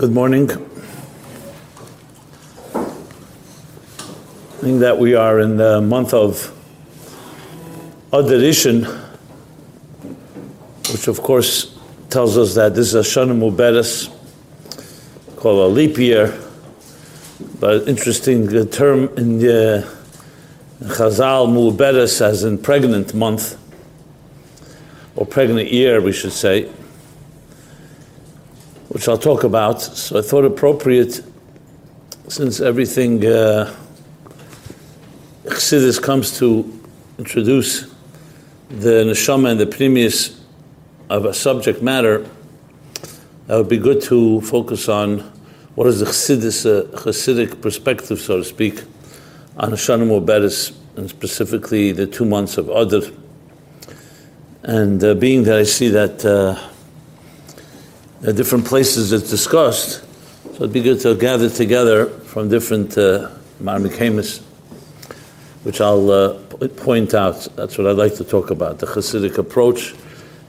Good 0.00 0.12
morning. 0.12 0.50
I 0.50 0.54
think 4.62 4.80
that 4.80 4.96
we 4.98 5.14
are 5.14 5.40
in 5.40 5.58
the 5.58 5.82
month 5.82 6.14
of 6.14 6.50
Adar 8.10 8.38
which 10.90 11.06
of 11.06 11.20
course 11.20 11.78
tells 12.08 12.38
us 12.38 12.54
that 12.54 12.74
this 12.74 12.94
is 12.94 12.94
a 12.94 13.00
Shana 13.00 13.38
Muberes, 13.38 14.08
called 15.36 15.70
a 15.70 15.74
leap 15.74 15.98
year, 15.98 16.34
but 17.58 17.86
interesting 17.86 18.46
the 18.46 18.64
term 18.64 19.10
in 19.18 19.38
the 19.38 19.86
Chazal 20.82 21.46
Muberes 21.46 22.22
as 22.22 22.44
in 22.44 22.56
pregnant 22.56 23.12
month, 23.12 23.58
or 25.14 25.26
pregnant 25.26 25.70
year, 25.70 26.00
we 26.00 26.12
should 26.12 26.32
say 26.32 26.70
which 29.00 29.08
I'll 29.08 29.16
talk 29.16 29.44
about. 29.44 29.80
So 29.80 30.18
I 30.18 30.20
thought 30.20 30.44
appropriate, 30.44 31.22
since 32.28 32.60
everything 32.60 33.24
uh, 33.24 33.74
Chassidus 35.44 35.98
comes 36.02 36.36
to 36.36 36.70
introduce 37.16 37.90
the 38.68 39.04
neshama 39.06 39.52
and 39.52 39.58
the 39.58 39.64
premise 39.64 40.38
of 41.08 41.24
a 41.24 41.32
subject 41.32 41.80
matter, 41.80 42.28
that 43.46 43.56
would 43.56 43.70
be 43.70 43.78
good 43.78 44.02
to 44.02 44.42
focus 44.42 44.86
on 44.86 45.20
what 45.76 45.86
is 45.86 46.00
the 46.00 46.04
Chassidus, 46.04 46.66
uh, 46.66 46.84
Chassidic 46.98 47.62
perspective, 47.62 48.20
so 48.20 48.36
to 48.36 48.44
speak, 48.44 48.82
on 49.56 49.70
Hashanah 49.70 50.06
Muberes, 50.06 50.76
and 50.96 51.08
specifically 51.08 51.92
the 51.92 52.06
two 52.06 52.26
months 52.26 52.58
of 52.58 52.68
Adar. 52.68 53.10
And 54.62 55.02
uh, 55.02 55.14
being 55.14 55.44
that 55.44 55.56
I 55.56 55.62
see 55.62 55.88
that 55.88 56.22
uh, 56.22 56.69
uh, 58.26 58.32
different 58.32 58.66
places 58.66 59.12
it's 59.12 59.30
discussed. 59.30 60.04
So 60.44 60.56
it'd 60.56 60.72
be 60.72 60.82
good 60.82 61.00
to 61.00 61.14
gather 61.14 61.48
together 61.48 62.06
from 62.06 62.48
different 62.48 62.96
uh, 62.98 63.30
Marmikemis, 63.62 64.42
which 65.62 65.80
I'll 65.80 66.10
uh, 66.10 66.34
point 66.76 67.14
out. 67.14 67.48
That's 67.56 67.78
what 67.78 67.86
I'd 67.86 67.96
like 67.96 68.16
to 68.16 68.24
talk 68.24 68.50
about, 68.50 68.78
the 68.78 68.86
Hasidic 68.86 69.38
approach. 69.38 69.94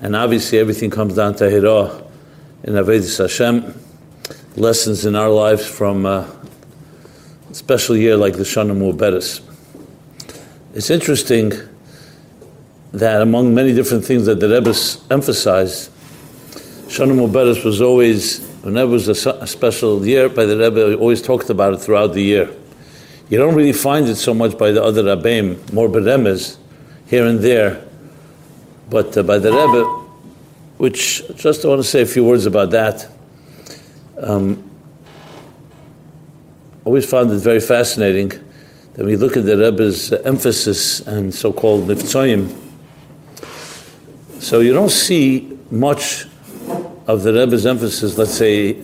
And 0.01 0.15
obviously 0.15 0.59
everything 0.59 0.89
comes 0.89 1.15
down 1.15 1.35
to 1.35 1.49
Hira 1.49 2.03
in 2.63 2.73
Avedis 2.73 3.17
Hashem, 3.19 3.73
lessons 4.55 5.05
in 5.05 5.15
our 5.15 5.29
lives 5.29 5.65
from 5.65 6.05
uh, 6.05 6.27
a 7.49 7.53
special 7.53 7.95
year 7.95 8.17
like 8.17 8.33
the 8.33 8.43
Shana 8.43 8.75
Mu'beres. 8.75 9.41
It's 10.73 10.89
interesting 10.89 11.53
that 12.93 13.21
among 13.21 13.53
many 13.53 13.73
different 13.73 14.03
things 14.03 14.25
that 14.25 14.39
the 14.39 14.49
Rebbe 14.49 14.73
emphasized, 15.13 15.90
Shana 16.91 17.15
Muberes 17.15 17.63
was 17.63 17.81
always, 17.81 18.45
whenever 18.63 18.91
it 18.91 19.07
was 19.07 19.07
a, 19.07 19.47
special 19.47 20.05
year 20.05 20.27
by 20.27 20.43
the 20.43 20.57
Rebbe, 20.57 20.97
always 20.97 21.21
talked 21.21 21.49
about 21.49 21.73
it 21.73 21.77
throughout 21.77 22.07
the 22.07 22.21
year. 22.21 22.49
You 23.29 23.37
don't 23.37 23.55
really 23.55 23.71
find 23.71 24.09
it 24.09 24.17
so 24.17 24.33
much 24.33 24.57
by 24.57 24.73
the 24.73 24.83
other 24.83 25.01
Rabbeim, 25.01 25.71
more 25.71 25.87
beremes, 25.87 26.57
here 27.05 27.25
and 27.27 27.39
there, 27.39 27.81
but 28.89 29.17
uh, 29.17 29.23
by 29.23 29.37
the 29.37 29.53
Rebbe, 29.53 29.85
which 30.79 31.23
just 31.37 31.63
I 31.63 31.69
want 31.69 31.79
to 31.79 31.87
say 31.87 32.01
a 32.01 32.05
few 32.05 32.25
words 32.25 32.45
about 32.45 32.71
that. 32.71 33.07
Um, 34.17 34.69
always 36.83 37.09
found 37.09 37.31
it 37.31 37.37
very 37.37 37.61
fascinating 37.61 38.27
that 38.95 39.05
when 39.05 39.17
look 39.17 39.37
at 39.37 39.45
the 39.45 39.57
Rebbe's 39.57 40.11
emphasis 40.11 40.99
and 41.07 41.33
so-called 41.33 41.87
niftzayim, 41.87 42.53
so 44.41 44.59
you 44.59 44.73
don't 44.73 44.91
see 44.91 45.57
much 45.71 46.25
of 47.07 47.23
the 47.23 47.33
Rebbe's 47.33 47.65
emphasis, 47.65 48.17
let's 48.17 48.33
say, 48.33 48.83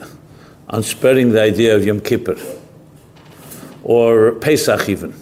on 0.70 0.84
spreading 0.84 1.32
the 1.32 1.42
idea 1.42 1.76
of 1.76 1.86
Yom 1.86 2.00
Kippur 2.02 2.38
or 3.84 4.34
Pesach 4.34 4.90
even. 4.90 5.14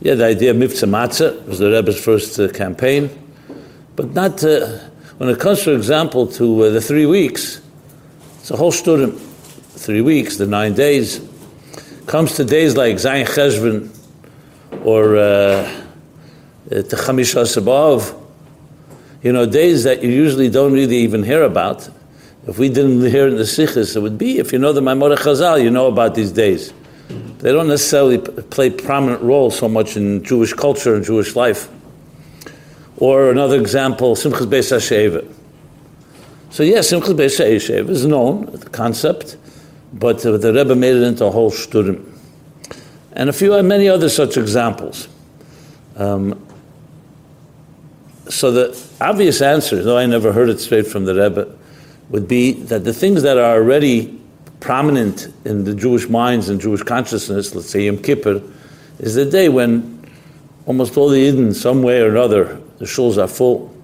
Yeah, 0.00 0.14
the 0.14 0.26
idea 0.26 0.50
of 0.50 0.56
Mivtza 0.56 0.88
Matzah 0.88 1.44
was 1.46 1.58
the 1.58 1.70
Rebbe's 1.70 2.02
first 2.02 2.38
uh, 2.38 2.48
campaign, 2.48 3.10
but 3.96 4.12
not 4.12 4.44
uh, 4.44 4.78
when 5.18 5.28
it 5.28 5.40
comes, 5.40 5.62
for 5.62 5.72
example, 5.72 6.26
to 6.26 6.64
uh, 6.64 6.70
the 6.70 6.80
three 6.80 7.06
weeks. 7.06 7.60
It's 8.40 8.50
a 8.50 8.56
whole 8.56 8.72
student. 8.72 9.18
Three 9.76 10.02
weeks, 10.02 10.36
the 10.36 10.46
nine 10.46 10.74
days, 10.74 11.20
comes 12.06 12.36
to 12.36 12.44
days 12.44 12.76
like 12.76 12.96
Zayin 12.96 13.26
Cheshvan 13.26 13.90
or 14.84 15.16
uh, 15.16 15.20
uh 15.20 15.64
Techamisha 16.70 17.44
Sabav, 17.44 18.14
you 19.22 19.32
know, 19.32 19.46
days 19.46 19.84
that 19.84 20.02
you 20.02 20.10
usually 20.10 20.48
don't 20.48 20.72
really 20.72 20.98
even 20.98 21.22
hear 21.22 21.42
about. 21.42 21.88
If 22.46 22.58
we 22.58 22.68
didn't 22.68 23.00
hear 23.10 23.26
in 23.26 23.36
the 23.36 23.42
Sichos, 23.44 23.96
it 23.96 24.00
would 24.00 24.18
be, 24.18 24.38
if 24.38 24.52
you 24.52 24.58
know 24.58 24.72
the 24.72 24.82
Maimorah 24.82 25.16
Chazal, 25.16 25.62
you 25.62 25.70
know 25.70 25.86
about 25.86 26.14
these 26.14 26.30
days. 26.30 26.74
They 27.38 27.52
don't 27.52 27.68
necessarily 27.68 28.18
play 28.18 28.70
prominent 28.70 29.22
role 29.22 29.50
so 29.50 29.68
much 29.68 29.96
in 29.96 30.22
Jewish 30.24 30.52
culture 30.52 30.94
and 30.94 31.04
Jewish 31.04 31.36
life. 31.36 31.68
Or 32.96 33.30
another 33.30 33.58
example, 33.58 34.14
Simchas 34.14 34.46
Beis 34.46 34.72
HaSheva. 34.72 35.30
So 36.50 36.62
yes, 36.62 36.92
Simchas 36.92 37.14
Beis 37.14 37.38
HaSheva 37.38 37.88
is 37.88 38.06
known, 38.06 38.46
the 38.46 38.70
concept, 38.70 39.36
but 39.92 40.24
uh, 40.24 40.36
the 40.36 40.52
Rebbe 40.52 40.74
made 40.74 40.96
it 40.96 41.02
into 41.02 41.24
a 41.24 41.30
whole 41.30 41.50
studim. 41.50 42.04
And 43.12 43.30
a 43.30 43.32
few, 43.32 43.54
and 43.54 43.68
many 43.68 43.88
other 43.88 44.08
such 44.08 44.36
examples. 44.36 45.08
Um, 45.96 46.46
so 48.28 48.50
the 48.50 48.88
obvious 49.00 49.40
answer, 49.40 49.82
though 49.82 49.98
I 49.98 50.06
never 50.06 50.32
heard 50.32 50.48
it 50.48 50.60
straight 50.60 50.86
from 50.86 51.04
the 51.04 51.14
Rebbe, 51.14 51.54
would 52.10 52.28
be 52.28 52.52
that 52.52 52.84
the 52.84 52.92
things 52.92 53.22
that 53.22 53.38
are 53.38 53.54
already 53.54 54.20
prominent 54.60 55.28
in 55.44 55.64
the 55.64 55.74
Jewish 55.74 56.08
minds 56.08 56.48
and 56.48 56.60
Jewish 56.60 56.82
consciousness, 56.82 57.54
let's 57.54 57.70
say 57.70 57.86
Yom 57.86 57.98
Kippur, 57.98 58.42
is 58.98 59.14
the 59.14 59.24
day 59.24 59.48
when 59.48 60.08
almost 60.66 60.96
all 60.96 61.08
the 61.08 61.18
Eden, 61.18 61.52
some 61.54 61.82
way 61.82 62.00
or 62.00 62.08
another, 62.08 62.60
the 62.78 62.84
shuls 62.84 63.22
are 63.22 63.28
full, 63.28 63.74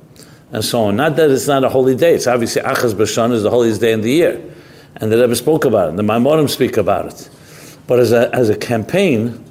and 0.52 0.64
so 0.64 0.84
on. 0.84 0.96
Not 0.96 1.16
that 1.16 1.30
it's 1.30 1.46
not 1.46 1.64
a 1.64 1.68
holy 1.68 1.94
day. 1.94 2.14
It's 2.14 2.26
obviously 2.26 2.62
Achaz 2.62 2.96
Bashan 2.96 3.32
is 3.32 3.42
the 3.42 3.50
holiest 3.50 3.80
day 3.80 3.92
in 3.92 4.00
the 4.00 4.10
year, 4.10 4.42
and 4.96 5.12
the 5.12 5.18
Rebbe 5.18 5.36
spoke 5.36 5.64
about 5.64 5.86
it. 5.86 5.90
And 5.90 5.98
the 5.98 6.02
Maimonim 6.02 6.48
speak 6.48 6.76
about 6.76 7.06
it. 7.06 7.28
But 7.86 8.00
as 8.00 8.12
a, 8.12 8.34
as 8.34 8.48
a 8.48 8.56
campaign, 8.56 9.44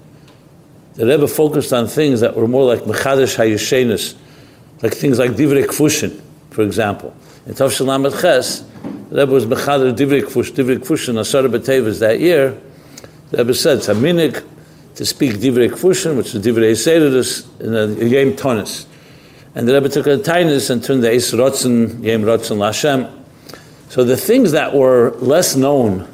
the 0.96 1.06
Rebbe 1.06 1.28
focused 1.28 1.72
on 1.72 1.88
things 1.88 2.22
that 2.22 2.36
were 2.36 2.48
more 2.48 2.66
like 2.66 2.82
Mechadish 2.82 3.38
Hayeshenis, 3.38 4.16
like 4.82 4.94
things 4.94 5.20
like 5.20 5.32
Divrei 5.32 5.66
Kfushin, 5.66 6.20
for 6.50 6.62
example. 6.64 7.16
In 7.50 7.56
Tov 7.56 7.72
Shalamet 7.72 8.22
Ches, 8.22 8.60
the 9.10 9.22
Rebbe 9.22 9.32
was 9.32 9.48
Mechader 9.48 9.92
Divrei 9.92 10.22
Kfush, 10.22 10.52
Divrei 10.52 10.78
Kfushin, 10.78 11.20
Asar 11.20 11.42
B'Tevis 11.42 12.00
that 12.00 12.20
year. 12.20 12.56
The 13.32 13.38
Rebbe 13.40 13.56
said, 13.56 13.80
it's 13.80 13.88
a 13.88 13.96
minig 13.96 14.46
to 14.94 15.04
speak 15.04 15.38
Divrei 15.38 15.68
Kfushin, 15.72 16.16
which 16.16 16.36
is 16.36 16.46
Divrei 16.46 16.74
Seiridus, 16.74 17.60
in 17.60 17.74
a 17.74 17.88
Yem 18.08 18.34
Tonis. 18.34 18.86
And 19.56 19.68
the 19.68 19.74
Rebbe 19.74 19.90
took 19.90 20.06
a 20.06 20.20
tinus 20.20 20.70
and 20.70 20.84
turned 20.84 21.04
the 21.04 21.10
Eis 21.10 21.32
Rotzen, 21.32 22.04
Yem 22.04 22.22
Rotzen 22.22 22.58
Lashem. 22.58 23.12
So 23.90 24.04
the 24.04 24.16
things 24.16 24.52
that 24.52 24.76
were 24.76 25.16
less 25.18 25.56
known 25.56 26.08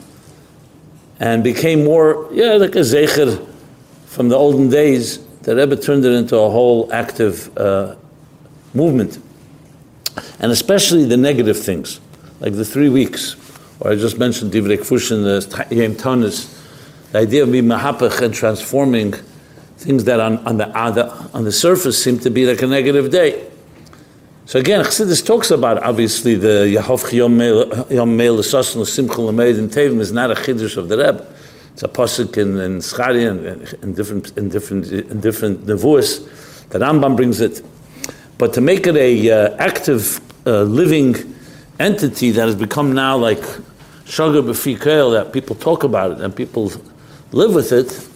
and 1.19 1.44
became 1.44 1.84
more, 1.84 2.29
yeah, 2.31 2.53
like 2.53 2.75
a 2.75 2.79
Zecher 2.79 3.46
from 4.06 4.29
the 4.29 4.38
olden 4.38 4.69
days, 4.69 5.17
the 5.41 5.53
Rebbe 5.53 5.75
turned 5.75 6.06
it 6.06 6.13
into 6.13 6.38
a 6.38 6.50
whole 6.50 6.88
active 6.94 7.57
uh, 7.57 7.97
movement. 8.73 9.19
And 10.40 10.52
especially 10.52 11.06
the 11.06 11.18
negative 11.18 11.58
things, 11.59 12.00
like 12.40 12.53
the 12.53 12.66
three 12.66 12.90
weeks, 12.90 13.36
or 13.80 13.92
I 13.92 13.96
just 13.96 14.18
mentioned 14.18 14.52
Divrei 14.52 14.78
Kfushin, 14.78 15.24
the 15.24 15.76
Yem 15.76 15.96
Tanis, 15.96 16.52
the 17.12 17.20
idea 17.20 17.44
of 17.44 17.52
being 17.52 17.66
mahapach 17.66 18.22
and 18.22 18.34
transforming 18.34 19.14
things 19.78 20.03
that 20.06 20.20
on, 20.20 20.38
on, 20.48 20.58
the, 20.58 20.70
on, 20.78 20.96
the, 20.96 21.09
on 21.34 21.44
the 21.44 21.52
surface 21.52 22.02
seem 22.02 22.20
to 22.20 22.29
be 22.29 22.46
like 22.46 22.62
a 22.62 22.67
negative 22.67 23.12
day. 23.12 23.50
So 24.47 24.59
again, 24.59 24.84
Chassidus 24.85 25.26
talks 25.26 25.50
about 25.50 25.82
obviously 25.82 26.35
the 26.35 26.78
Yahov 26.78 27.11
Yom 27.11 27.38
Meil 28.18 28.38
Sasan 28.38 28.85
Simcha 28.85 29.20
Lamed 29.20 29.58
and 29.58 29.72
Tevim 29.72 30.00
is 30.00 30.11
not 30.11 30.29
a 30.29 30.35
chiddush 30.35 30.78
of 30.78 30.88
the 30.88 30.97
Rebbe. 30.97 31.26
It's 31.73 31.84
a 31.84 31.88
pasuk 31.88 32.38
in, 32.38 32.58
in 32.59 33.82
and 33.82 33.96
different 33.96 34.38
in 34.38 34.50
different 34.50 34.91
in 34.91 35.20
different 35.20 35.66
nevuos. 35.66 36.70
The 36.70 36.79
Rambam 36.79 37.18
brings 37.18 37.41
it. 37.41 37.66
But 38.37 38.53
to 38.53 38.61
make 38.61 38.85
it 38.87 38.96
a 38.96 39.32
uh, 39.32 39.55
active, 39.58 40.20
uh, 40.46 40.64
living 40.64 41.16
entity 41.79 42.32
that 42.32 42.46
has 42.46 42.55
become 42.55 42.93
now 42.93 43.17
like 43.17 43.43
sugar 44.05 44.41
b'fikel, 44.41 45.14
that 45.14 45.34
people 45.34 45.55
talk 45.55 45.84
about 45.84 46.11
it 46.11 46.22
and 46.22 46.35
people 46.35 46.72
live 47.32 47.55
with 47.55 47.72
it, 47.72 48.08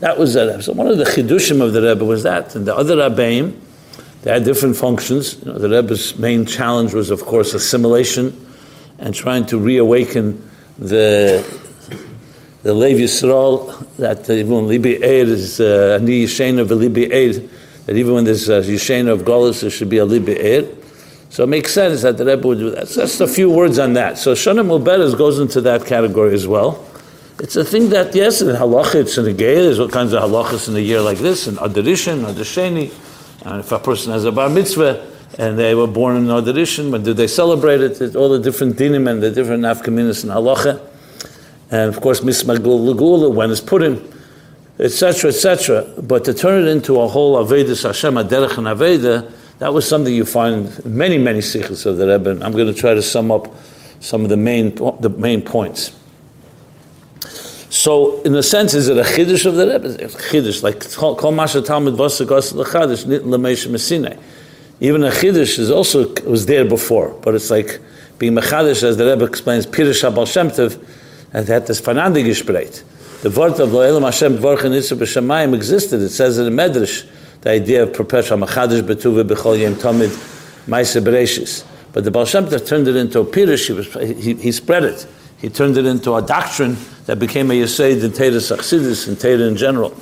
that 0.00 0.16
was 0.16 0.36
a, 0.36 0.62
so 0.62 0.72
one 0.72 0.86
of 0.86 0.96
the 0.96 1.04
chidushim 1.04 1.60
of 1.60 1.72
the 1.72 1.82
Rebbe 1.82 2.04
was 2.04 2.22
that. 2.22 2.54
And 2.54 2.66
the 2.66 2.76
other 2.76 2.96
Rebbeim, 2.96 3.58
they 4.22 4.32
had 4.32 4.44
different 4.44 4.76
functions. 4.76 5.38
You 5.44 5.52
know, 5.52 5.58
the 5.58 5.68
Rebbe's 5.68 6.16
main 6.18 6.46
challenge 6.46 6.94
was, 6.94 7.10
of 7.10 7.24
course, 7.24 7.52
assimilation 7.54 8.46
and 8.98 9.14
trying 9.14 9.46
to 9.46 9.58
reawaken 9.58 10.48
the 10.78 11.44
the 12.62 12.74
Lev 12.74 12.96
Yisrael, 12.96 13.96
that 13.96 14.28
even 14.28 14.66
Libi 14.66 14.96
Eid 14.96 15.28
is 15.28 15.60
uh, 15.60 15.98
Ani 16.00 16.24
Yishena 16.24 16.66
V'Libi 16.66 17.10
Eid, 17.12 17.48
that 17.88 17.96
even 17.96 18.12
when 18.12 18.24
there's 18.24 18.50
a 18.50 18.60
Yishena 18.60 19.10
of 19.10 19.22
Golis, 19.22 19.62
there 19.62 19.70
should 19.70 19.88
be 19.88 19.96
a 19.96 20.04
Libi 20.04 20.38
Eir. 20.38 20.76
So 21.30 21.44
it 21.44 21.46
makes 21.46 21.72
sense 21.72 22.02
that 22.02 22.18
the 22.18 22.26
Rebbe 22.26 22.46
would 22.46 22.58
do 22.58 22.70
that. 22.72 22.86
So 22.86 23.00
that's 23.00 23.18
a 23.18 23.26
few 23.26 23.48
words 23.48 23.78
on 23.78 23.94
that. 23.94 24.18
So 24.18 24.34
Shana 24.34 24.62
Muberes 24.62 25.16
goes 25.16 25.38
into 25.38 25.62
that 25.62 25.86
category 25.86 26.34
as 26.34 26.46
well. 26.46 26.84
It's 27.38 27.56
a 27.56 27.64
thing 27.64 27.88
that, 27.88 28.14
yes, 28.14 28.42
in 28.42 28.48
halacha, 28.48 28.96
it's 28.96 29.16
in 29.16 29.24
the 29.24 29.32
gay, 29.32 29.54
there's 29.54 29.78
all 29.78 29.88
kinds 29.88 30.12
of 30.12 30.22
halachas 30.22 30.68
in 30.68 30.76
a 30.76 30.80
year 30.80 31.00
like 31.00 31.16
this, 31.16 31.46
in 31.46 31.54
Adarishan, 31.54 32.30
Adasheni, 32.30 32.92
and 33.46 33.60
if 33.60 33.72
a 33.72 33.78
person 33.78 34.12
has 34.12 34.26
a 34.26 34.32
bar 34.32 34.50
mitzvah, 34.50 35.10
and 35.38 35.58
they 35.58 35.74
were 35.74 35.86
born 35.86 36.16
in 36.16 36.24
Adarishan, 36.24 36.90
when 36.90 37.02
do 37.02 37.14
they 37.14 37.26
celebrate 37.26 37.80
it? 37.80 38.02
It's 38.02 38.16
all 38.16 38.28
the 38.28 38.38
different 38.38 38.76
dinim 38.76 39.08
and 39.10 39.22
the 39.22 39.30
different 39.30 39.62
nafkaminas 39.62 40.24
in 40.24 40.30
halacha. 40.30 40.86
And 41.70 41.88
of 41.94 42.02
course, 42.02 42.20
mismagul 42.20 42.92
lagula, 42.92 43.32
when 43.32 43.50
it's 43.50 43.62
put 43.62 43.82
in, 43.82 44.06
etc., 44.78 45.30
etc. 45.30 45.86
But 46.02 46.24
to 46.24 46.34
turn 46.34 46.66
it 46.66 46.70
into 46.70 47.00
a 47.00 47.08
whole 47.08 47.44
Avedis 47.44 47.84
Hashem, 47.84 48.14
Aderech 48.14 48.58
and 48.58 48.66
Aveda, 48.66 49.32
that 49.58 49.74
was 49.74 49.88
something 49.88 50.14
you 50.14 50.24
find 50.24 50.68
in 50.84 50.96
many, 50.96 51.18
many 51.18 51.40
sichos 51.40 51.84
of 51.84 51.96
the 51.96 52.06
Rebbe. 52.06 52.30
I'm 52.44 52.52
going 52.52 52.72
to 52.72 52.74
try 52.74 52.94
to 52.94 53.02
sum 53.02 53.32
up 53.32 53.52
some 54.00 54.22
of 54.22 54.28
the 54.28 54.36
main, 54.36 54.74
the 55.00 55.10
main 55.10 55.42
points. 55.42 55.94
So, 57.70 58.22
in 58.22 58.34
a 58.34 58.42
sense, 58.42 58.72
is 58.72 58.88
it 58.88 58.96
a 58.96 59.02
chiddush 59.02 59.44
of 59.46 59.56
the 59.56 59.66
Rebbe? 59.66 60.04
A 60.04 60.08
chiddush, 60.08 60.62
like 60.62 60.88
Kol 60.94 61.32
Masha 61.32 61.60
Talmud 61.60 61.94
Vasagos 61.94 62.54
L'Chadish 62.54 63.06
Nit 63.06 63.26
L'Meish 63.26 63.66
Messinei. 63.66 64.18
Even 64.80 65.02
a 65.02 65.10
chiddush 65.10 65.58
is 65.58 65.70
also 65.70 66.14
was 66.24 66.46
there 66.46 66.64
before, 66.64 67.10
but 67.22 67.34
it's 67.34 67.50
like 67.50 67.80
being 68.18 68.34
mechadish, 68.34 68.82
as 68.82 68.96
the 68.96 69.06
Rebbe 69.06 69.24
explains, 69.24 69.66
Pirush 69.66 70.08
Abal 70.08 70.26
Shem 70.26 70.48
and 71.32 71.48
had 71.48 71.66
this 71.66 71.80
Fanandi 71.80 72.24
gespreit. 72.24 72.82
The 73.20 73.30
word 73.30 73.58
of 73.58 73.70
Lo'elam 73.70 74.04
Hashem 74.04 74.38
Dvorchen 74.38 74.70
Yitzhak 74.70 74.98
B'Shamayim 74.98 75.52
existed. 75.52 76.00
It 76.00 76.10
says 76.10 76.38
in 76.38 76.44
the 76.44 76.62
Medrash, 76.62 77.04
the 77.40 77.50
idea 77.50 77.82
of 77.82 77.92
perpetual 77.92 78.38
machadish 78.38 78.80
betuva 78.82 79.26
b'chol 79.28 79.58
yem 79.58 79.74
tamid 79.74 80.10
ma'ase 80.68 81.02
bereshis. 81.02 81.64
But 81.92 82.04
the 82.04 82.12
Baal 82.12 82.26
Shem 82.26 82.46
Tov 82.46 82.64
turned 82.64 82.86
it 82.86 82.94
into 82.94 83.18
a 83.18 83.24
pirush. 83.24 83.66
He, 83.66 83.72
was, 83.72 83.92
he, 84.22 84.34
he, 84.34 84.52
spread 84.52 84.84
it. 84.84 85.04
He 85.38 85.48
turned 85.48 85.76
it 85.76 85.84
into 85.84 86.14
a 86.14 86.22
doctrine 86.22 86.76
that 87.06 87.18
became 87.18 87.50
a 87.50 87.54
yesed 87.54 88.04
in 88.04 88.12
Teda 88.12 88.36
Sachsidis 88.36 89.08
and 89.08 89.16
Teda 89.16 89.48
in 89.48 89.56
general. 89.56 90.00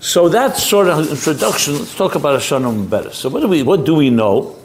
So 0.00 0.30
that 0.30 0.56
sort 0.56 0.88
of 0.88 1.10
introduction. 1.10 1.74
Let's 1.74 1.94
talk 1.94 2.14
about 2.14 2.40
Hashanah 2.40 2.88
better. 2.88 3.10
So 3.10 3.28
what 3.28 3.40
do 3.40 3.48
we 3.48 3.62
what 3.62 3.84
do 3.84 3.94
we 3.94 4.08
know? 4.08 4.56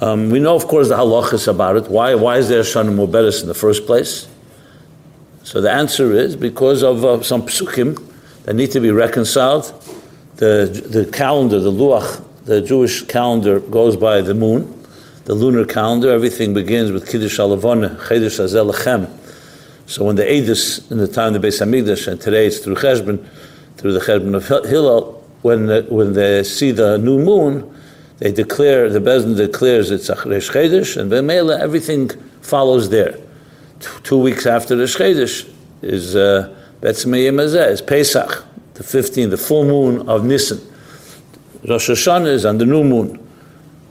Um, 0.00 0.30
we 0.30 0.38
know, 0.38 0.54
of 0.54 0.68
course, 0.68 0.88
the 0.88 0.96
halachas 0.96 1.48
about 1.48 1.76
it. 1.76 1.88
Why 1.88 2.14
why 2.14 2.36
is 2.36 2.48
there 2.48 2.62
Hashanah 2.62 2.94
Muberes 2.94 3.42
in 3.42 3.48
the 3.48 3.54
first 3.54 3.84
place? 3.84 4.28
So 5.44 5.60
the 5.60 5.70
answer 5.70 6.12
is 6.12 6.36
because 6.36 6.82
of 6.82 7.04
uh, 7.04 7.22
some 7.22 7.42
psukim 7.42 8.02
that 8.44 8.54
need 8.54 8.70
to 8.72 8.80
be 8.80 8.90
reconciled 8.90 9.72
the, 10.36 10.66
the 10.90 11.04
calendar, 11.12 11.60
the 11.60 11.70
Luach, 11.70 12.24
the 12.44 12.60
Jewish 12.60 13.02
calendar 13.02 13.60
goes 13.60 13.94
by 13.94 14.22
the 14.22 14.34
moon, 14.34 14.86
the 15.26 15.34
lunar 15.34 15.64
calendar. 15.64 16.10
Everything 16.10 16.54
begins 16.54 16.90
with 16.92 17.10
Kiddush 17.10 17.38
Alavon, 17.38 17.96
Chedesh 18.06 18.42
Azel 18.42 18.72
Lechem. 18.72 19.08
So 19.86 20.04
when 20.04 20.16
the 20.16 20.24
Edis, 20.24 20.90
in 20.90 20.96
the 20.96 21.06
time 21.06 21.34
of 21.34 21.42
the 21.42 21.48
Beis 21.48 21.60
Hamikdash, 21.62 22.08
and 22.08 22.20
today 22.20 22.46
it's 22.46 22.58
through 22.58 22.76
Cheshbon, 22.76 23.24
through 23.76 23.92
the 23.92 24.00
Cheshbon 24.00 24.34
of 24.34 24.66
Hillel, 24.66 25.22
when, 25.42 25.66
the, 25.66 25.86
when 25.90 26.14
they 26.14 26.42
see 26.42 26.70
the 26.70 26.96
new 26.96 27.18
moon, 27.18 27.70
they 28.18 28.32
declare, 28.32 28.88
the 28.88 28.98
Bezdin 28.98 29.36
declares 29.36 29.90
it's 29.90 30.08
Achresh 30.08 30.50
Chedesh, 30.50 30.96
and 30.96 31.12
Bemela, 31.12 31.60
everything 31.60 32.08
follows 32.40 32.88
there. 32.88 33.18
Two, 33.80 34.18
weeks 34.18 34.46
after 34.46 34.76
the 34.76 34.84
Chedesh 34.84 35.50
is 35.82 36.16
uh, 36.16 36.54
Betzmei 36.80 37.70
is 37.70 37.82
Pesach 37.82 38.44
the 38.74 38.82
15th, 38.82 39.30
the 39.30 39.36
full 39.36 39.64
moon 39.64 40.08
of 40.08 40.24
Nisan. 40.24 40.60
Rosh 41.68 41.90
Hashanah 41.90 42.26
is 42.26 42.44
on 42.44 42.58
the 42.58 42.66
new 42.66 42.84
moon. 42.84 43.18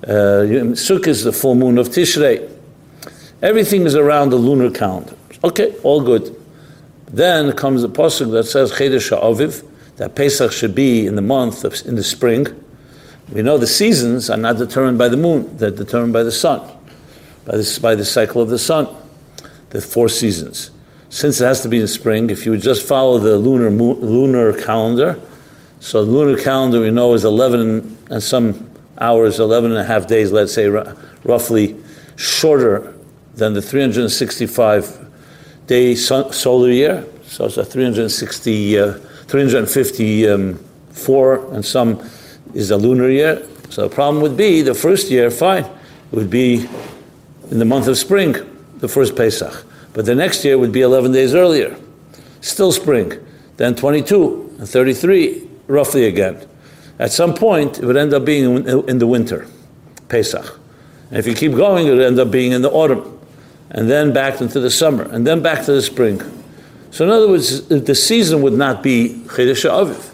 Uh, 0.04 0.76
Sukkot 0.76 1.08
is 1.08 1.24
the 1.24 1.32
full 1.32 1.56
moon 1.56 1.78
of 1.78 1.88
Tishrei. 1.88 2.50
Everything 3.42 3.84
is 3.84 3.96
around 3.96 4.30
the 4.30 4.36
lunar 4.36 4.70
calendar. 4.70 5.16
Okay, 5.44 5.76
all 5.84 6.02
good. 6.02 6.36
Then 7.08 7.54
comes 7.54 7.82
the 7.82 7.90
pasuk 7.90 8.32
that 8.32 8.44
says 8.46 8.72
Chedesh 8.74 9.18
Aviv, 9.18 9.66
that 9.98 10.16
Pesach 10.16 10.52
should 10.52 10.76
be 10.76 11.08
in 11.08 11.16
the 11.16 11.22
month 11.22 11.64
of, 11.64 11.76
in 11.86 11.96
the 11.96 12.04
spring. 12.04 12.48
We 13.32 13.42
know 13.42 13.58
the 13.58 13.68
seasons 13.68 14.30
are 14.30 14.38
not 14.38 14.58
determined 14.58 14.98
by 14.98 15.08
the 15.08 15.18
moon; 15.18 15.56
they're 15.58 15.72
determined 15.72 16.14
by 16.14 16.24
the 16.24 16.32
sun, 16.32 16.62
by 17.46 17.58
this 17.58 17.80
by 17.80 17.96
the 17.96 18.06
cycle 18.06 18.42
of 18.42 18.50
the 18.50 18.60
sun. 18.60 18.88
The 19.74 19.82
four 19.82 20.08
seasons 20.08 20.72
since 21.14 21.40
it 21.40 21.46
has 21.46 21.62
to 21.62 21.70
be 21.70 21.80
in 21.80 21.88
spring, 21.88 22.32
if 22.32 22.44
you 22.44 22.52
would 22.52 22.64
just 22.64 22.88
follow 22.88 23.20
the 23.20 23.38
lunar 23.38 23.70
lunar 23.70 24.52
calendar, 24.52 25.22
so 25.80 26.04
the 26.04 26.10
lunar 26.10 26.42
calendar 26.42 26.82
we 26.82 26.90
know 26.90 27.14
is 27.14 27.24
11 27.24 28.00
and 28.10 28.24
some 28.24 28.68
hours, 29.00 29.40
11 29.40 29.70
and 29.70 29.80
a 29.80 29.84
half 29.84 30.08
days, 30.08 30.32
let's 30.32 30.54
say, 30.54 30.70
roughly 31.24 31.76
shorter 32.16 32.96
than 33.36 33.54
the 33.54 33.62
365 33.62 35.08
day 35.68 35.94
solar 35.94 36.72
year. 36.72 37.06
So 37.28 37.46
it's 37.46 37.58
a 37.58 37.66
360, 37.66 38.80
uh, 38.80 38.94
354 39.28 40.34
um, 41.38 41.54
and 41.54 41.64
some 41.64 42.02
is 42.56 42.72
a 42.72 42.78
lunar 42.78 43.12
year. 43.12 43.48
So 43.70 43.88
the 43.88 43.94
problem 43.94 44.24
would 44.24 44.36
be 44.36 44.64
the 44.64 44.74
first 44.74 45.12
year, 45.12 45.30
fine, 45.30 45.66
it 45.66 45.72
would 46.12 46.32
be 46.32 46.68
in 47.52 47.60
the 47.60 47.66
month 47.66 47.88
of 47.88 48.00
spring, 48.00 48.36
the 48.84 48.90
first 48.90 49.16
Pesach. 49.16 49.64
But 49.94 50.06
the 50.06 50.14
next 50.14 50.44
year 50.44 50.58
would 50.58 50.74
be 50.74 50.82
11 50.82 51.14
days 51.14 51.34
earlier. 51.34 51.74
Still 52.42 52.74
spring. 52.74 53.14
Then 53.56 53.76
22 53.76 54.58
and 54.60 54.68
33, 54.68 55.48
roughly 55.68 56.04
again. 56.06 56.46
At 57.00 57.14
some 57.14 57.34
point, 57.34 57.80
it 57.80 57.86
would 57.86 57.96
end 57.96 58.14
up 58.14 58.26
being 58.26 58.68
in 58.68 58.98
the 58.98 59.08
winter, 59.08 59.48
Pesach. 60.10 60.60
And 61.10 61.18
if 61.18 61.26
you 61.26 61.34
keep 61.34 61.54
going, 61.54 61.88
it 61.88 61.92
would 61.92 62.02
end 62.02 62.20
up 62.20 62.30
being 62.30 62.52
in 62.52 62.62
the 62.62 62.72
autumn. 62.72 63.22
And 63.70 63.90
then 63.90 64.12
back 64.12 64.42
into 64.42 64.60
the 64.60 64.70
summer. 64.70 65.04
And 65.04 65.26
then 65.26 65.42
back 65.42 65.64
to 65.64 65.72
the 65.72 65.82
spring. 65.82 66.22
So 66.92 67.06
in 67.06 67.10
other 67.10 67.30
words, 67.30 67.66
the 67.70 67.96
season 67.96 68.42
would 68.42 68.54
not 68.54 68.84
be 68.84 69.24
Chedesh 69.28 69.64
Aviv. 69.70 70.12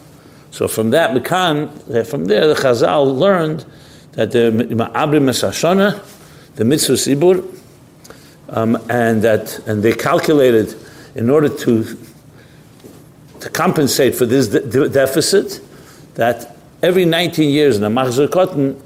So 0.51 0.67
from 0.67 0.91
that, 0.91 1.09
Mekan, 1.09 2.05
from 2.05 2.25
there, 2.25 2.47
the 2.47 2.53
Chazal 2.53 3.17
learned 3.17 3.65
that 4.11 4.31
the 4.31 4.51
Ma'abrim 4.51 5.23
Mesashana, 5.23 6.05
the 6.55 6.65
Mitzvah 6.65 6.93
Sibur, 6.93 7.55
um, 8.51 8.75
and 8.89 9.21
that 9.21 9.59
and 9.67 9.83
they 9.83 9.93
calculated 9.93 10.75
in 11.15 11.29
order 11.29 11.49
to 11.49 11.97
to 13.39 13.49
compensate 13.49 14.15
for 14.15 14.25
this 14.25 14.47
de- 14.47 14.89
deficit 14.89 15.61
that 16.15 16.57
every 16.83 17.05
19 17.05 17.49
years 17.49 17.77
in 17.77 17.83
a 17.83 17.89
machzor 17.89 18.29
cotton 18.29 18.81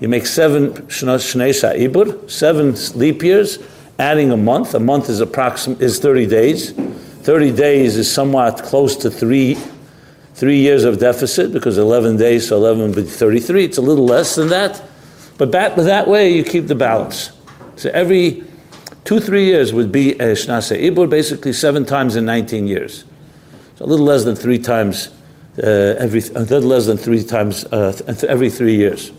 you 0.00 0.08
make 0.08 0.26
seven 0.26 0.72
shnei 0.88 1.88
ibur, 1.88 2.30
seven 2.30 2.74
leap 2.98 3.22
years, 3.22 3.58
adding 3.98 4.30
a 4.30 4.36
month. 4.36 4.74
A 4.74 4.80
month 4.80 5.08
is 5.08 5.20
approximate 5.20 5.80
is 5.80 5.98
30 5.98 6.26
days. 6.26 6.72
30 6.72 7.52
days 7.52 7.96
is 7.96 8.12
somewhat 8.12 8.62
close 8.62 8.94
to 8.96 9.10
three 9.10 9.56
three 10.34 10.58
years 10.58 10.84
of 10.84 10.98
deficit 10.98 11.50
because 11.50 11.78
11 11.78 12.18
days, 12.18 12.48
so 12.48 12.56
11 12.56 12.82
would 12.88 12.94
be 12.94 13.02
33. 13.02 13.64
It's 13.64 13.78
a 13.78 13.80
little 13.80 14.04
less 14.04 14.34
than 14.34 14.48
that, 14.48 14.82
but 15.38 15.50
that, 15.52 15.76
that 15.76 16.06
way 16.06 16.30
you 16.30 16.44
keep 16.44 16.66
the 16.66 16.74
balance. 16.74 17.32
So 17.76 17.88
every 17.94 18.44
Two, 19.06 19.20
three 19.20 19.44
years 19.44 19.72
would 19.72 19.92
be 19.92 20.14
a 20.14 20.34
Shnase 20.34 20.76
Ibur, 20.90 21.08
basically 21.08 21.52
seven 21.52 21.84
times 21.84 22.16
in 22.16 22.24
19 22.24 22.66
years. 22.66 23.04
So 23.76 23.84
a 23.84 23.86
little 23.86 24.04
less 24.04 24.24
than 24.24 24.34
three 24.34 24.58
times 24.58 25.10
uh, 25.58 25.94
every, 25.98 26.20
a 26.34 26.40
little 26.40 26.68
less 26.68 26.86
than 26.86 26.98
three 26.98 27.22
times 27.22 27.64
uh, 27.66 27.96
every 28.28 28.50
three 28.50 28.74
years. 28.74 29.12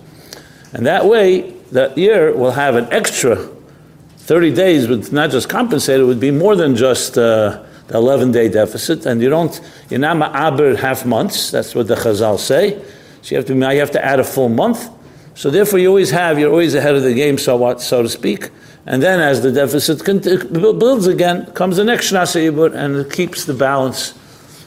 And 0.74 0.86
that 0.86 1.06
way, 1.06 1.51
that 1.72 1.98
year 1.98 2.36
will 2.36 2.51
have 2.51 2.75
an 2.75 2.91
extra 2.91 3.38
30 4.27 4.53
days 4.53 4.89
would 4.89 5.13
not 5.13 5.32
just 5.32 5.48
compensate, 5.48 6.01
it 6.01 6.03
would 6.03 6.20
be 6.20 6.32
more 6.32 6.58
than 6.58 6.75
just 6.75 7.17
uh, 7.17 7.63
the 7.88 7.96
11 7.96 8.34
day 8.34 8.50
deficit. 8.50 9.06
And 9.06 9.22
you 9.22 9.29
don't, 9.29 9.58
you're 9.89 10.01
not 10.01 10.17
ma'aber 10.17 10.75
half 10.75 11.06
months, 11.06 11.50
that's 11.50 11.74
what 11.74 11.88
the 11.88 11.96
Chazal 11.96 12.38
say. 12.38 12.84
So 13.22 13.36
you 13.36 13.38
have 13.38 13.46
to, 13.46 13.53
you 13.53 13.79
have 13.79 13.91
to 13.91 14.03
add 14.03 14.20
a 14.20 14.25
full 14.25 14.50
month. 14.50 14.89
So 15.38 15.51
therefore, 15.51 15.77
you 15.77 15.89
always 15.89 16.10
have, 16.10 16.39
you're 16.39 16.50
always 16.50 16.74
ahead 16.74 16.96
of 16.96 17.03
the 17.03 17.13
game, 17.13 17.38
so 17.38 17.56
what, 17.58 17.79
so 17.79 18.01
to 18.01 18.10
speak. 18.10 18.50
And 18.88 19.03
then 19.03 19.20
as 19.20 19.44
the 19.44 19.51
deficit 19.51 20.03
builds 20.51 21.06
again, 21.06 21.46
comes 21.51 21.77
the 21.77 21.84
next 21.84 22.12
Shnasa 22.12 22.51
Ibur 22.51 22.74
and 22.74 22.96
it 22.96 23.13
keeps 23.13 23.46
the 23.46 23.53
balance. 23.53 24.17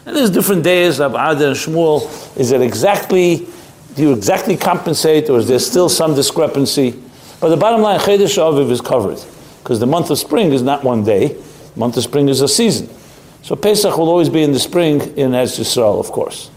And 0.06 0.14
there's 0.14 0.30
different 0.30 0.62
days 0.62 1.00
of 1.00 1.14
Ada 1.14 1.48
and 1.48 1.56
Shmuel. 1.56 2.38
Is 2.38 2.52
it 2.52 2.62
exactly, 2.62 3.48
do 3.96 4.02
you 4.02 4.12
exactly 4.12 4.56
compensate 4.56 5.28
or 5.28 5.40
is 5.40 5.48
there 5.48 5.58
still 5.58 5.88
some 5.88 6.14
discrepancy? 6.14 6.94
But 7.40 7.48
the 7.48 7.56
bottom 7.56 7.82
line, 7.82 7.98
Chedesh 7.98 8.38
Aviv 8.38 8.70
is 8.70 8.80
covered. 8.80 9.18
Because 9.64 9.80
the 9.80 9.88
month 9.88 10.08
of 10.10 10.20
spring 10.20 10.52
is 10.52 10.62
not 10.62 10.84
one 10.84 11.02
day. 11.02 11.32
The 11.32 11.80
month 11.80 11.96
of 11.96 12.04
spring 12.04 12.28
is 12.28 12.42
a 12.42 12.48
season. 12.48 12.88
So 13.42 13.56
Pesach 13.56 13.98
will 13.98 14.08
always 14.08 14.28
be 14.28 14.44
in 14.44 14.52
the 14.52 14.60
spring 14.60 15.00
in 15.16 15.32
Eretz 15.32 15.58
Yisrael, 15.58 15.98
of 15.98 16.12
course. 16.12 16.48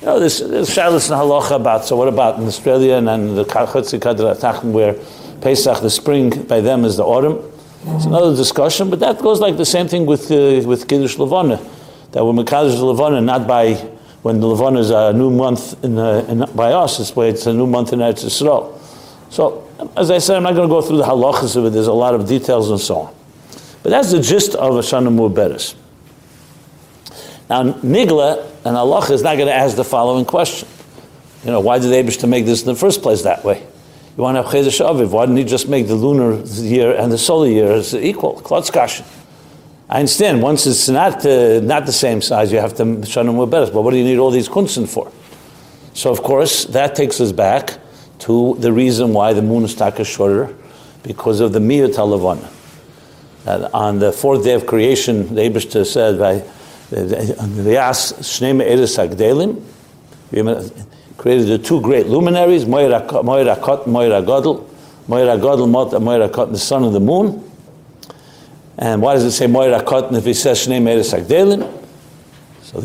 You 0.00 0.06
know, 0.06 0.18
there's, 0.18 0.40
Shalos 0.40 1.10
and 1.10 1.20
Halacha 1.20 1.56
about, 1.56 1.84
so 1.84 1.94
what 1.94 2.08
about 2.08 2.38
in 2.38 2.46
Australia 2.46 2.94
and, 2.94 3.36
the 3.36 3.44
Kadra 3.44 4.64
where 4.64 4.94
Pesach, 5.42 5.82
the 5.82 5.90
spring, 5.90 6.44
by 6.44 6.62
them 6.62 6.86
is 6.86 6.96
the 6.96 7.04
autumn. 7.04 7.38
It's 7.86 8.06
another 8.06 8.34
discussion, 8.34 8.88
but 8.88 9.00
that 9.00 9.18
goes 9.18 9.40
like 9.40 9.58
the 9.58 9.66
same 9.66 9.88
thing 9.88 10.06
with 10.06 10.30
uh, 10.30 10.66
with 10.66 10.86
Kiddush 10.86 11.16
Levana. 11.18 11.56
That 12.12 12.24
when 12.24 12.36
Mekadosh 12.36 12.78
Levana, 12.80 13.20
not 13.20 13.46
by 13.46 13.74
when 14.22 14.40
the 14.40 14.46
Levana 14.46 14.80
is 14.80 14.90
a 14.90 15.12
new 15.12 15.30
month 15.30 15.82
in, 15.84 15.98
uh, 15.98 16.26
in, 16.28 16.44
by 16.54 16.72
us, 16.72 17.00
it's, 17.00 17.16
it's 17.16 17.46
a 17.46 17.52
new 17.52 17.66
month 17.66 17.92
in 17.92 18.00
Eretz 18.00 18.24
Yisrael. 18.24 18.78
So, 19.30 19.66
as 19.96 20.10
I 20.10 20.18
said, 20.18 20.36
I'm 20.36 20.42
not 20.42 20.54
going 20.54 20.68
to 20.68 20.74
go 20.74 20.82
through 20.82 20.98
the 20.98 21.04
halachas 21.04 21.56
of 21.56 21.66
it. 21.66 21.70
There's 21.70 21.86
a 21.86 21.92
lot 21.92 22.14
of 22.14 22.28
details 22.28 22.70
and 22.70 22.80
so 22.80 22.96
on. 23.00 23.14
But 23.82 23.90
that's 23.90 24.12
the 24.12 24.20
gist 24.20 24.54
of 24.54 24.72
Shana 24.84 25.08
Mu'beres. 25.08 25.74
Now, 27.48 27.72
Nigla 27.80 28.49
and 28.64 28.76
Allah 28.76 29.10
is 29.10 29.22
not 29.22 29.36
going 29.36 29.48
to 29.48 29.54
ask 29.54 29.76
the 29.76 29.84
following 29.84 30.24
question. 30.24 30.68
You 31.44 31.52
know, 31.52 31.60
why 31.60 31.78
did 31.78 31.90
Abish 31.90 32.26
make 32.28 32.44
this 32.44 32.60
in 32.60 32.66
the 32.66 32.74
first 32.74 33.02
place 33.02 33.22
that 33.22 33.44
way? 33.44 33.66
You 34.16 34.22
want 34.22 34.36
to 34.36 34.42
have 34.42 34.52
Chedesh 34.52 34.84
Aviv, 34.84 35.10
why 35.10 35.24
didn't 35.24 35.38
he 35.38 35.44
just 35.44 35.68
make 35.68 35.86
the 35.86 35.94
lunar 35.94 36.42
year 36.44 36.94
and 36.94 37.10
the 37.10 37.16
solar 37.16 37.48
year 37.48 37.72
as 37.72 37.94
equal? 37.94 38.40
Klotzkashin. 38.42 39.06
I 39.88 40.00
understand, 40.00 40.42
once 40.42 40.66
it's 40.66 40.88
not, 40.88 41.24
uh, 41.24 41.60
not 41.60 41.86
the 41.86 41.92
same 41.92 42.20
size, 42.20 42.52
you 42.52 42.58
have 42.58 42.76
to 42.76 42.84
Shana 42.84 43.34
Mu'beres, 43.34 43.72
but 43.72 43.82
what 43.82 43.92
do 43.92 43.96
you 43.96 44.04
need 44.04 44.18
all 44.18 44.30
these 44.30 44.48
kunsten 44.48 44.86
for? 44.86 45.10
So, 45.94 46.10
of 46.10 46.22
course, 46.22 46.64
that 46.66 46.94
takes 46.94 47.20
us 47.20 47.32
back 47.32 47.78
to 48.20 48.56
the 48.60 48.72
reason 48.72 49.12
why 49.12 49.32
the 49.32 49.42
moon 49.42 49.64
is 49.64 49.74
shorter, 50.06 50.54
because 51.02 51.40
of 51.40 51.52
the 51.52 51.58
Miyat 51.58 51.94
HaLavana. 51.94 52.48
On 53.74 53.98
the 53.98 54.12
fourth 54.12 54.44
day 54.44 54.52
of 54.52 54.66
creation, 54.66 55.34
the 55.34 55.40
Abishta 55.40 55.86
said, 55.86 56.20
by 56.90 56.96
Yas 56.96 58.12
Shnei 58.14 58.60
Eres 58.62 58.96
Agdelim, 58.98 59.62
created 61.16 61.46
the 61.46 61.58
two 61.58 61.80
great 61.80 62.06
luminaries, 62.06 62.66
Moira 62.66 63.00
Kot, 63.06 63.24
Moira 63.24 63.56
Godel, 64.22 64.66
Moira 65.06 65.36
Godel, 65.36 66.00
Moira 66.00 66.28
Kot, 66.28 66.52
the 66.52 66.58
sun 66.58 66.84
and 66.84 66.94
the 66.94 67.00
moon. 67.00 67.44
And 68.78 69.02
why 69.02 69.14
does 69.14 69.24
it 69.24 69.32
say 69.32 69.46
Moira 69.46 69.82
Kot 69.82 70.12
if 70.14 70.24
he 70.24 70.34
says 70.34 70.66
Shnei 70.66 70.86
Eres? 70.86 71.10
So, 72.62 72.80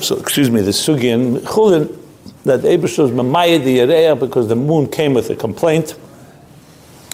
so, 0.00 0.18
excuse 0.18 0.50
me, 0.50 0.60
the 0.60 0.70
Sugi 0.70 1.12
and 1.12 1.38
Chulin, 1.38 1.96
that 2.44 2.60
Abish 2.60 2.98
was 2.98 3.10
Mamayah 3.10 3.62
the 3.62 3.78
Yereya 3.78 4.18
because 4.18 4.48
the 4.48 4.56
moon 4.56 4.88
came 4.88 5.14
with 5.14 5.30
a 5.30 5.36
complaint. 5.36 5.96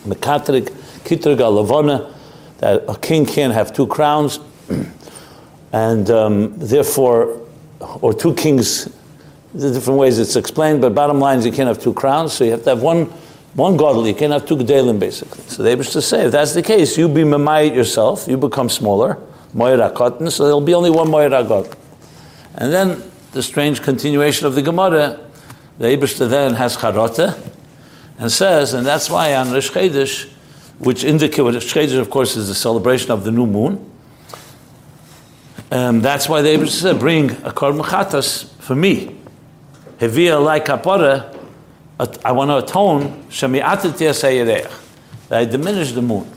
Mekatrik, 0.07 0.69
Kitrig 1.05 1.39
Lavona, 1.39 2.13
that 2.59 2.85
a 2.89 2.97
king 2.99 3.27
can't 3.27 3.53
have 3.53 3.73
two 3.73 3.87
crowns, 3.87 4.39
and 5.75 6.09
um, 6.09 6.57
therefore, 6.57 7.49
or 7.81 8.15
two 8.15 8.33
kings, 8.35 8.85
the 9.53 9.73
different 9.73 9.99
ways 9.99 10.21
it's 10.21 10.37
explained, 10.37 10.81
but 10.81 10.95
bottom 10.95 11.19
line 11.19 11.41
is 11.41 11.47
you 11.47 11.51
can't 11.51 11.67
have 11.67 11.83
two 11.83 11.93
crowns, 11.93 12.33
so 12.33 12.45
you 12.45 12.53
have 12.53 12.63
to 12.63 12.71
have 12.71 12.81
one 12.83 13.07
one 13.55 13.77
godly, 13.77 14.11
you 14.11 14.17
can't 14.17 14.33
have 14.33 14.47
two 14.47 14.57
gedalim 14.57 15.01
basically. 15.01 15.43
So 15.49 15.65
they 15.65 15.75
wish 15.75 15.91
to 15.91 16.03
say, 16.03 16.27
if 16.27 16.33
that's 16.33 16.55
the 16.55 16.63
case, 16.63 16.97
you 16.97 17.09
be 17.09 17.23
mamayit 17.23 17.75
yourself, 17.75 18.29
you 18.29 18.37
become 18.37 18.69
smaller, 18.69 19.19
moira 19.53 19.91
cotton, 19.91 20.31
so 20.31 20.45
there'll 20.45 20.61
be 20.61 20.75
only 20.75 20.91
one 20.91 21.11
moira 21.11 21.43
god. 21.43 21.77
And 22.55 22.73
then 22.73 23.03
the 23.33 23.43
strange 23.43 23.83
continuation 23.83 24.47
of 24.47 24.55
the 24.55 24.63
Gemara, 24.63 25.19
the 25.79 25.87
Ebershter 25.89 26.29
then 26.29 26.55
has 26.55 26.77
charota, 26.77 27.37
and 28.19 28.31
says, 28.31 28.75
and 28.75 28.87
that's 28.87 29.11
why 29.11 29.35
on 29.35 29.51
Rish 29.51 29.71
which 30.79 31.03
indicates, 31.03 31.39
Rish 31.39 31.75
Chedesh 31.75 31.99
of 31.99 32.11
course 32.11 32.37
is 32.37 32.47
the 32.47 32.55
celebration 32.55 33.11
of 33.11 33.25
the 33.25 33.33
new 33.33 33.47
moon, 33.47 33.91
um, 35.75 36.01
that's 36.01 36.29
why 36.29 36.41
the 36.41 36.49
Ebershter 36.49 36.81
said, 36.81 36.99
bring 36.99 37.31
a 37.31 37.51
korban 37.51 37.85
for 38.61 38.75
me. 38.75 39.17
Hevia 39.99 40.43
like 40.43 40.67
kapara, 40.67 41.37
I 42.25 42.33
want 42.33 42.51
to 42.51 42.59
atone, 42.59 43.27
that 45.29 45.41
I 45.41 45.45
diminish 45.45 45.93
the 45.93 46.03
moon. 46.03 46.31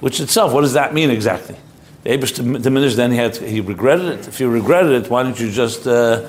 Which 0.00 0.20
itself, 0.20 0.52
what 0.52 0.62
does 0.62 0.74
that 0.74 0.92
mean 0.92 1.10
exactly? 1.10 1.56
The 2.02 2.10
Abish 2.10 2.62
diminished, 2.62 2.96
then 2.96 3.10
he, 3.10 3.16
had, 3.16 3.36
he 3.36 3.60
regretted 3.60 4.20
it. 4.20 4.28
If 4.28 4.40
you 4.40 4.50
regretted 4.50 5.04
it, 5.04 5.10
why 5.10 5.22
don't 5.22 5.38
you 5.38 5.50
just 5.50 5.86
uh, 5.86 6.28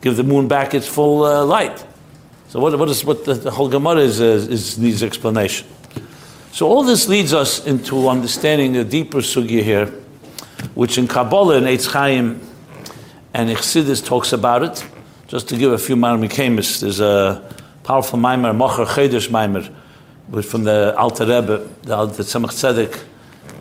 give 0.00 0.16
the 0.16 0.22
moon 0.22 0.48
back 0.48 0.74
its 0.74 0.86
full 0.86 1.24
uh, 1.24 1.44
light? 1.44 1.84
So 2.48 2.60
what, 2.60 2.78
what 2.78 2.88
is 2.88 3.04
what 3.04 3.24
the, 3.24 3.34
the 3.34 3.50
whole 3.50 3.68
Gemara 3.68 4.00
is, 4.00 4.20
uh, 4.20 4.24
is 4.24 4.78
needs 4.78 5.02
explanation. 5.02 5.66
So 6.52 6.66
all 6.66 6.82
this 6.82 7.08
leads 7.08 7.32
us 7.32 7.66
into 7.66 8.08
understanding 8.08 8.76
a 8.76 8.84
deeper 8.84 9.18
sugya 9.18 9.62
here, 9.62 9.92
which 10.74 10.98
in 10.98 11.08
Kabbalah 11.08 11.56
and 11.56 11.66
Eitz 11.66 11.90
Chaim 11.92 12.40
and 13.34 13.50
Ichsidis 13.50 14.04
talks 14.04 14.32
about 14.32 14.62
it. 14.62 14.84
Just 15.28 15.48
to 15.48 15.56
give 15.56 15.72
a 15.72 15.78
few 15.78 15.96
Marmikamis, 15.96 16.80
there's 16.80 17.00
a 17.00 17.42
powerful 17.84 18.18
mimer, 18.18 18.52
Mocher 18.52 18.86
Chedesh 18.86 19.30
mimer, 19.30 19.68
which 20.28 20.46
from 20.46 20.64
the 20.64 20.94
Alter 20.96 21.24
Rebbe, 21.24 21.68
the, 21.82 22.06
the 22.06 22.22
Tzemach 22.22 22.52
Tzedek, 22.52 23.04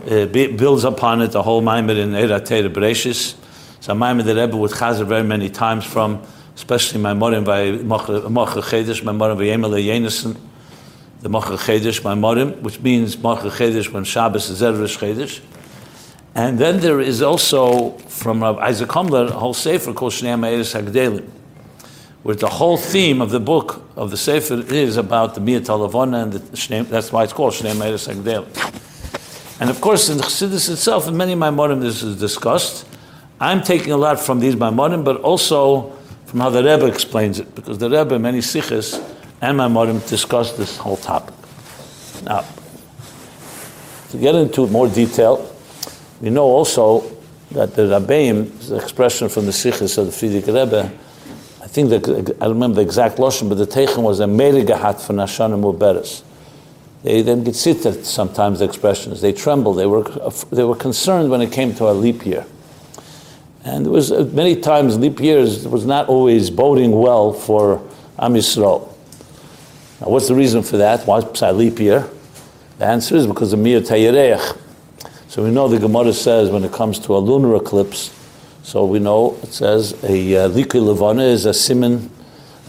uh, 0.09 0.55
builds 0.55 0.83
upon 0.83 1.21
it, 1.21 1.31
the 1.31 1.43
whole 1.43 1.61
mimer 1.61 1.93
in 1.93 2.11
Eira 2.11 2.39
Teira 2.39 2.73
Bereshis. 2.73 3.35
So 3.79 3.91
a 3.91 3.95
mimer 3.95 4.23
the 4.23 4.35
Rebbe 4.35 4.55
would 4.55 4.71
chazer 4.71 5.05
very 5.05 5.23
many 5.23 5.49
times 5.49 5.85
from, 5.85 6.21
especially 6.55 7.01
my 7.01 7.13
morim 7.13 7.45
by 7.45 7.71
Mocher 7.71 8.61
Chedesh, 8.61 9.03
my 9.03 9.11
morim 9.11 9.37
by 9.37 9.43
Yemele 9.43 9.83
Yenison, 9.83 10.37
the 11.21 11.29
Mocher 11.29 11.57
Chedesh, 11.57 12.03
my 12.03 12.15
morim, 12.15 12.61
which 12.61 12.79
means 12.79 13.17
Mocher 13.17 13.51
Chedesh 13.51 13.91
when 13.91 14.03
Shabbos 14.03 14.49
is 14.49 14.61
Erev 14.61 14.87
Chedesh. 14.97 15.41
And 16.37 16.57
then 16.57 16.79
there 16.79 17.01
is 17.01 17.21
also 17.21 17.97
from 18.07 18.41
Rabbi 18.41 18.65
Isaac 18.65 18.89
Homler 18.89 19.27
a 19.27 19.31
whole 19.31 19.53
sefer 19.53 19.91
called 19.91 20.13
Shnei 20.13 20.39
Me'eres 20.39 20.73
Hagdelim 20.73 21.29
where 22.27 22.35
the 22.35 22.49
whole 22.49 22.75
theme 22.75 23.21
of 23.21 23.29
the 23.29 23.39
book 23.39 23.81
of 23.95 24.11
the 24.11 24.17
Sefer 24.17 24.55
is 24.73 24.97
about 24.97 25.33
the 25.33 25.39
Miyat 25.39 25.61
Talavona, 25.61 26.23
and 26.23 26.33
the 26.33 26.39
Shnei, 26.57 26.85
that's 26.85 27.09
why 27.09 27.23
it's 27.23 27.31
called 27.31 27.53
Shnei 27.53 27.73
Meir 27.73 28.45
And 29.61 29.69
of 29.69 29.79
course, 29.79 30.09
in 30.09 30.17
Chassidus 30.17 30.69
itself, 30.69 31.07
in 31.07 31.15
many 31.15 31.31
of 31.31 31.39
Maimonim, 31.39 31.79
this 31.79 32.03
is 32.03 32.19
discussed. 32.19 32.85
I'm 33.39 33.61
taking 33.63 33.93
a 33.93 33.97
lot 33.97 34.19
from 34.19 34.41
these 34.41 34.55
Maimonim, 34.55 35.05
but 35.05 35.21
also 35.21 35.91
from 36.25 36.41
how 36.41 36.49
the 36.49 36.61
Rebbe 36.61 36.87
explains 36.87 37.39
it, 37.39 37.55
because 37.55 37.77
the 37.77 37.89
Rebbe, 37.89 38.19
many 38.19 38.39
Sichos 38.39 39.01
and 39.39 39.57
Maimonim 39.57 40.05
discuss 40.09 40.51
this 40.57 40.75
whole 40.75 40.97
topic. 40.97 41.33
Now, 42.23 42.43
to 44.09 44.17
get 44.17 44.35
into 44.35 44.67
more 44.67 44.89
detail, 44.89 45.56
we 46.21 46.29
know 46.29 46.45
also 46.45 47.01
that 47.51 47.75
the 47.75 47.83
Rabbeim, 47.83 48.67
the 48.67 48.77
expression 48.77 49.29
from 49.29 49.45
the 49.45 49.51
Sichos 49.51 49.97
of 49.97 50.05
the 50.07 50.11
Frierdiker 50.11 50.47
Rebbe, 50.47 50.91
I 51.61 51.67
think 51.67 51.89
that 51.89 52.37
I 52.41 52.47
remember 52.47 52.75
the 52.75 52.81
exact 52.81 53.19
lotion, 53.19 53.49
but 53.49 53.55
the 53.55 53.67
teichem 53.67 54.01
was 54.01 54.19
a 54.19 54.25
merigahat 54.25 55.01
for 55.01 55.13
Nashana 55.13 55.59
Muberes. 55.59 56.23
They 57.03 57.21
then 57.21 57.43
get 57.43 57.55
sitter 57.55 57.93
sometimes 58.03 58.59
the 58.59 58.65
expressions. 58.65 59.21
They 59.21 59.33
trembled. 59.33 59.77
They 59.77 59.85
were 59.85 60.03
they 60.51 60.63
were 60.63 60.75
concerned 60.75 61.29
when 61.29 61.41
it 61.41 61.51
came 61.51 61.75
to 61.75 61.89
a 61.89 61.91
leap 61.91 62.25
year. 62.25 62.45
And 63.63 63.85
there 63.85 63.91
was 63.91 64.11
many 64.33 64.55
times 64.55 64.97
leap 64.97 65.19
years 65.19 65.67
was 65.67 65.85
not 65.85 66.07
always 66.07 66.49
boding 66.49 66.91
well 66.91 67.33
for 67.33 67.85
Am 68.17 68.33
Yisrael. 68.33 68.93
Now, 69.99 70.07
what's 70.07 70.27
the 70.27 70.35
reason 70.35 70.63
for 70.63 70.77
that? 70.77 71.05
Why 71.05 71.19
leap 71.51 71.79
year? 71.79 72.09
The 72.77 72.85
answer 72.85 73.15
is 73.15 73.27
because 73.27 73.53
of 73.53 73.59
Mir 73.59 73.81
Tayireach. 73.81 74.57
So 75.29 75.43
we 75.43 75.51
know 75.51 75.67
the 75.67 75.77
Gemara 75.77 76.13
says 76.13 76.49
when 76.49 76.63
it 76.63 76.71
comes 76.71 76.99
to 76.99 77.15
a 77.15 77.19
lunar 77.19 77.57
eclipse, 77.57 78.13
so 78.63 78.85
we 78.85 78.99
know 78.99 79.37
it 79.43 79.51
says 79.51 79.91
a 80.05 80.35
uh, 80.37 80.49
likui 80.49 80.81
levana 80.81 81.23
is 81.23 81.45
a 81.45 81.53
simon, 81.53 82.09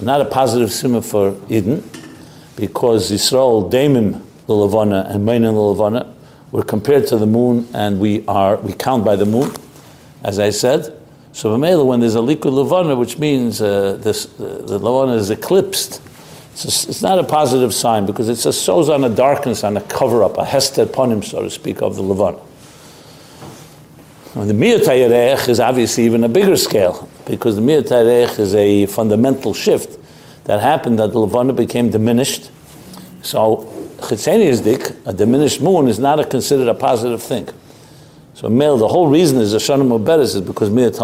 not 0.03 0.21
a 0.21 0.25
positive 0.25 0.73
simon 0.73 1.03
for 1.03 1.37
Eden, 1.49 1.89
because 2.57 3.13
Yisrael 3.13 3.71
daimim 3.71 4.25
the 4.47 4.55
levana 4.55 5.07
and 5.09 5.27
meinin 5.27 5.53
the 5.53 5.61
levana 5.61 6.15
we're 6.51 6.65
compared 6.65 7.07
to 7.09 7.17
the 7.17 7.27
moon 7.27 7.69
and 7.75 8.01
we 8.01 8.27
are 8.27 8.57
we 8.57 8.73
count 8.73 9.05
by 9.05 9.15
the 9.15 9.27
moon, 9.27 9.53
as 10.25 10.41
I 10.41 10.51
said. 10.51 10.93
So 11.33 11.57
when 11.57 12.01
there's 12.01 12.17
a 12.17 12.21
likui 12.21 12.53
levana, 12.53 12.97
which 12.97 13.19
means 13.19 13.63
uh, 13.63 13.99
this, 14.01 14.27
uh, 14.41 14.65
the 14.67 14.81
levana 14.81 15.13
is 15.13 15.31
eclipsed, 15.31 16.03
it's, 16.53 16.65
a, 16.65 16.91
it's, 16.91 17.03
not 17.03 17.21
a 17.21 17.25
positive 17.25 17.73
sign 17.73 18.05
because 18.05 18.29
it 18.29 18.53
shows 18.53 18.89
on 18.89 19.05
a 19.05 19.09
darkness, 19.09 19.63
on 19.63 19.77
a 19.77 19.83
cover 19.83 20.25
up, 20.25 20.39
a 20.39 20.45
hester 20.45 20.87
ponim, 20.87 21.23
so 21.23 21.43
to 21.43 21.51
speak, 21.51 21.83
of 21.83 21.95
the 21.95 22.03
levana. 22.03 22.41
The 24.47 24.55
Miyat 24.55 25.49
is 25.49 25.59
obviously 25.59 26.05
even 26.05 26.23
a 26.23 26.29
bigger 26.29 26.57
scale 26.57 27.09
because 27.27 27.57
the 27.57 27.61
Miyat 27.61 28.39
is 28.39 28.55
a 28.55 28.87
fundamental 28.87 29.53
shift 29.53 29.99
that 30.45 30.61
happened 30.61 31.01
that 31.01 31.11
the 31.11 31.19
Levana 31.19 31.53
became 31.53 31.91
diminished. 31.91 32.53
So 33.23 33.69
Chitzeni 33.99 35.07
a 35.07 35.13
diminished 35.13 35.61
moon, 35.61 35.89
is 35.89 35.99
not 35.99 36.21
a, 36.21 36.25
considered 36.25 36.69
a 36.69 36.75
positive 36.75 37.21
thing. 37.21 37.49
So 38.35 38.49
male, 38.49 38.77
the 38.79 38.87
whole 38.87 39.09
reason 39.09 39.41
is 39.41 39.55
a 39.55 39.57
Shanim 39.57 39.99
Oberes 39.99 40.37
is 40.37 40.41
because 40.41 40.71
Miyat 40.71 40.95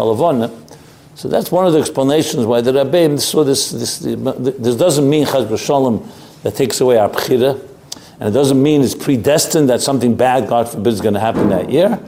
So 1.15 1.27
that's 1.27 1.51
one 1.51 1.67
of 1.67 1.73
the 1.73 1.79
explanations 1.79 2.45
why 2.45 2.61
the 2.61 2.71
Rabbeim 2.71 3.19
saw 3.19 3.43
this, 3.43 3.69
this, 3.69 3.99
this 3.99 4.75
doesn't 4.77 5.09
mean 5.09 5.25
Chaz 5.25 5.59
Shalom 5.59 6.09
that 6.43 6.55
takes 6.55 6.79
away 6.79 6.97
our 6.97 7.09
Bechira, 7.09 7.59
and 8.21 8.29
it 8.29 8.31
doesn't 8.31 8.63
mean 8.63 8.81
it's 8.81 8.95
predestined 8.95 9.69
that 9.69 9.81
something 9.81 10.15
bad, 10.15 10.47
God 10.47 10.69
forbid, 10.69 10.93
is 10.93 11.01
going 11.01 11.15
to 11.15 11.19
happen 11.19 11.49
that 11.49 11.69
year. 11.69 11.99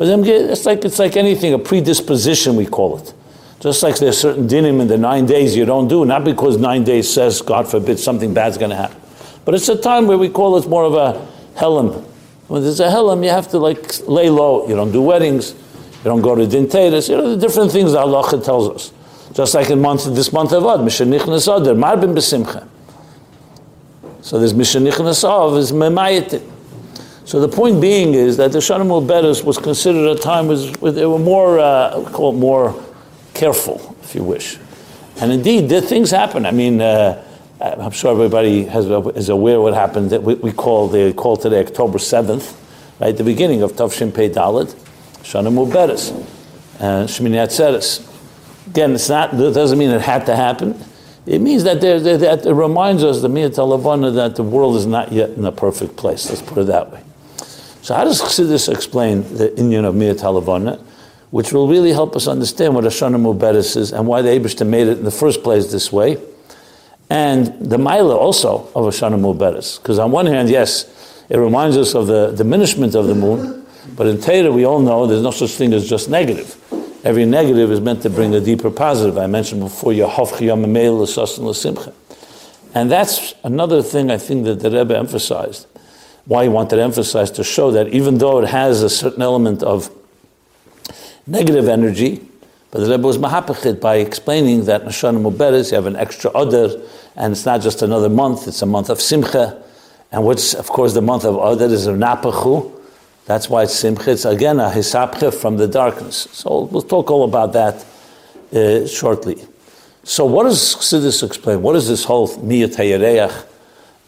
But 0.00 0.08
it's 0.08 0.64
like, 0.64 0.82
it's 0.86 0.98
like 0.98 1.14
anything, 1.14 1.52
a 1.52 1.58
predisposition, 1.58 2.56
we 2.56 2.64
call 2.64 2.96
it. 2.96 3.12
Just 3.60 3.82
like 3.82 3.98
there's 3.98 4.16
certain 4.16 4.48
dinim 4.48 4.80
in 4.80 4.88
the 4.88 4.96
nine 4.96 5.26
days 5.26 5.54
you 5.54 5.66
don't 5.66 5.88
do, 5.88 6.06
not 6.06 6.24
because 6.24 6.56
nine 6.56 6.84
days 6.84 7.12
says, 7.12 7.42
God 7.42 7.68
forbid, 7.68 7.98
something 7.98 8.32
bad's 8.32 8.56
going 8.56 8.70
to 8.70 8.76
happen. 8.76 8.98
But 9.44 9.56
it's 9.56 9.68
a 9.68 9.76
time 9.76 10.06
where 10.06 10.16
we 10.16 10.30
call 10.30 10.56
it 10.56 10.66
more 10.66 10.84
of 10.84 10.94
a 10.94 11.28
helam. 11.56 12.02
When 12.48 12.62
there's 12.62 12.80
a 12.80 12.88
helam, 12.88 13.22
you 13.22 13.28
have 13.28 13.48
to 13.48 13.58
like 13.58 14.08
lay 14.08 14.30
low. 14.30 14.66
You 14.66 14.74
don't 14.74 14.90
do 14.90 15.02
weddings. 15.02 15.52
You 15.52 16.04
don't 16.04 16.22
go 16.22 16.34
to 16.34 16.46
dinteris. 16.46 17.10
You 17.10 17.18
know, 17.18 17.36
the 17.36 17.46
different 17.46 17.70
things 17.70 17.92
that 17.92 17.98
Allah 17.98 18.42
tells 18.42 18.70
us. 18.70 18.92
Just 19.34 19.54
like 19.54 19.68
in 19.68 19.82
month, 19.82 20.06
this 20.14 20.32
month 20.32 20.52
of 20.52 20.64
Ad, 20.64 20.80
Mishanichnas 20.80 21.60
Adar, 21.60 21.74
Marbin 21.74 22.14
Besimcha. 22.14 22.66
So 24.22 24.38
there's 24.38 24.54
this 24.54 24.74
Mishanichnasav 24.74 25.58
is 25.58 25.72
Memayitin. 25.72 26.50
So 27.30 27.38
the 27.38 27.46
point 27.46 27.80
being 27.80 28.14
is 28.14 28.38
that 28.38 28.50
the 28.50 28.58
Shanamul 28.58 29.06
Beres 29.06 29.44
was 29.44 29.56
considered 29.56 30.18
a 30.18 30.20
time 30.20 30.48
was 30.48 30.72
they 30.72 31.06
were 31.06 31.16
more 31.16 31.60
uh, 31.60 32.10
call 32.10 32.34
it 32.34 32.38
more 32.38 32.74
careful, 33.34 33.96
if 34.02 34.16
you 34.16 34.24
wish. 34.24 34.58
And 35.20 35.30
indeed, 35.30 35.68
did 35.68 35.84
things 35.84 36.10
happen. 36.10 36.44
I 36.44 36.50
mean, 36.50 36.80
uh, 36.80 37.24
I'm 37.60 37.92
sure 37.92 38.10
everybody 38.10 38.64
has, 38.64 38.86
is 39.14 39.28
aware 39.28 39.60
what 39.60 39.74
happened 39.74 40.10
that 40.10 40.24
we, 40.24 40.34
we 40.34 40.50
call 40.50 40.88
they 40.88 41.12
call 41.12 41.36
today 41.36 41.60
October 41.60 41.98
7th, 41.98 42.56
right, 42.98 43.16
the 43.16 43.22
beginning 43.22 43.62
of 43.62 43.74
Tavshin 43.74 44.12
Pei 44.12 44.28
Dalet, 44.28 44.74
Shanamul 45.22 45.70
Beres, 45.70 46.10
uh, 46.80 47.06
Shmini 47.06 47.36
Atzeres. 47.46 48.04
Again, 48.66 48.96
it's 48.96 49.08
not, 49.08 49.34
it 49.34 49.54
doesn't 49.54 49.78
mean 49.78 49.90
it 49.90 50.00
had 50.00 50.26
to 50.26 50.34
happen. 50.34 50.76
It 51.26 51.40
means 51.40 51.62
that, 51.62 51.80
there, 51.80 52.00
that 52.00 52.44
it 52.44 52.52
reminds 52.52 53.04
us, 53.04 53.22
the 53.22 53.28
Miyat 53.28 54.14
that 54.14 54.34
the 54.34 54.42
world 54.42 54.74
is 54.74 54.86
not 54.86 55.12
yet 55.12 55.30
in 55.30 55.44
a 55.44 55.52
perfect 55.52 55.96
place. 55.96 56.28
Let's 56.28 56.42
put 56.42 56.58
it 56.58 56.66
that 56.66 56.90
way. 56.90 57.04
So 57.82 57.94
how 57.94 58.04
does 58.04 58.20
Chassidus 58.20 58.72
explain 58.72 59.22
the 59.36 59.56
Indian 59.58 59.86
of 59.86 59.94
Miyat 59.94 60.20
Halavana, 60.20 60.78
which 61.30 61.52
will 61.52 61.66
really 61.66 61.92
help 61.92 62.14
us 62.14 62.26
understand 62.26 62.74
what 62.74 62.84
Hashanah 62.84 63.20
Muberes 63.20 63.76
is 63.76 63.92
and 63.92 64.06
why 64.06 64.20
the 64.20 64.28
Abishta 64.28 64.66
made 64.66 64.86
it 64.88 64.98
in 64.98 65.04
the 65.04 65.10
first 65.10 65.42
place 65.42 65.72
this 65.72 65.90
way, 65.90 66.18
and 67.08 67.46
the 67.60 67.76
Maila 67.76 68.14
also 68.16 68.68
of 68.74 68.84
Hashanah 68.84 69.18
Muberes. 69.18 69.80
Because 69.80 69.98
on 69.98 70.10
one 70.10 70.26
hand, 70.26 70.50
yes, 70.50 71.24
it 71.30 71.38
reminds 71.38 71.76
us 71.76 71.94
of 71.94 72.06
the 72.06 72.32
diminishment 72.32 72.94
of 72.94 73.06
the 73.06 73.14
moon, 73.14 73.64
but 73.96 74.06
in 74.06 74.20
Torah 74.20 74.52
we 74.52 74.64
all 74.64 74.80
know 74.80 75.06
there's 75.06 75.22
no 75.22 75.30
such 75.30 75.52
thing 75.52 75.72
as 75.72 75.88
just 75.88 76.10
negative. 76.10 76.56
Every 77.02 77.24
negative 77.24 77.72
is 77.72 77.80
meant 77.80 78.02
to 78.02 78.10
bring 78.10 78.34
a 78.34 78.40
deeper 78.40 78.70
positive. 78.70 79.16
I 79.16 79.26
mentioned 79.26 79.62
before, 79.62 79.92
Yahovchi 79.92 80.46
Yom 80.46 80.70
Meil, 80.70 81.06
Simcha. 81.06 81.94
and 82.74 82.90
that's 82.90 83.32
another 83.42 83.82
thing 83.82 84.10
I 84.10 84.18
think 84.18 84.44
that 84.44 84.60
the 84.60 84.70
Rebbe 84.70 84.98
emphasized. 84.98 85.66
Why 86.26 86.44
he 86.44 86.48
wanted 86.48 86.76
to 86.76 86.82
emphasize 86.82 87.30
to 87.32 87.44
show 87.44 87.70
that 87.72 87.88
even 87.88 88.18
though 88.18 88.40
it 88.42 88.48
has 88.48 88.82
a 88.82 88.90
certain 88.90 89.22
element 89.22 89.62
of 89.62 89.90
negative 91.26 91.68
energy, 91.68 92.26
but 92.70 92.80
the 92.80 92.90
Rebbe 92.90 93.06
was 93.06 93.18
mahapachit 93.18 93.80
by 93.80 93.96
explaining 93.96 94.64
that 94.66 94.84
Nashana 94.84 95.20
Muberes, 95.20 95.70
you 95.70 95.76
have 95.76 95.86
an 95.86 95.96
extra 95.96 96.30
Adar, 96.30 96.70
and 97.16 97.32
it's 97.32 97.44
not 97.44 97.60
just 97.60 97.82
another 97.82 98.08
month, 98.08 98.46
it's 98.46 98.62
a 98.62 98.66
month 98.66 98.90
of 98.90 99.00
Simcha, 99.00 99.62
and 100.12 100.24
which, 100.24 100.54
of 100.54 100.68
course, 100.68 100.94
the 100.94 101.02
month 101.02 101.24
of 101.24 101.34
Adar 101.36 101.68
is 101.68 101.86
a 101.86 101.92
Napachu, 101.92 102.80
that's 103.30 103.48
why 103.48 103.62
it's 103.62 103.74
Simcha. 103.76 104.10
It's 104.10 104.24
again 104.24 104.58
a 104.58 104.68
Hisapcha 104.68 105.32
from 105.32 105.56
the 105.56 105.68
darkness. 105.68 106.26
So 106.32 106.62
we'll 106.62 106.82
talk 106.82 107.12
all 107.12 107.22
about 107.22 107.52
that 107.52 107.86
uh, 108.52 108.88
shortly. 108.88 109.46
So 110.02 110.24
what 110.24 110.44
does 110.44 110.58
Chassidus 110.74 111.22
explain? 111.24 111.62
What 111.62 111.76
is 111.76 111.86
this 111.86 112.02
whole 112.02 112.26
Miyat 112.26 112.74
HaYareach? 112.74 113.46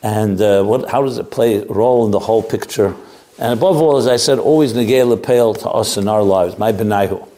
And 0.02 0.40
uh, 0.40 0.64
what, 0.64 0.90
how 0.90 1.02
does 1.02 1.18
it 1.18 1.30
play 1.30 1.62
a 1.62 1.66
role 1.66 2.04
in 2.04 2.10
the 2.10 2.18
whole 2.18 2.42
picture? 2.42 2.96
And 3.38 3.52
above 3.52 3.76
all, 3.76 3.96
as 3.96 4.06
I 4.06 4.16
said, 4.16 4.38
always 4.38 4.72
negay 4.72 5.06
lepel 5.08 5.54
to 5.54 5.70
us 5.70 5.96
in 5.96 6.08
our 6.08 6.22
lives, 6.22 6.58
my 6.58 6.72
benaihu. 6.72 7.28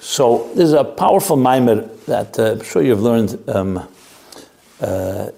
So 0.00 0.50
there's 0.54 0.72
a 0.72 0.84
powerful 0.84 1.36
mimer 1.36 1.82
that 2.06 2.38
uh, 2.38 2.52
I'm 2.52 2.62
sure 2.62 2.82
you've 2.82 3.02
learned. 3.02 3.42
Um, 3.48 3.88
uh, 4.80 5.30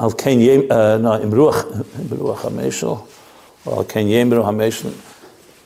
Al 0.00 0.12
Ken 0.12 0.40
uh, 0.70 0.96
no 0.96 1.20
Imruach 1.20 1.84
Imruach 1.98 2.38
Hameshel. 2.38 3.06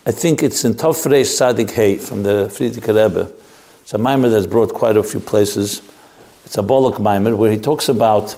I 0.06 0.12
think 0.12 0.42
it's 0.42 0.64
in 0.64 0.74
Tofrei 0.74 1.24
Sadik 1.24 1.70
Hey 1.70 1.96
from 1.96 2.22
the 2.22 2.48
Frierdiker 2.50 2.88
Rebbe. 2.88 3.30
It's 3.82 3.94
a 3.94 3.98
mimer 3.98 4.30
that's 4.30 4.46
brought 4.46 4.72
quite 4.72 4.96
a 4.96 5.02
few 5.02 5.20
places. 5.20 5.82
It's 6.44 6.58
a 6.58 6.62
Bolok 6.62 6.98
mimer 6.98 7.36
where 7.36 7.52
he 7.52 7.58
talks 7.58 7.88
about 7.88 8.36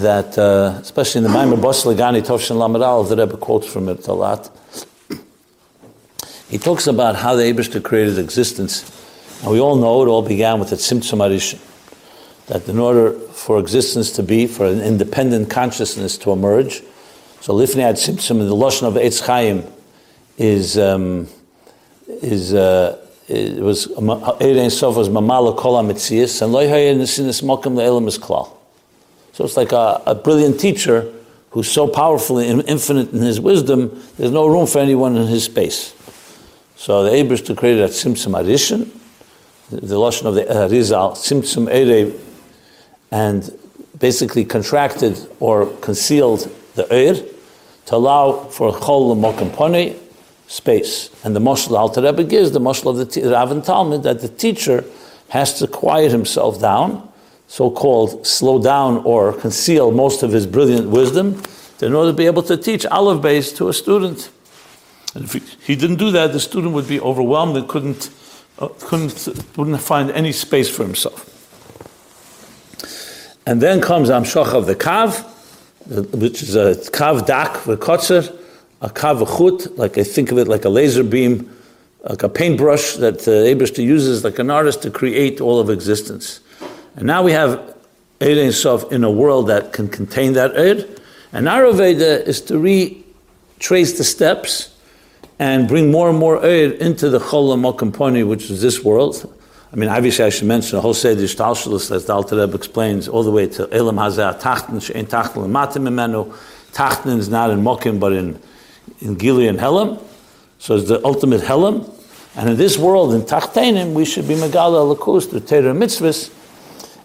that, 0.00 0.38
uh, 0.38 0.78
especially 0.80 1.18
in 1.18 1.24
the 1.24 1.30
mimer 1.30 1.56
Bos 1.56 1.84
Legani 1.84 2.22
Tovshin 2.22 2.56
Lamaral, 2.56 3.08
the 3.08 3.16
Rebbe 3.16 3.36
quotes 3.36 3.66
from 3.66 3.88
it 3.88 4.06
a 4.08 4.12
lot. 4.12 4.50
He 6.48 6.58
talks 6.58 6.86
about 6.86 7.16
how 7.16 7.34
the 7.36 7.42
Abishter 7.42 7.82
created 7.82 8.18
existence. 8.18 8.94
And 9.42 9.52
we 9.52 9.60
all 9.60 9.76
know 9.76 10.02
it 10.02 10.08
all 10.08 10.22
began 10.22 10.58
with 10.58 10.70
the 10.70 10.76
Tzimtzum 10.76 11.18
Arishin. 11.18 11.60
That 12.46 12.68
in 12.68 12.78
order 12.78 13.12
for 13.12 13.58
existence 13.58 14.10
to 14.12 14.22
be, 14.22 14.46
for 14.46 14.66
an 14.66 14.80
independent 14.80 15.50
consciousness 15.50 16.16
to 16.18 16.32
emerge, 16.32 16.82
so 17.40 17.52
Lifnei 17.52 17.82
Ad 17.82 17.96
Simtzum, 17.96 18.38
the 18.38 18.54
Lashon 18.54 18.84
of 18.84 18.94
Eitz 18.94 19.24
Chaim, 19.24 19.64
is, 20.38 20.76
um, 20.78 21.28
is, 22.08 22.54
uh, 22.54 22.98
it 23.28 23.62
was, 23.62 23.86
Erein 23.86 24.72
Sof 24.72 24.96
was 24.96 25.08
Mamala 25.08 25.56
Kol 25.56 25.82
HaMetzias, 25.82 26.42
and 26.42 26.52
Loi 26.52 26.66
Hayeh 26.66 26.96
Nesinis 26.96 27.42
Mokim 27.42 27.74
Le'elam 27.74 28.08
Klal. 28.18 28.57
So 29.32 29.44
it's 29.44 29.56
like 29.56 29.72
a, 29.72 30.02
a 30.06 30.14
brilliant 30.14 30.58
teacher 30.58 31.12
who's 31.50 31.70
so 31.70 31.88
powerful 31.88 32.38
and 32.38 32.62
infinite 32.68 33.12
in 33.12 33.20
his 33.20 33.40
wisdom, 33.40 34.02
there's 34.16 34.30
no 34.30 34.46
room 34.46 34.66
for 34.66 34.78
anyone 34.78 35.16
in 35.16 35.26
his 35.26 35.44
space. 35.44 35.94
So 36.76 37.02
the 37.04 37.10
Abish 37.10 37.44
to 37.46 37.54
create 37.54 37.76
that 37.76 37.90
Simtsum 37.90 38.40
Arishan, 38.40 38.90
the, 39.70 39.80
the 39.80 39.94
Lashon 39.96 40.26
of 40.26 40.34
the 40.34 40.44
Arizal, 40.44 41.16
Simtsum 41.16 41.66
Erev, 41.72 42.18
and 43.10 43.58
basically 43.98 44.44
contracted 44.44 45.18
or 45.40 45.66
concealed 45.78 46.50
the 46.74 46.84
Eir, 46.84 47.26
to 47.86 47.96
allow 47.96 48.44
for 48.44 48.70
chol 48.72 49.16
l'mokim 49.16 49.52
pone, 49.52 49.98
space. 50.46 51.10
And 51.24 51.34
the 51.34 51.40
Moshel 51.40 51.78
Alter 51.78 52.02
Rebbe 52.02 52.24
gives, 52.24 52.52
the 52.52 52.60
Moshel 52.60 52.98
of 52.98 53.12
the 53.12 53.30
Rav 53.30 53.50
and 53.50 53.64
Talmud, 53.64 54.02
that 54.02 54.20
the 54.20 54.28
teacher 54.28 54.84
has 55.30 55.58
to 55.58 55.66
quiet 55.66 56.10
himself 56.10 56.60
down, 56.60 57.07
so-called 57.48 58.26
slow 58.26 58.62
down 58.62 58.98
or 58.98 59.32
conceal 59.32 59.90
most 59.90 60.22
of 60.22 60.30
his 60.30 60.46
brilliant 60.46 60.88
wisdom, 60.88 61.42
in 61.80 61.94
order 61.94 62.10
to 62.10 62.16
be 62.16 62.26
able 62.26 62.42
to 62.42 62.56
teach 62.56 62.86
Aleph 62.86 63.22
base 63.22 63.52
to 63.54 63.68
a 63.68 63.72
student. 63.72 64.30
And 65.14 65.24
if 65.24 65.32
he, 65.32 65.42
he, 65.72 65.76
didn't 65.76 65.96
do 65.96 66.10
that, 66.12 66.32
the 66.32 66.40
student 66.40 66.74
would 66.74 66.86
be 66.86 67.00
overwhelmed 67.00 67.56
and 67.56 67.68
couldn't, 67.68 68.10
uh, 68.58 68.68
couldn't, 68.80 69.28
wouldn't 69.56 69.80
find 69.80 70.10
any 70.10 70.32
space 70.32 70.68
for 70.68 70.84
himself. 70.84 71.34
And 73.46 73.62
then 73.62 73.80
comes 73.80 74.10
Amshach 74.10 74.52
of 74.52 74.66
the 74.66 74.76
Kav, 74.76 75.24
which 75.86 76.42
is 76.42 76.54
a 76.54 76.74
kav 76.90 77.26
dak 77.26 77.54
v'kotzer, 77.64 78.36
a 78.82 78.90
kav 78.90 79.26
chut, 79.26 79.78
like 79.78 79.96
I 79.96 80.04
think 80.04 80.30
of 80.30 80.38
it 80.38 80.48
like 80.48 80.66
a 80.66 80.68
laser 80.68 81.02
beam, 81.02 81.50
like 82.04 82.22
a 82.22 82.28
paintbrush 82.28 82.96
that 82.96 83.26
uh, 83.26 83.48
Abishta 83.48 83.82
uses 83.82 84.22
like 84.22 84.38
an 84.38 84.50
artist 84.50 84.82
to 84.82 84.90
create 84.90 85.40
all 85.40 85.58
of 85.58 85.70
existence. 85.70 86.40
And 86.98 87.06
now 87.06 87.22
we 87.22 87.30
have 87.30 87.76
Eid 88.20 88.52
Sof 88.52 88.90
in 88.90 89.04
a 89.04 89.10
world 89.10 89.46
that 89.46 89.72
can 89.72 89.88
contain 89.88 90.32
that 90.32 90.58
Eid. 90.58 91.00
And 91.32 91.48
our 91.48 91.72
Veda 91.72 92.26
is 92.26 92.40
to 92.40 92.58
retrace 92.58 93.96
the 93.96 94.02
steps 94.02 94.74
and 95.38 95.68
bring 95.68 95.92
more 95.92 96.08
and 96.10 96.18
more 96.18 96.44
Eid 96.44 96.72
into 96.72 97.08
the 97.08 97.20
Chol 97.20 97.56
Mokamponi, 97.56 98.26
which 98.26 98.50
is 98.50 98.60
this 98.60 98.82
world. 98.82 99.32
I 99.72 99.76
mean, 99.76 99.88
obviously, 99.88 100.24
I 100.24 100.30
should 100.30 100.48
mention 100.48 100.74
the 100.74 100.80
whole 100.80 100.92
Seder 100.92 101.22
Shtalshalis, 101.22 101.92
as 101.92 102.06
the 102.06 102.14
Alter 102.14 102.34
Rebbe 102.34 102.56
explains, 102.56 103.06
all 103.06 103.22
the 103.22 103.30
way 103.30 103.46
to 103.46 103.72
Elam 103.72 103.94
Hazah 103.94 104.40
Tachten, 104.40 104.80
Shein 104.80 105.06
Tachten 105.06 105.46
Lematim 105.46 105.86
Imenu. 105.86 106.34
Tachten 106.72 107.16
is 107.16 107.28
not 107.28 107.50
in 107.50 107.60
Mokim, 107.60 108.00
but 108.00 108.12
in, 108.12 108.40
in 108.98 109.14
Gili 109.14 109.46
and 109.46 109.60
Helam. 109.60 110.02
So 110.58 110.74
it's 110.74 110.88
the 110.88 111.00
ultimate 111.04 111.42
Helam. 111.42 111.94
And 112.34 112.50
in 112.50 112.56
this 112.56 112.76
world, 112.76 113.14
in 113.14 113.22
Tachtenim, 113.22 113.92
we 113.92 114.04
should 114.04 114.26
be 114.26 114.34
Megala 114.34 114.96
Alakus, 114.96 115.30
the 115.30 115.38
Torah 115.38 115.72
mitzvahs. 115.72 116.34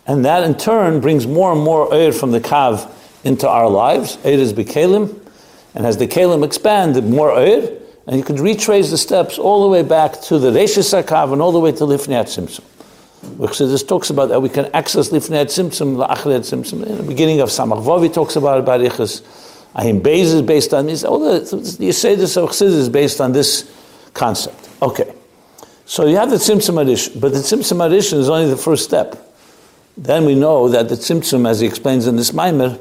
And 0.06 0.26
that 0.26 0.44
in 0.44 0.56
turn 0.56 1.00
brings 1.00 1.26
more 1.26 1.54
and 1.54 1.62
more 1.62 1.90
Eir 1.90 2.18
from 2.18 2.32
the 2.32 2.42
Kav 2.42 2.92
into 3.24 3.48
our 3.48 3.70
lives. 3.70 4.18
Eir 4.18 4.38
is 4.38 4.54
Bekalim. 4.54 5.20
And 5.76 5.86
as 5.86 5.98
the 5.98 6.08
Kalim 6.08 6.44
expand, 6.44 6.96
the 6.96 7.02
more 7.02 7.32
Eir. 7.32 7.80
And 8.06 8.18
you 8.18 8.24
could 8.24 8.40
retrace 8.40 8.92
the 8.92 8.98
steps 8.98 9.40
all 9.40 9.64
the 9.64 9.70
way 9.70 9.82
back 9.82 10.20
to 10.24 10.38
the 10.38 10.52
Reshis 10.52 11.02
Akav 11.02 11.32
and 11.32 11.42
all 11.42 11.54
the 11.54 11.60
way 11.60 11.72
to 11.72 11.84
Lifnei 11.86 12.24
Tzimtzum. 12.24 12.64
Which 13.38 13.60
this 13.60 13.84
talks 13.84 14.10
about 14.10 14.28
that 14.28 14.42
we 14.42 14.50
can 14.50 14.66
access 14.74 15.10
Lifnei 15.10 15.46
Tzimtzum, 15.46 16.06
La'achret 16.06 16.42
Tzimtzum. 16.42 16.86
In 16.86 16.98
the 16.98 17.04
beginning 17.04 17.40
of 17.40 17.48
Samach 17.48 17.82
Vavi 17.82 18.14
talks 18.14 18.36
about 18.36 18.60
it, 18.60 18.66
Barichas. 18.66 19.22
Ahim 19.74 20.02
Beis 20.02 20.34
is 20.34 20.42
based 20.42 20.74
on 20.74 20.88
this. 20.88 21.06
All 21.06 21.20
the, 21.20 21.78
you 21.80 21.94
say 21.94 22.16
this 22.16 22.36
of 22.36 22.50
Chassidus 22.50 22.74
is 22.74 22.90
based 22.90 23.22
on 23.22 23.32
this 23.32 23.72
concept. 24.14 24.70
Okay. 24.82 25.14
So 25.86 26.06
you 26.06 26.18
have 26.18 26.30
the 26.30 26.36
Tzimtzum 26.36 26.86
Arish, 26.86 27.10
but 27.10 27.32
the 27.32 27.40
Tzimtzum 27.40 27.80
Arish 27.90 28.12
is 28.12 28.30
only 28.30 28.50
the 28.50 28.58
first 28.58 28.84
step. 28.84 29.33
Then 29.98 30.26
we 30.26 30.36
know 30.36 30.70
that 30.70 30.90
the 30.90 30.96
Tzimtzum, 30.96 31.48
as 31.48 31.60
he 31.60 31.68
explains 31.68 32.08
in 32.08 32.16
this 32.16 32.32
Maimer, 32.32 32.80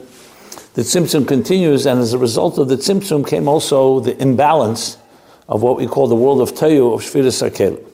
the 0.75 0.83
Tzimtzum 0.83 1.29
continues, 1.29 1.85
and 1.85 2.01
as 2.01 2.14
a 2.14 2.18
result 2.18 2.59
of 2.59 2.68
the 2.68 2.77
Tzimtzum 2.77 3.27
came 3.27 3.48
also 3.48 4.01
the 4.01 4.20
imbalance 4.20 4.96
of 5.48 5.62
what 5.62 5.77
we 5.77 5.87
call 5.87 6.07
the 6.07 6.16
world 6.16 6.40
of 6.40 6.53
Tayu 6.55 6.94
of 6.94 7.03
Shviris 7.03 7.46
HaKelim. 7.46 7.85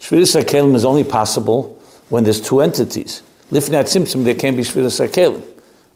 Shviris 0.00 0.42
HaKelim 0.42 0.74
is 0.74 0.84
only 0.84 1.04
possible 1.04 1.80
when 2.08 2.24
there's 2.24 2.40
two 2.40 2.60
entities. 2.60 3.22
Lifnat 3.52 3.84
Simsim, 3.84 4.24
there 4.24 4.34
can't 4.34 4.56
be 4.56 4.64
Shviris 4.64 5.06
HaKelim, 5.06 5.44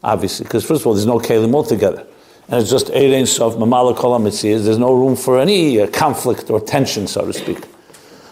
obviously, 0.03 0.45
because 0.45 0.65
first 0.65 0.81
of 0.81 0.87
all, 0.87 0.93
there's 0.93 1.05
no 1.05 1.19
Kelim 1.19 1.53
altogether. 1.53 2.07
And 2.47 2.61
it's 2.61 2.71
just 2.71 2.87
Erein 2.87 3.27
Sof, 3.27 3.55
Mamala 3.55 3.93
Kolam 3.93 4.23
there's 4.41 4.77
no 4.77 4.93
room 4.93 5.17
for 5.17 5.37
any 5.37 5.81
uh, 5.81 5.87
conflict 5.87 6.49
or 6.49 6.61
tension, 6.61 7.07
so 7.07 7.25
to 7.25 7.33
speak. 7.33 7.59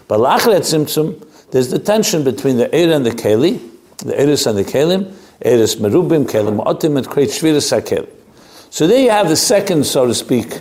But 0.07 0.19
Lachret 0.19 0.61
Simsim, 0.61 1.21
there's 1.55 1.69
the 1.69 1.79
tension 1.79 2.25
between 2.25 2.57
the 2.57 2.67
Eir 2.67 2.93
and 2.93 3.05
the 3.05 3.11
Keli, 3.11 3.61
the 3.99 4.11
Eiris 4.11 4.45
and 4.45 4.57
the 4.57 4.65
Kelim, 4.65 5.15
Eres 5.39 5.77
merubim, 5.77 6.25
kelim 6.25 6.61
otim, 6.65 6.97
and 6.97 7.07
create 7.07 7.29
shviras 7.29 7.71
hakelim. 7.71 8.09
So 8.69 8.87
there 8.87 9.01
you 9.01 9.09
have 9.09 9.29
the 9.29 9.37
second, 9.37 9.85
so 9.85 10.05
to 10.05 10.13
speak, 10.13 10.59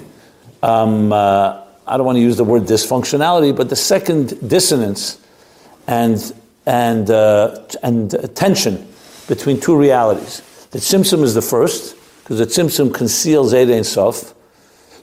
um, 0.62 1.12
uh, 1.12 1.64
I 1.84 1.96
don't 1.96 2.06
want 2.06 2.14
to 2.14 2.22
use 2.22 2.36
the 2.36 2.44
word 2.44 2.62
dysfunctionality, 2.62 3.56
but 3.56 3.70
the 3.70 3.74
second 3.74 4.48
dissonance 4.48 5.18
and, 5.88 6.32
and, 6.64 7.10
uh, 7.10 7.58
and 7.82 8.36
tension 8.36 8.86
between 9.26 9.58
two 9.58 9.76
realities. 9.76 10.42
The 10.70 10.78
Tzimtzum 10.78 11.24
is 11.24 11.34
the 11.34 11.42
first, 11.42 11.96
because 12.22 12.38
the 12.38 12.46
Tzimtzum 12.46 12.94
conceals 12.94 13.52
Eid 13.52 13.68
Ein 13.68 13.82
Sof. 13.82 14.32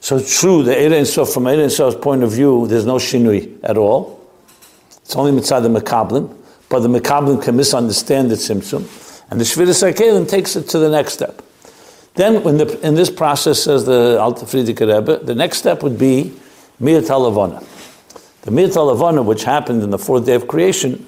So 0.00 0.22
true, 0.22 0.62
the 0.62 0.74
Eid 0.74 0.94
Ein 0.94 1.04
Sof, 1.04 1.34
from 1.34 1.46
Eid 1.48 1.58
Ein 1.58 1.68
Sof's 1.68 1.96
point 1.96 2.22
of 2.22 2.32
view, 2.32 2.66
there's 2.66 2.86
no 2.86 2.96
Shinui 2.96 3.62
at 3.62 3.76
all. 3.76 4.21
It's 5.04 5.16
only 5.16 5.32
mitzvah 5.32 5.60
the 5.60 5.68
Mekablim, 5.68 6.34
but 6.68 6.80
the 6.80 6.88
Mekablim 6.88 7.42
can 7.42 7.56
misunderstand 7.56 8.30
the 8.30 8.36
Tzimtzum, 8.36 9.30
and 9.30 9.40
the 9.40 9.44
Shviras 9.44 9.92
HaKelim 9.92 10.28
takes 10.28 10.56
it 10.56 10.68
to 10.70 10.78
the 10.78 10.90
next 10.90 11.14
step. 11.14 11.42
Then, 12.14 12.42
when 12.42 12.58
the, 12.58 12.86
in 12.86 12.94
this 12.94 13.10
process, 13.10 13.62
says 13.62 13.86
the 13.86 14.18
Alter 14.20 14.44
Frierdiker 14.44 14.86
Rebbe, 14.94 15.24
the 15.24 15.34
next 15.34 15.58
step 15.58 15.82
would 15.82 15.98
be 15.98 16.34
Miyat 16.80 17.08
Halavana. 17.08 17.60
The 18.42 18.50
Miyat 18.50 18.74
Halavana, 18.74 19.24
which 19.24 19.44
happened 19.44 19.82
in 19.82 19.90
the 19.90 19.98
fourth 19.98 20.26
day 20.26 20.34
of 20.34 20.46
creation, 20.46 21.06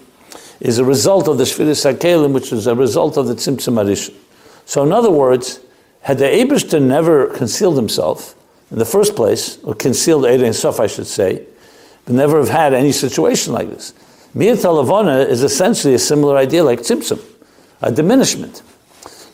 is 0.60 0.78
a 0.78 0.84
result 0.84 1.28
of 1.28 1.36
the 1.36 1.44
Shviras 1.44 1.84
HaKelim, 1.84 2.32
which 2.32 2.52
is 2.52 2.66
a 2.66 2.74
result 2.74 3.18
of 3.18 3.26
the 3.26 3.34
Tzimtzum 3.34 3.82
Arishon. 3.82 4.14
So, 4.64 4.82
in 4.82 4.92
other 4.92 5.10
words, 5.10 5.60
had 6.00 6.18
the 6.18 6.24
Abishter 6.24 6.80
never 6.80 7.26
concealed 7.26 7.76
himself 7.76 8.34
in 8.70 8.78
the 8.78 8.84
first 8.84 9.14
place, 9.14 9.58
or 9.62 9.74
concealed 9.74 10.24
Eid 10.24 10.40
and 10.40 10.54
Sof, 10.54 10.80
I 10.80 10.86
should 10.86 11.06
say, 11.06 11.46
never 12.12 12.38
have 12.38 12.48
had 12.48 12.74
any 12.74 12.92
situation 12.92 13.52
like 13.52 13.68
this. 13.70 13.94
Miyat 14.34 15.28
is 15.28 15.42
essentially 15.42 15.94
a 15.94 15.98
similar 15.98 16.36
idea 16.36 16.64
like 16.64 16.80
Tzimtzum, 16.80 17.22
a 17.82 17.92
diminishment. 17.92 18.62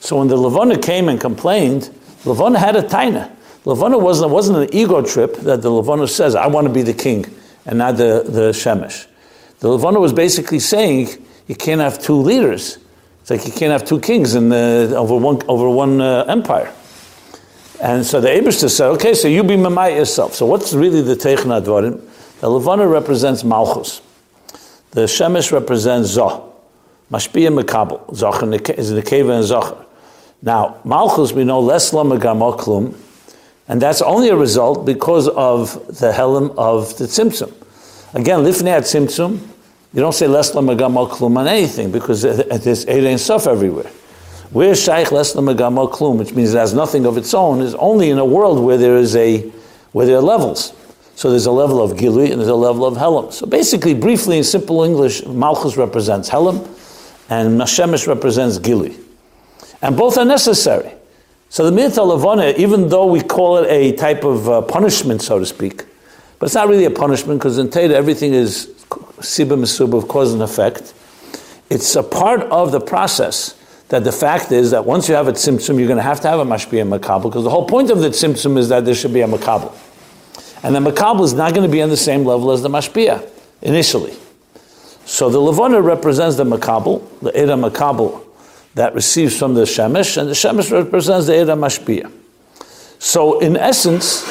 So 0.01 0.19
when 0.19 0.29
the 0.29 0.37
Levana 0.37 0.79
came 0.79 1.09
and 1.09 1.21
complained, 1.21 1.91
Levana 2.25 2.59
had 2.59 2.77
a 2.77 2.83
taina. 2.83 3.31
Levana 3.65 3.99
wasn't, 3.99 4.31
wasn't 4.31 4.59
an 4.59 4.75
ego 4.75 5.03
trip 5.03 5.37
that 5.39 5.63
the 5.63 5.71
Levana 5.71 6.07
says, 6.07 6.35
I 6.35 6.47
want 6.47 6.67
to 6.67 6.73
be 6.73 6.83
the 6.83 6.95
king 6.95 7.27
and 7.67 7.79
not 7.79 7.97
the, 7.97 8.25
the 8.27 8.51
Shemesh. 8.53 9.07
The 9.61 9.69
Levana 9.69 10.01
was 10.01 10.13
basically 10.13 10.59
saying, 10.59 11.09
you 11.47 11.55
can't 11.55 11.81
have 11.81 12.01
two 12.01 12.17
leaders. 12.17 12.79
It's 13.21 13.31
like 13.31 13.47
you 13.47 13.53
can't 13.53 13.73
have 13.73 13.85
two 13.85 14.01
kings 14.01 14.35
in 14.35 14.49
the, 14.49 14.95
over 14.97 15.17
one, 15.17 15.43
over 15.49 15.69
one 15.69 16.01
uh, 16.01 16.25
empire. 16.29 16.73
And 17.83 18.05
so 18.05 18.21
the 18.21 18.29
Abishta 18.29 18.71
said, 18.71 18.89
okay, 18.89 19.15
so 19.15 19.29
you 19.29 19.43
be 19.43 19.57
Mamai 19.57 19.97
yourself. 19.97 20.35
So 20.35 20.47
what's 20.47 20.73
really 20.73 21.03
the 21.03 21.15
Teichna 21.15 21.63
Dvarim? 21.63 22.07
The 22.41 22.49
Levana 22.49 22.89
represents 22.89 23.45
Malchus. 23.45 24.01
The 24.93 25.03
Shemesh 25.03 25.53
represents 25.53 26.17
Zoh. 26.17 26.51
Mashpia 27.13 27.51
Mekabel. 27.51 28.07
Zoch 28.15 28.79
is 28.79 28.91
the 28.91 29.03
Keva 29.03 29.37
and 29.37 29.45
Zocher. 29.45 29.85
Now, 30.41 30.81
Malchus, 30.85 31.33
we 31.33 31.45
know 31.45 31.61
less 31.61 31.91
klum, 31.91 32.95
and 33.69 33.83
that's 33.83 34.01
only 34.01 34.31
a 34.31 34.37
result 34.37 34.87
because 34.87 35.29
of 35.29 35.99
the 35.99 36.13
helim 36.13 36.51
of 36.57 36.97
the 36.97 37.05
tzimtzum. 37.05 37.53
Again, 38.15 38.39
lifnei 38.39 38.79
tzimtzum, 38.79 39.39
you 39.93 40.01
don't 40.01 40.15
say 40.15 40.27
less 40.27 40.51
klum 40.51 41.37
on 41.37 41.47
anything 41.47 41.93
because 41.93 42.23
there's 42.23 42.87
Erein 42.87 43.19
Sof 43.19 43.47
everywhere. 43.47 43.91
Where 44.51 44.75
Shaykh 44.75 45.13
less 45.13 45.35
klum, 45.35 46.17
which 46.17 46.33
means 46.33 46.55
it 46.55 46.59
has 46.59 46.73
nothing 46.73 47.05
of 47.05 47.19
its 47.19 47.35
own, 47.35 47.61
is 47.61 47.75
only 47.75 48.09
in 48.09 48.19
a 48.19 48.25
world 48.25 48.65
where 48.65 48.79
there 48.79 48.97
is 48.97 49.15
a 49.15 49.41
where 49.93 50.07
there 50.07 50.17
are 50.17 50.23
levels. 50.23 50.73
So 51.21 51.29
there's 51.29 51.45
a 51.45 51.53
level 51.53 51.83
of 51.83 51.99
Gilui 51.99 52.31
and 52.31 52.41
there's 52.41 52.49
a 52.49 52.55
level 52.55 52.87
of 52.87 52.95
Helam. 52.95 53.31
So 53.31 53.45
basically, 53.45 53.93
briefly 53.93 54.39
in 54.39 54.43
simple 54.43 54.85
English, 54.85 55.27
Malchus 55.27 55.77
represents 55.77 56.31
Helam 56.31 56.67
and 57.29 57.61
Mashemish 57.61 58.07
represents 58.07 58.59
Gilui. 58.59 58.99
And 59.83 59.99
both 59.99 60.17
are 60.17 60.25
necessary. 60.25 60.95
So 61.51 61.71
the 61.71 61.79
Mirta 61.79 61.99
Levana, 61.99 62.55
even 62.57 62.89
though 62.89 63.05
we 63.05 63.21
call 63.21 63.59
it 63.59 63.69
a 63.69 63.95
type 63.97 64.25
of 64.25 64.49
uh, 64.49 64.63
punishment, 64.63 65.21
so 65.21 65.39
to 65.39 65.45
speak, 65.45 65.85
but 66.39 66.47
it's 66.47 66.55
not 66.55 66.69
really 66.69 66.87
a 66.87 66.91
punishment 66.91 67.39
because 67.39 67.59
in 67.59 67.69
Teda 67.69 67.91
everything 67.91 68.33
is 68.33 68.69
Siba 68.89 69.59
Misuba 69.59 69.99
of 69.99 70.09
cause 70.09 70.33
and 70.33 70.41
effect. 70.41 70.95
It's 71.69 71.97
a 71.97 72.03
part 72.03 72.41
of 72.45 72.73
the 72.73 72.81
process 72.81 73.59
that 73.91 74.05
the 74.05 74.13
fact 74.13 74.53
is 74.53 74.71
that 74.71 74.87
once 74.87 75.07
you 75.07 75.15
have 75.17 75.29
a 75.29 75.33
tzimtzum, 75.33 75.79
you're 75.79 75.87
going 75.87 75.99
to 75.99 76.03
have 76.03 76.23
to 76.23 76.29
have 76.29 76.41
a 76.41 76.45
mashpia 76.47 76.89
makabel 76.89 77.25
because 77.25 77.45
the 77.45 77.51
whole 77.51 77.67
point 77.67 77.91
of 77.91 78.01
the 78.01 78.09
tzimtzum 78.09 78.57
is 78.57 78.71
that 78.71 78.87
there 78.87 78.95
should 78.95 79.13
be 79.13 79.21
a 79.21 79.29
makabel. 79.29 79.77
And 80.63 80.75
the 80.75 80.81
makabel 80.81 81.25
is 81.25 81.33
not 81.33 81.55
going 81.55 81.67
to 81.67 81.73
be 81.73 81.83
on 81.83 81.89
the 81.89 81.97
same 81.97 82.25
level 82.25 82.51
as 82.51 82.63
the 82.63 82.69
mashpia 82.69 83.29
initially. 83.63 84.15
So 85.05 85.31
the 85.31 85.39
levana 85.39 85.81
represents 85.81 86.37
the 86.37 86.45
makabel, 86.45 87.03
the 87.21 87.37
era 87.37 87.55
makabel 87.55 88.25
that 88.75 88.95
receives 88.95 89.37
from 89.37 89.55
the 89.55 89.63
Shemesh, 89.63 90.17
and 90.17 90.29
the 90.29 90.33
Shemesh 90.33 90.71
represents 90.71 91.27
the 91.27 91.35
Era 91.35 91.57
Mashpia. 91.57 92.11
So, 92.99 93.41
in 93.41 93.57
essence, 93.57 94.25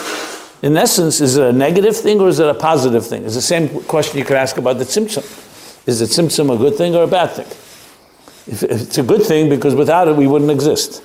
in 0.62 0.78
essence, 0.78 1.22
is 1.22 1.38
it 1.38 1.48
a 1.48 1.52
negative 1.52 1.98
thing 1.98 2.20
or 2.20 2.30
is 2.30 2.40
it 2.40 2.48
a 2.48 2.54
positive 2.54 3.06
thing? 3.06 3.26
It's 3.26 3.36
the 3.36 3.42
same 3.42 3.84
question 3.84 4.20
you 4.20 4.26
could 4.26 4.38
ask 4.38 4.58
about 4.58 4.78
the 4.78 4.86
Tzimtzum. 4.86 5.88
Is 5.88 6.00
the 6.00 6.06
Tzimtzum 6.06 6.54
a 6.54 6.58
good 6.58 6.76
thing 6.76 6.96
or 6.96 7.04
a 7.04 7.08
bad 7.08 7.32
thing? 7.32 7.48
If, 8.52 8.64
if 8.64 8.82
it's 8.82 8.98
a 8.98 9.04
good 9.04 9.24
thing, 9.24 9.50
because 9.50 9.76
without 9.76 10.08
it 10.08 10.16
we 10.16 10.28
wouldn't 10.28 10.52
exist. 10.52 11.04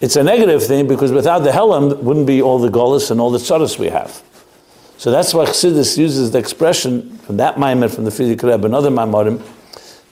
It's 0.00 0.16
a 0.16 0.22
negative 0.22 0.64
thing 0.64 0.86
because 0.86 1.12
without 1.12 1.40
the 1.40 1.50
Helam 1.50 2.02
wouldn't 2.02 2.26
be 2.26 2.42
all 2.42 2.58
the 2.58 2.68
Golas 2.68 3.10
and 3.10 3.20
all 3.20 3.30
the 3.30 3.38
Tzaras 3.38 3.78
we 3.78 3.88
have. 3.88 4.22
So 4.98 5.12
that's 5.12 5.32
why 5.32 5.46
Chassidus 5.46 5.96
uses 5.96 6.32
the 6.32 6.38
expression 6.38 7.18
from 7.18 7.36
that 7.36 7.56
Maimon, 7.56 7.88
from 7.88 8.04
the 8.04 8.10
Frierdiker 8.10 8.50
Rebbe, 8.50 8.66
and 8.66 8.74
other 8.74 8.90
Maimorim, 8.90 9.40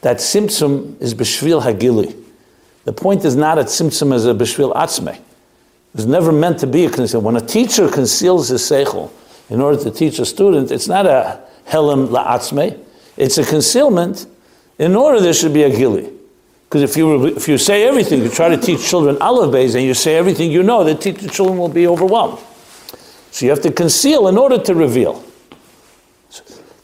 that 0.03 0.19
Tzimtzum 0.19 1.03
is 1.03 1.13
Beshvil 1.13 1.61
Hagili. 1.61 2.17
The 2.85 2.93
point 2.93 3.25
is 3.25 3.35
not 3.35 3.57
that 3.57 3.67
Tzimtzum 3.67 4.15
as 4.15 4.27
a 4.27 4.33
Bishvil 4.33 4.73
Atzme. 4.77 5.17
It 5.17 5.23
was 5.93 6.07
never 6.07 6.31
meant 6.31 6.61
to 6.61 6.69
be 6.69 6.85
a 6.85 6.91
conceal. 6.91 7.21
When 7.21 7.35
a 7.35 7.41
teacher 7.41 7.89
conceals 7.89 8.49
his 8.49 8.63
seichel 8.63 9.11
in 9.51 9.61
order 9.61 9.83
to 9.83 9.91
teach 9.91 10.21
a 10.21 10.25
student, 10.25 10.71
it's 10.71 10.87
not 10.87 11.05
a 11.05 11.41
Helam 11.67 12.07
La'atzme. 12.07 12.79
It's 13.17 13.39
a 13.39 13.45
concealment 13.45 14.27
in 14.79 14.95
order 14.95 15.21
there 15.21 15.35
should 15.35 15.53
be 15.53 15.65
a 15.65 15.71
Gili. 15.71 16.13
Because 16.69 16.83
if 16.83 16.97
you, 16.97 17.27
if 17.27 17.49
you 17.49 17.59
say 17.59 17.83
everything, 17.89 18.23
you 18.23 18.29
try 18.29 18.49
to 18.51 18.57
teach 18.57 18.89
children 18.89 19.17
olive 19.21 19.51
bays 19.51 19.75
and 19.75 19.83
you 19.83 19.95
say 19.95 20.15
everything 20.15 20.53
you 20.53 20.63
know, 20.63 20.85
the 20.85 20.95
teacher 20.95 21.29
children 21.29 21.59
will 21.59 21.69
be 21.69 21.89
overwhelmed. 21.89 22.39
So 23.37 23.45
you 23.45 23.51
have 23.51 23.61
to 23.65 23.71
conceal 23.71 24.29
in 24.29 24.39
order 24.39 24.57
to 24.57 24.75
reveal. 24.75 25.23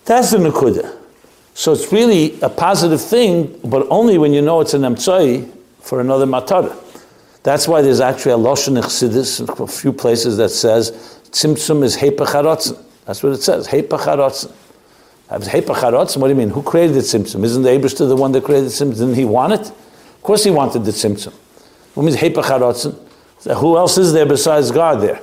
That's 0.05 0.33
the 0.33 0.37
Nakuda. 0.37 0.99
So 1.55 1.73
it's 1.73 1.91
really 1.91 2.39
a 2.43 2.51
positive 2.51 3.01
thing, 3.01 3.59
but 3.65 3.87
only 3.89 4.19
when 4.19 4.35
you 4.35 4.43
know 4.43 4.61
it's 4.61 4.75
an 4.75 4.83
emtsai 4.83 5.51
for 5.81 6.03
another 6.03 6.27
matar. 6.27 6.77
That's 7.43 7.67
why 7.67 7.81
there's 7.81 8.01
actually 8.01 8.33
a 8.33 8.37
Lashon 8.37 8.79
Chassidus, 8.83 9.49
a 9.63 9.67
few 9.67 9.95
places 9.95 10.37
that 10.37 10.51
says 10.51 10.91
Tzimtzum 11.31 11.83
is 11.85 11.97
Hepacharotzen. 11.97 12.79
That's 13.07 13.23
what 13.23 13.33
it 13.33 13.43
says, 13.43 13.67
Hepacharotzen. 13.69 14.53
Hepacharotzen, 15.31 16.19
what 16.19 16.29
do 16.29 16.35
you 16.35 16.39
mean? 16.39 16.51
Who 16.51 16.63
created 16.63 16.97
the 16.97 17.01
Tzimtzum? 17.01 17.43
Isn't 17.45 17.63
the 17.63 17.71
Abishter 17.71 18.07
the 18.07 18.15
one 18.15 18.33
that 18.33 18.45
created 18.45 18.67
the 18.67 18.75
Tzimtzum? 18.75 18.99
Didn't 18.99 19.15
he 19.15 19.25
want 19.25 19.55
it? 19.55 19.71
Of 19.71 20.23
course 20.23 20.45
he 20.45 20.51
wanted 20.51 20.85
the 20.85 20.91
Tzimtzum. 20.91 21.33
What 21.95 22.03
means 22.03 22.19
Hepacharotzen? 22.19 22.95
Who 23.57 23.79
else 23.79 23.97
is 23.97 24.13
there 24.13 24.27
besides 24.27 24.71
God 24.71 25.01
there? 25.01 25.23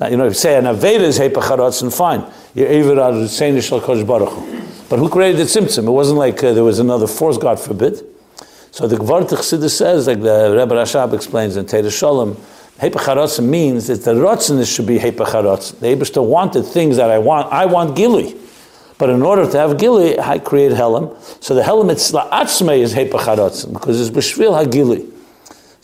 You 0.00 0.16
know, 0.16 0.26
if 0.26 0.30
you 0.30 0.34
say 0.34 0.56
an 0.58 0.64
Aveda 0.64 1.00
is 1.00 1.20
Hepacharotzen, 1.20 1.96
fine. 1.96 2.24
You're 2.52 2.68
Eved 2.68 2.98
Ad 2.98 4.06
Baruch 4.06 4.88
But 4.88 4.98
who 4.98 5.08
created 5.08 5.38
the 5.38 5.44
Tzimtzum? 5.44 5.86
It 5.86 5.90
wasn't 5.90 6.18
like 6.18 6.42
uh, 6.42 6.52
there 6.52 6.64
was 6.64 6.80
another 6.80 7.06
force, 7.06 7.38
God 7.38 7.60
forbid. 7.60 8.02
So 8.72 8.88
the 8.88 8.96
Gvart 8.96 9.28
Chassidus 9.28 9.70
says, 9.70 10.08
like 10.08 10.20
the 10.20 10.50
Rebbe 10.50 10.74
Rashab 10.74 11.14
explains 11.14 11.56
in 11.56 11.66
Teda 11.66 11.96
Shalom, 11.96 12.34
Hepacharotzen 12.80 13.48
means 13.48 13.86
that 13.86 14.02
the 14.02 14.14
Rotzen 14.14 14.66
should 14.66 14.86
be 14.88 14.98
Hepacharotzen. 14.98 15.78
The 15.78 15.86
Abishta 15.94 16.26
wanted 16.26 16.64
things 16.64 16.96
that 16.96 17.08
I 17.08 17.18
want. 17.18 17.52
I 17.52 17.66
want 17.66 17.94
Gili. 17.94 18.36
But 18.98 19.10
in 19.10 19.22
order 19.22 19.48
to 19.48 19.58
have 19.58 19.78
Gili, 19.78 20.18
I 20.18 20.40
create 20.40 20.72
Helam. 20.72 21.16
So 21.40 21.54
the 21.54 21.62
Helam 21.62 21.92
Itzla 21.92 22.28
Atzme 22.30 22.76
is 22.78 22.92
Hepacharotzen, 22.94 23.72
because 23.72 24.00
it's 24.00 24.10
Beshvil 24.10 24.64
HaGili. 24.64 25.13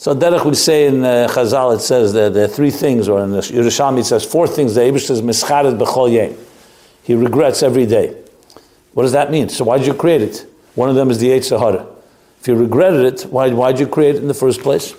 So 0.01 0.15
Derech 0.15 0.47
would 0.47 0.57
say 0.57 0.87
in 0.87 1.05
uh, 1.05 1.29
Chazal, 1.31 1.77
it 1.77 1.81
says 1.81 2.15
that 2.15 2.33
there 2.33 2.47
are 2.47 2.49
three 2.49 2.71
things, 2.71 3.07
or 3.07 3.23
in 3.23 3.33
the 3.33 3.41
Yerushalmi 3.41 3.99
it 3.99 4.05
says 4.05 4.25
four 4.25 4.49
things. 4.49 4.75
The 4.75 4.81
Abish 4.81 5.03
says, 5.03 5.21
Mischaret 5.21 5.77
B'chol 5.79 6.11
Yem. 6.11 6.39
He 7.03 7.15
regrets 7.15 7.63
every 7.63 7.85
day. 7.85 8.17
What 8.95 9.03
does 9.03 9.13
that 9.13 9.31
mean? 9.31 9.51
So 9.51 9.65
why 9.65 9.77
did 9.77 9.87
you 9.87 9.93
create 9.93 10.23
it? 10.23 10.47
One 10.75 10.89
of 10.89 10.95
them 10.95 11.11
is 11.11 11.19
the 11.19 11.29
Eitzah 11.29 11.87
if 12.41 12.49
you 12.49 12.55
regretted 12.55 13.05
it, 13.05 13.31
why, 13.31 13.51
why'd 13.51 13.79
you 13.79 13.87
create 13.87 14.15
it 14.15 14.23
in 14.23 14.29
the 14.29 14.33
first 14.33 14.63
place? 14.63 14.95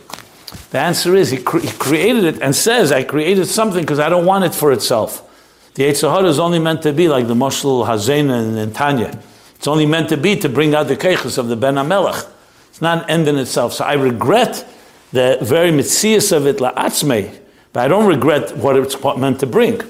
The 0.69 0.77
answer 0.77 1.15
is 1.15 1.31
he, 1.31 1.37
cre- 1.37 1.57
he 1.57 1.71
created 1.71 2.23
it 2.23 2.39
and 2.39 2.55
says, 2.55 2.91
I 2.91 3.03
created 3.03 3.47
something 3.47 3.81
because 3.81 3.97
I 3.97 4.07
don't 4.07 4.27
want 4.27 4.43
it 4.43 4.53
for 4.53 4.71
itself. 4.71 5.27
The 5.73 5.85
Eitzahara 5.85 6.27
is 6.27 6.37
only 6.37 6.59
meant 6.59 6.83
to 6.83 6.93
be 6.93 7.07
like 7.07 7.25
the 7.25 7.33
Moshel 7.33 7.87
Hazena 7.87 8.61
and 8.61 8.75
Tanya. 8.75 9.19
It's 9.55 9.67
only 9.67 9.87
meant 9.87 10.09
to 10.09 10.17
be 10.17 10.35
to 10.35 10.49
bring 10.49 10.75
out 10.75 10.87
the 10.87 10.95
keiches 10.95 11.39
of 11.39 11.47
the 11.47 11.55
Ben 11.55 11.73
Amelech. 11.73 12.29
It's 12.69 12.83
not 12.83 13.05
an 13.05 13.09
end 13.09 13.27
in 13.27 13.39
itself. 13.39 13.73
So 13.73 13.85
I 13.85 13.93
regret 13.93 14.67
the 15.11 15.37
very 15.41 15.71
mitzias 15.71 16.31
of 16.35 16.47
it 16.47 16.57
la'atzmei, 16.57 17.37
but 17.73 17.85
I 17.85 17.87
don't 17.87 18.07
regret 18.07 18.55
what 18.57 18.77
it's 18.77 19.01
meant 19.17 19.39
to 19.41 19.47
bring. 19.47 19.81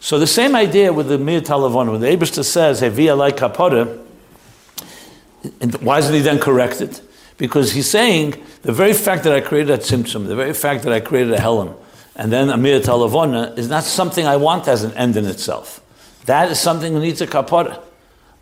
So 0.00 0.18
the 0.18 0.26
same 0.26 0.54
idea 0.54 0.92
with 0.92 1.08
the 1.08 1.18
Mir 1.18 1.40
Talavon, 1.40 1.90
when 1.90 2.00
the 2.00 2.06
Abishta 2.06 2.44
says, 2.44 2.80
Hevi 2.80 3.08
kapora, 3.32 4.04
and 5.60 5.74
why 5.76 5.98
isn't 5.98 6.14
he 6.14 6.20
then 6.20 6.38
corrected? 6.38 7.00
Because 7.36 7.72
he's 7.72 7.88
saying 7.88 8.42
the 8.62 8.72
very 8.72 8.92
fact 8.92 9.24
that 9.24 9.32
I 9.32 9.40
created 9.40 9.70
a 9.70 9.78
tzimtzum, 9.78 10.26
the 10.26 10.36
very 10.36 10.52
fact 10.52 10.84
that 10.84 10.92
I 10.92 11.00
created 11.00 11.32
a 11.34 11.38
helam, 11.38 11.74
and 12.16 12.32
then 12.32 12.50
a 12.50 12.56
mir 12.56 12.80
talavona 12.80 13.56
is 13.56 13.68
not 13.68 13.84
something 13.84 14.26
I 14.26 14.36
want 14.36 14.66
as 14.68 14.82
an 14.82 14.92
end 14.94 15.16
in 15.16 15.24
itself. 15.24 15.80
That 16.26 16.50
is 16.50 16.58
something 16.58 16.94
that 16.94 17.00
needs 17.00 17.20
a 17.20 17.26
kapara. 17.26 17.80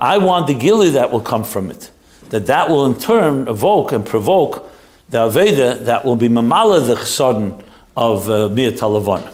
I 0.00 0.18
want 0.18 0.46
the 0.46 0.54
gili 0.54 0.90
that 0.90 1.10
will 1.10 1.20
come 1.20 1.44
from 1.44 1.70
it. 1.70 1.90
That 2.30 2.46
that 2.46 2.68
will 2.68 2.86
in 2.86 2.98
turn 2.98 3.48
evoke 3.48 3.92
and 3.92 4.04
provoke 4.04 4.65
the 5.08 5.18
Aveda 5.18 5.84
that 5.84 6.04
will 6.04 6.16
be 6.16 6.28
mamala 6.28 6.86
the 6.86 6.94
chesodin 6.94 7.62
of 7.96 8.28
uh, 8.28 8.48
talavona. 8.48 9.32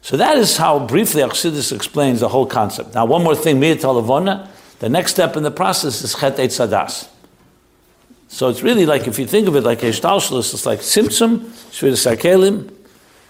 So 0.00 0.16
that 0.16 0.38
is 0.38 0.56
how 0.56 0.78
briefly 0.86 1.22
Achsidus 1.22 1.72
explains 1.74 2.20
the 2.20 2.28
whole 2.28 2.46
concept. 2.46 2.94
Now, 2.94 3.06
one 3.06 3.24
more 3.24 3.34
thing, 3.34 3.58
mir 3.58 3.74
talavona, 3.74 4.48
the 4.78 4.88
next 4.88 5.12
step 5.12 5.36
in 5.36 5.42
the 5.42 5.50
process 5.50 6.02
is 6.02 6.14
chet 6.14 6.38
et 6.38 6.50
sadas. 6.50 7.08
So 8.28 8.48
it's 8.48 8.62
really 8.62 8.86
like, 8.86 9.08
if 9.08 9.18
you 9.18 9.26
think 9.26 9.48
of 9.48 9.56
it 9.56 9.62
like 9.62 9.82
a 9.82 9.86
shtalshlus, 9.86 10.54
it's 10.54 10.66
like 10.66 10.80
simtsum, 10.80 11.38
shvir 11.70 11.92
sakelim, 11.92 12.72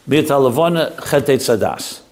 mir 0.07 0.23
talavona, 0.23 0.95
chet 1.09 1.29
et 1.31 1.41
sadas. 1.41 2.03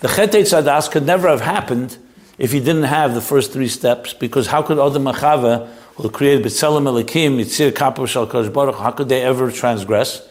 The 0.00 0.08
chet 0.08 0.34
et 0.34 0.42
sadas 0.42 0.90
could 0.90 1.06
never 1.06 1.28
have 1.28 1.40
happened 1.40 1.96
if 2.36 2.52
you 2.52 2.60
didn't 2.60 2.84
have 2.84 3.14
the 3.14 3.20
first 3.20 3.52
three 3.52 3.68
steps, 3.68 4.12
because 4.12 4.46
how 4.46 4.62
could 4.62 4.78
Adam 4.78 5.04
Machava, 5.04 5.68
who 6.00 6.10
created 6.10 6.44
B'Tselem 6.44 6.84
Elikim, 6.84 7.38
Yitzir 7.38 7.72
Kapur 7.72 8.06
Shal 8.06 8.26
Baruch, 8.50 8.76
how 8.76 8.90
could 8.90 9.08
they 9.08 9.22
ever 9.22 9.50
transgress? 9.50 10.26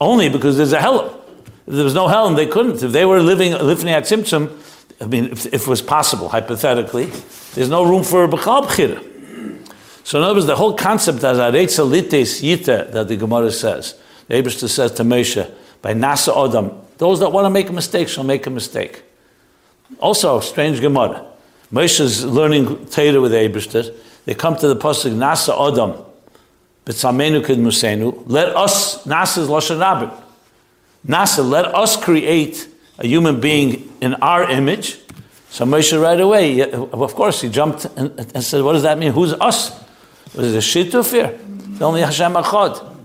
Only 0.00 0.28
because 0.28 0.56
there's 0.56 0.72
a 0.72 0.80
hell. 0.80 1.22
If 1.66 1.74
there 1.74 1.84
was 1.84 1.94
no 1.94 2.08
hell, 2.08 2.26
and 2.26 2.36
they 2.36 2.46
couldn't. 2.46 2.82
If 2.82 2.92
they 2.92 3.04
were 3.04 3.20
living 3.20 3.52
living 3.52 3.88
at 3.88 4.04
Tzimtzum, 4.04 4.50
I 5.00 5.06
mean, 5.06 5.26
if, 5.26 5.46
if, 5.46 5.62
it 5.62 5.66
was 5.68 5.80
possible, 5.80 6.28
hypothetically, 6.28 7.06
there's 7.54 7.68
no 7.68 7.84
room 7.84 8.02
for 8.02 8.26
B'chal 8.26 8.66
B'chira. 8.66 9.08
So 10.04 10.18
in 10.18 10.24
other 10.24 10.34
words, 10.34 10.46
the 10.46 10.56
whole 10.56 10.74
concept 10.74 11.22
as 11.22 11.38
Aretza 11.38 11.88
Lites 11.88 12.40
Yita 12.42 12.90
that 12.92 13.08
the 13.08 13.16
Gemara 13.16 13.52
says, 13.52 13.94
the 14.26 14.34
Abishta 14.34 14.68
says 14.68 14.92
to 14.92 15.04
Moshe, 15.04 15.48
by 15.80 15.94
Nasa 15.94 16.34
Odam, 16.34 16.76
those 16.98 17.20
that 17.20 17.30
want 17.30 17.46
to 17.46 17.50
make 17.50 17.68
a 17.68 17.72
mistake 17.72 18.08
shall 18.08 18.24
make 18.24 18.46
a 18.46 18.50
mistake. 18.50 19.02
Also, 19.98 20.40
strange 20.40 20.80
Gemara. 20.80 21.26
Moshe 21.72 22.00
is 22.00 22.24
learning 22.24 22.86
Torah 22.86 23.20
with 23.20 23.32
Abishta. 23.32 23.94
They 24.24 24.34
come 24.34 24.56
to 24.56 24.68
the 24.68 24.76
pasuk 24.76 25.12
Nasa 25.12 25.56
Odam, 25.56 26.04
B'tzamenu 26.86 27.44
Kid 27.44 27.58
Musenu. 27.58 28.22
Let 28.26 28.54
us, 28.56 29.04
Nasa 29.04 29.38
is 29.38 29.48
Lashon 29.48 29.80
Rabbin. 29.80 30.10
Nasa, 31.06 31.48
let 31.48 31.66
us 31.74 31.96
create 31.96 32.68
a 32.98 33.06
human 33.06 33.40
being 33.40 33.92
in 34.00 34.14
our 34.14 34.48
image. 34.48 34.98
So 35.50 35.64
Moshe 35.64 36.00
right 36.00 36.20
away, 36.20 36.70
of 36.70 37.14
course, 37.14 37.42
he 37.42 37.48
jumped 37.48 37.84
and, 37.96 38.18
and 38.18 38.42
said, 38.42 38.62
what 38.62 38.72
does 38.72 38.84
that 38.84 38.98
mean? 38.98 39.12
Who's 39.12 39.34
us? 39.34 39.70
Was 40.34 40.54
it 40.54 40.56
a 40.56 40.60
shituf 40.60 41.10
here? 41.10 41.38
It's 41.72 41.82
only 41.82 42.00
Hashem 42.00 42.32
Achad. 42.32 42.96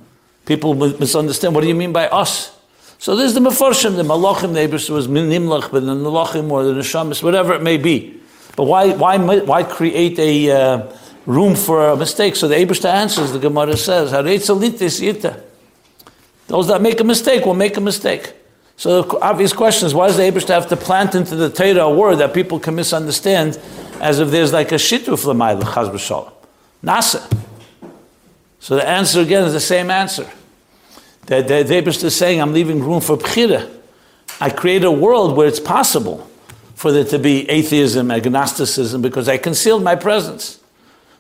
People 0.45 0.75
misunderstand. 0.75 1.53
What 1.55 1.61
do 1.61 1.67
you 1.67 1.75
mean 1.75 1.91
by 1.91 2.07
us? 2.07 2.57
So 2.99 3.15
there's 3.15 3.33
the 3.33 3.41
Mefarshim, 3.41 3.95
the 3.95 4.03
Malachim, 4.03 4.53
the 4.53 4.61
Abraham 4.61 4.93
was 4.93 5.07
Nimlach, 5.07 5.71
but 5.71 5.81
the 5.81 5.93
Malachim 5.93 6.49
or 6.49 6.63
the 6.63 6.73
Neshamis, 6.73 7.21
whatever 7.21 7.53
it 7.53 7.61
may 7.61 7.77
be. 7.77 8.19
But 8.55 8.63
why, 8.63 8.93
why, 8.93 9.17
why 9.17 9.63
create 9.63 10.17
a 10.17 10.51
uh, 10.51 10.97
room 11.27 11.53
for 11.55 11.89
a 11.89 11.95
mistake? 11.95 12.35
So 12.35 12.47
the 12.47 12.55
Abraham 12.55 13.03
answers, 13.03 13.31
the 13.31 13.37
Gemara 13.37 13.77
says, 13.77 14.09
Those 16.47 16.67
that 16.67 16.81
make 16.81 16.99
a 16.99 17.03
mistake 17.03 17.45
will 17.45 17.53
make 17.53 17.77
a 17.77 17.81
mistake. 17.81 18.33
So 18.77 19.03
the 19.03 19.19
obvious 19.19 19.53
question 19.53 19.85
is, 19.85 19.93
why 19.93 20.07
does 20.07 20.17
the 20.17 20.23
Abraham 20.23 20.61
have 20.61 20.69
to 20.69 20.77
plant 20.77 21.13
into 21.13 21.35
the 21.35 21.49
Torah 21.49 21.85
a 21.85 21.93
word 21.93 22.15
that 22.15 22.33
people 22.33 22.59
can 22.59 22.75
misunderstand 22.75 23.59
as 23.99 24.19
if 24.19 24.31
there's 24.31 24.53
like 24.53 24.71
a 24.71 24.75
shituf 24.75 25.25
l'mayla, 25.25 25.63
chaz? 25.63 26.31
Nasa. 26.83 27.31
So 28.59 28.75
the 28.75 28.87
answer 28.87 29.21
again 29.21 29.43
is 29.45 29.53
the 29.53 29.59
same 29.59 29.89
answer. 29.91 30.29
The, 31.25 31.41
the, 31.41 31.63
the 31.63 31.87
is 31.87 32.15
saying, 32.15 32.41
I'm 32.41 32.53
leaving 32.53 32.81
room 32.81 33.01
for 33.01 33.17
Bchira. 33.17 33.69
I 34.39 34.49
create 34.49 34.83
a 34.83 34.91
world 34.91 35.35
where 35.35 35.47
it's 35.47 35.59
possible 35.59 36.29
for 36.75 36.91
there 36.91 37.03
to 37.05 37.17
be 37.17 37.49
atheism, 37.49 38.11
agnosticism, 38.11 39.01
because 39.01 39.27
I 39.27 39.37
concealed 39.37 39.83
my 39.83 39.95
presence. 39.95 40.59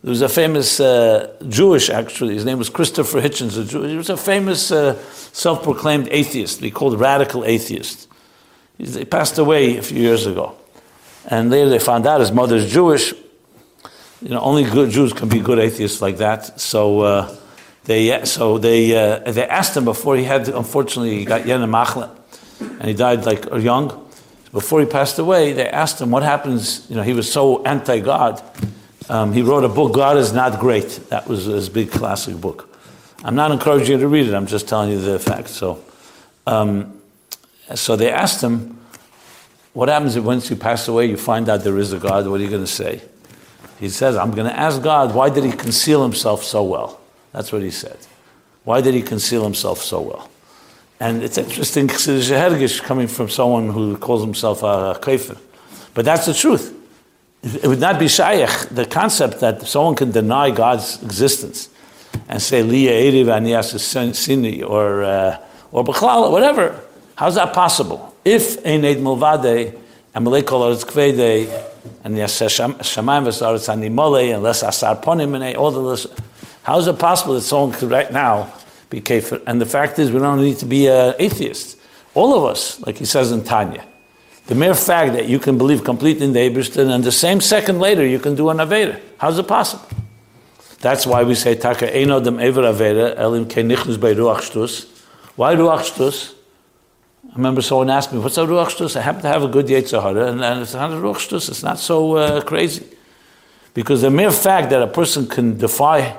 There 0.03 0.11
was 0.11 0.21
a 0.21 0.29
famous 0.29 0.79
uh, 0.79 1.35
Jewish, 1.49 1.89
actually, 1.89 2.35
his 2.35 2.45
name 2.45 2.59
was 2.59 2.69
Christopher 2.69 3.19
Hitchens, 3.19 3.59
a 3.59 3.65
Jew. 3.65 3.83
He 3.83 3.97
was 3.97 4.09
a 4.09 4.17
famous 4.17 4.71
uh, 4.71 4.95
self 5.33 5.63
proclaimed 5.63 6.07
atheist, 6.11 6.59
he 6.61 6.71
called 6.71 6.99
radical 6.99 7.43
atheist. 7.43 8.07
He 8.77 9.05
passed 9.05 9.39
away 9.39 9.77
a 9.77 9.81
few 9.81 9.99
years 9.99 10.27
ago. 10.27 10.55
And 11.25 11.49
later 11.49 11.69
they 11.69 11.79
found 11.79 12.05
out 12.05 12.19
his 12.19 12.31
mother's 12.31 12.71
Jewish. 12.71 13.11
You 14.21 14.29
know, 14.29 14.39
only 14.39 14.63
good 14.63 14.91
Jews 14.91 15.13
can 15.13 15.29
be 15.29 15.39
good 15.39 15.59
atheists 15.59 16.01
like 16.01 16.17
that. 16.17 16.59
So, 16.59 17.01
uh, 17.01 17.35
they, 17.85 18.23
so 18.25 18.57
they, 18.59 18.95
uh, 18.95 19.31
they 19.31 19.47
asked 19.47 19.75
him 19.75 19.85
before 19.85 20.15
he 20.15 20.23
had, 20.23 20.47
unfortunately, 20.49 21.17
he 21.17 21.25
got 21.25 21.41
Yena 21.41 21.67
Machla, 21.67 22.15
and 22.59 22.83
he 22.83 22.93
died 22.93 23.25
like 23.25 23.45
young. 23.63 24.07
Before 24.51 24.79
he 24.79 24.85
passed 24.85 25.17
away, 25.19 25.53
they 25.53 25.67
asked 25.67 25.99
him 26.01 26.11
what 26.11 26.23
happens. 26.23 26.85
You 26.89 26.95
know, 26.95 27.03
he 27.03 27.13
was 27.13 27.31
so 27.31 27.63
anti 27.63 27.99
God. 27.99 28.41
Um, 29.09 29.31
he 29.31 29.41
wrote 29.41 29.63
a 29.63 29.69
book, 29.69 29.93
God 29.93 30.17
is 30.17 30.33
Not 30.33 30.59
Great. 30.59 30.89
That 31.09 31.27
was 31.27 31.45
his 31.45 31.69
big 31.69 31.91
classic 31.91 32.35
book. 32.35 32.69
I'm 33.23 33.35
not 33.35 33.51
encouraging 33.51 33.95
you 33.95 34.01
to 34.01 34.07
read 34.07 34.27
it, 34.27 34.33
I'm 34.33 34.47
just 34.47 34.67
telling 34.67 34.91
you 34.91 34.99
the 34.99 35.17
facts. 35.17 35.51
So, 35.51 35.83
um, 36.45 37.01
so 37.73 37.95
they 37.95 38.11
asked 38.11 38.43
him, 38.43 38.79
What 39.73 39.89
happens 39.89 40.15
if 40.15 40.23
once 40.23 40.49
you 40.49 40.55
pass 40.55 40.87
away, 40.87 41.05
you 41.07 41.17
find 41.17 41.49
out 41.49 41.63
there 41.63 41.77
is 41.77 41.93
a 41.93 41.99
God? 41.99 42.27
What 42.27 42.39
are 42.39 42.43
you 42.43 42.49
going 42.49 42.63
to 42.63 42.67
say? 42.67 43.01
He 43.79 43.89
says, 43.89 44.15
I'm 44.15 44.31
going 44.31 44.47
to 44.47 44.57
ask 44.57 44.81
God, 44.81 45.13
why 45.13 45.29
did 45.29 45.43
he 45.43 45.51
conceal 45.51 46.01
himself 46.03 46.43
so 46.43 46.63
well? 46.63 46.99
That's 47.31 47.51
what 47.51 47.61
he 47.61 47.71
said. 47.71 47.97
Why 48.63 48.81
did 48.81 48.93
he 48.95 49.01
conceal 49.01 49.43
himself 49.43 49.81
so 49.81 50.01
well? 50.01 50.29
And 50.99 51.23
it's 51.23 51.37
interesting, 51.37 51.87
Hergish 51.87 52.81
coming 52.81 53.07
from 53.07 53.29
someone 53.29 53.69
who 53.69 53.97
calls 53.97 54.23
himself 54.23 54.63
a 54.63 54.97
kafir. 54.99 55.37
But 55.93 56.05
that's 56.05 56.25
the 56.25 56.33
truth. 56.33 56.73
It 57.43 57.67
would 57.67 57.79
not 57.79 57.99
be 57.99 58.07
shaykh, 58.07 58.69
the 58.69 58.85
concept 58.85 59.39
that 59.41 59.61
someone 59.67 59.95
can 59.95 60.11
deny 60.11 60.51
God's 60.51 61.01
existence 61.03 61.69
and 62.27 62.41
say, 62.41 62.63
Liya 62.63 63.11
Eriv 63.11 63.25
Aniyas 63.25 63.75
Sini, 63.75 64.67
or, 64.67 65.03
uh, 65.03 65.37
or 65.71 65.83
Bechlal, 65.83 66.31
whatever. 66.31 66.79
How's 67.15 67.35
that 67.35 67.53
possible? 67.53 68.15
If 68.25 68.61
Eined 68.63 69.01
Mulvade, 69.01 69.77
Amalek 70.15 70.45
Kolaretz 70.45 70.83
Kvede, 70.83 71.65
and 72.03 72.17
Yas 72.17 72.39
Shamayim 72.39 73.25
Vesaretz 73.25 73.69
Animole, 73.73 74.33
and 74.33 74.43
Les 74.43 74.63
Asar 74.63 74.95
Ponim, 74.97 75.57
all 75.57 75.71
the 75.71 75.79
list. 75.79 76.07
How 76.63 76.77
is 76.79 76.87
it 76.87 76.99
possible 76.99 77.35
that 77.35 77.41
someone 77.41 77.71
could 77.71 77.89
right 77.89 78.11
now 78.11 78.51
be 78.89 78.99
kafir? 78.99 79.41
And 79.47 79.61
the 79.61 79.65
fact 79.65 79.99
is, 79.99 80.11
we 80.11 80.19
don't 80.19 80.41
need 80.41 80.57
to 80.57 80.65
be 80.65 80.87
an 80.87 81.15
atheist. 81.17 81.77
All 82.13 82.33
of 82.35 82.43
us, 82.43 82.81
like 82.81 82.97
he 82.97 83.05
says 83.05 83.31
in 83.31 83.43
Tanya. 83.43 83.85
The 84.47 84.55
mere 84.55 84.73
fact 84.75 85.13
that 85.13 85.27
you 85.27 85.39
can 85.39 85.57
believe 85.57 85.83
completely 85.83 86.25
in 86.25 86.33
the 86.33 86.39
Eberstein 86.39 86.89
and 86.89 87.03
the 87.03 87.11
same 87.11 87.41
second 87.41 87.79
later 87.79 88.05
you 88.05 88.17
can 88.17 88.33
do 88.33 88.49
an 88.49 88.57
Aveda. 88.57 88.99
How's 89.17 89.37
it 89.37 89.47
possible? 89.47 89.85
That's 90.79 91.05
why 91.05 91.23
we 91.23 91.35
say 91.35 91.55
Taka 91.55 91.87
Einodem 91.87 92.41
Ever 92.41 92.61
Aveda, 92.61 93.17
Elim 93.17 93.45
Kenichnus 93.47 93.99
by 93.99 94.13
Ruach 94.13 94.49
Shtus. 94.49 94.87
Why 95.35 95.53
Ruach? 95.53 96.33
I 97.29 97.35
remember 97.35 97.61
someone 97.61 97.89
asked 97.89 98.13
me, 98.13 98.19
what's 98.19 98.37
a 98.37 98.45
Ruach 98.45 98.69
Shtus? 98.69 98.95
I 98.95 99.01
happen 99.01 99.21
to 99.23 99.27
have 99.27 99.43
a 99.43 99.49
good 99.49 99.65
Yetzirah, 99.65 100.29
and, 100.29 100.41
and 100.41 100.61
it's 100.61 100.73
not 100.73 100.91
a 100.91 100.95
Ruach 100.95 101.33
it's 101.33 101.63
not 101.63 101.77
so 101.79 102.15
uh, 102.15 102.41
crazy. 102.41 102.87
Because 103.73 104.01
the 104.01 104.09
mere 104.09 104.31
fact 104.31 104.69
that 104.69 104.81
a 104.81 104.87
person 104.87 105.27
can 105.27 105.57
defy 105.57 106.17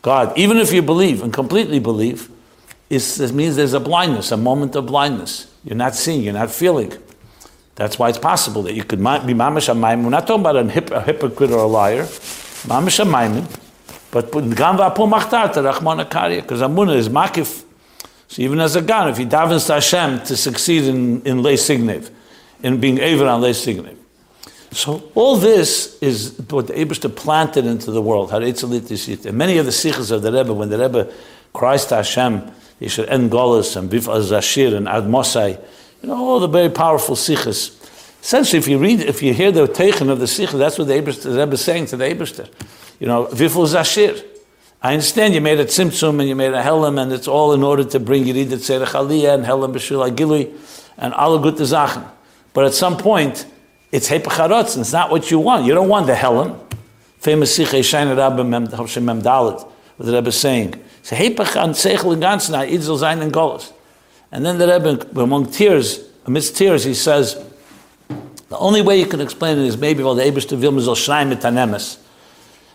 God, 0.00 0.36
even 0.38 0.56
if 0.56 0.72
you 0.72 0.80
believe 0.80 1.22
and 1.22 1.32
completely 1.32 1.78
believe, 1.78 2.30
it 2.88 3.32
means 3.32 3.56
there's 3.56 3.74
a 3.74 3.80
blindness, 3.80 4.32
a 4.32 4.36
moment 4.36 4.74
of 4.76 4.86
blindness. 4.86 5.52
You're 5.62 5.76
not 5.76 5.94
seeing, 5.94 6.22
you're 6.22 6.32
not 6.32 6.50
feeling. 6.50 6.92
That's 7.80 7.98
why 7.98 8.10
it's 8.10 8.18
possible 8.18 8.62
that 8.64 8.74
you 8.74 8.84
could 8.84 8.98
be 8.98 9.04
mamash 9.04 9.74
amayim. 9.74 10.04
We're 10.04 10.10
not 10.10 10.26
talking 10.26 10.42
about 10.42 10.56
a, 10.56 10.64
hip, 10.64 10.90
a 10.90 11.00
hypocrite 11.00 11.50
or 11.50 11.60
a 11.60 11.66
liar. 11.66 12.02
Mamash 12.02 13.02
amayim. 13.02 13.46
But 14.10 14.30
gam 14.32 14.76
v'apul 14.76 15.10
machtarta 15.10 15.72
rachmana 15.72 16.06
karya. 16.06 16.42
Because 16.42 16.60
amunah 16.60 16.96
is 16.96 17.08
makif. 17.08 17.64
So 18.28 18.42
even 18.42 18.60
as 18.60 18.76
a 18.76 18.82
gan, 18.82 19.08
if 19.08 19.16
he 19.16 19.24
davens 19.24 19.66
to 19.68 19.72
Hashem 19.72 20.24
to 20.24 20.36
succeed 20.36 20.84
in, 20.84 21.22
in 21.22 21.42
lay 21.42 21.56
in 22.62 22.80
being 22.80 22.98
aver 22.98 23.26
on 23.26 23.40
lay 23.40 23.52
signev, 23.52 23.96
so 24.72 25.10
all 25.14 25.36
this 25.36 25.96
is 26.02 26.38
what 26.50 26.66
the 26.66 26.74
Abishta 26.74 27.16
planted 27.16 27.64
into 27.64 27.90
the 27.92 28.02
world. 28.02 28.30
And 28.30 28.44
many 28.44 29.56
of 29.56 29.64
the 29.64 29.72
sichos 29.72 30.10
of 30.10 30.20
the 30.20 30.30
Rebbe, 30.30 30.52
when 30.52 30.68
the 30.68 30.78
Rebbe 30.78 31.10
cries 31.54 31.86
to 31.86 31.96
Hashem, 31.96 32.52
he 32.78 32.88
should 32.88 33.08
end 33.08 33.30
Golas 33.30 33.74
and 33.74 33.88
Bif 33.88 34.04
Azashir 34.04 34.76
and 34.76 34.86
Ad 34.86 35.04
Mosai, 35.04 35.58
you 36.02 36.08
know, 36.08 36.16
all 36.16 36.40
the 36.40 36.48
very 36.48 36.70
powerful 36.70 37.14
sichos. 37.14 37.76
Essentially, 38.22 38.58
if 38.58 38.68
you 38.68 38.78
read, 38.78 39.00
if 39.00 39.22
you 39.22 39.32
hear 39.32 39.50
the 39.50 39.66
teichen 39.66 40.10
of 40.10 40.20
the 40.20 40.26
sikh, 40.26 40.50
that's 40.50 40.78
what 40.78 40.88
the, 40.88 40.94
Rebbe 40.94 41.52
is 41.52 41.60
saying 41.60 41.86
to 41.86 41.96
the 41.96 42.04
Abishta. 42.04 42.48
You 42.98 43.06
know, 43.06 43.26
Viful 43.26 43.66
Zashir. 43.66 44.24
I 44.82 44.92
understand 44.92 45.34
you 45.34 45.40
made 45.40 45.60
a 45.60 45.64
tzimtzum 45.64 46.20
and 46.20 46.28
you 46.28 46.34
made 46.34 46.54
a 46.54 46.62
helam, 46.62 47.00
and 47.00 47.12
it's 47.12 47.28
all 47.28 47.52
in 47.52 47.62
order 47.62 47.84
to 47.84 48.00
bring 48.00 48.26
you 48.26 48.34
either 48.34 48.56
tzerech 48.56 48.88
aliyah 48.88 49.34
and 49.34 49.44
helam 49.44 49.74
b'shul 49.74 50.10
agilui 50.10 50.54
and 50.96 51.14
all 51.14 51.38
good 51.38 51.54
zachen. 51.56 52.06
But 52.52 52.64
at 52.66 52.74
some 52.74 52.96
point, 52.96 53.46
it's 53.92 54.08
hepacharotz, 54.08 54.78
it's 54.78 54.92
not 54.92 55.10
what 55.10 55.30
you 55.30 55.38
want. 55.38 55.66
You 55.66 55.74
don't 55.74 55.88
want 55.88 56.06
the 56.06 56.14
Helen. 56.14 56.58
Famous 57.18 57.54
Sikh 57.54 57.68
Shaina 57.68 58.16
Rabba 58.16 58.44
Mem 58.44 58.68
Dalit. 58.68 59.66
what 59.96 60.06
the 60.06 60.12
Rebbe 60.12 60.28
is 60.28 60.40
saying. 60.40 60.74
So 61.02 61.16
Hepach 61.16 61.62
an 61.62 61.70
Seichel 61.70 62.14
in 62.14 62.20
Ganzen, 62.20 62.68
Idzel 62.70 62.98
Zayin 62.98 63.22
and 63.22 63.32
Golas. 63.32 63.72
And 64.32 64.44
then 64.46 64.58
the 64.58 64.66
Rebbe, 64.66 65.20
among 65.20 65.50
tears, 65.50 66.00
amidst 66.26 66.56
tears, 66.56 66.84
he 66.84 66.94
says, 66.94 67.42
the 68.48 68.58
only 68.58 68.82
way 68.82 68.98
you 68.98 69.06
can 69.06 69.20
explain 69.20 69.58
it 69.58 69.64
is 69.64 69.76
maybe 69.76 70.02
while 70.02 70.14
the 70.14 70.22
Abish 70.22 70.48
to 70.48 70.56
Vilma 70.56 70.80
Zal 70.80 70.94
Shreim 70.94 71.32
Tanemes. 71.34 71.98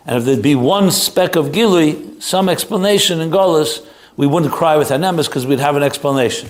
And 0.06 0.18
if 0.18 0.24
there'd 0.24 0.42
be 0.42 0.54
one 0.54 0.90
speck 0.90 1.36
of 1.36 1.46
Gilui, 1.46 2.22
some 2.22 2.48
explanation 2.48 3.20
in 3.20 3.30
Golas, 3.30 3.86
we 4.16 4.26
wouldn't 4.26 4.52
cry 4.52 4.76
with 4.76 4.88
Anemes 4.88 5.26
because 5.26 5.46
we'd 5.46 5.58
have 5.58 5.76
an 5.76 5.82
explanation. 5.82 6.48